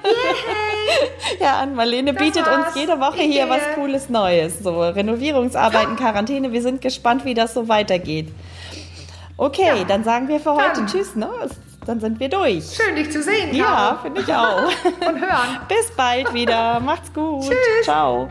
Yay! 0.03 1.39
Ja, 1.39 1.59
Ann-Marlene 1.59 2.13
bietet 2.13 2.47
uns 2.47 2.75
jede 2.75 2.99
Woche 2.99 3.21
hier 3.21 3.49
was 3.49 3.61
Cooles 3.75 4.09
Neues. 4.09 4.59
So 4.59 4.81
Renovierungsarbeiten, 4.81 5.95
Quarantäne. 5.95 6.51
Wir 6.51 6.61
sind 6.61 6.81
gespannt, 6.81 7.25
wie 7.25 7.33
das 7.33 7.53
so 7.53 7.67
weitergeht. 7.67 8.29
Okay, 9.37 9.79
ja. 9.79 9.83
dann 9.83 10.03
sagen 10.03 10.27
wir 10.27 10.39
für 10.39 10.53
heute 10.53 10.75
dann. 10.75 10.87
Tschüss. 10.87 11.15
Ne? 11.15 11.27
Dann 11.85 11.99
sind 11.99 12.19
wir 12.19 12.29
durch. 12.29 12.63
Schön, 12.75 12.95
dich 12.95 13.11
zu 13.11 13.21
sehen. 13.21 13.53
Ja, 13.53 13.99
finde 14.01 14.21
ich 14.21 14.33
auch. 14.33 14.65
Und 15.07 15.19
hören. 15.19 15.59
Bis 15.67 15.91
bald 15.95 16.33
wieder. 16.33 16.79
Macht's 16.79 17.11
gut. 17.13 17.43
Tschüss. 17.43 17.83
Ciao. 17.83 18.29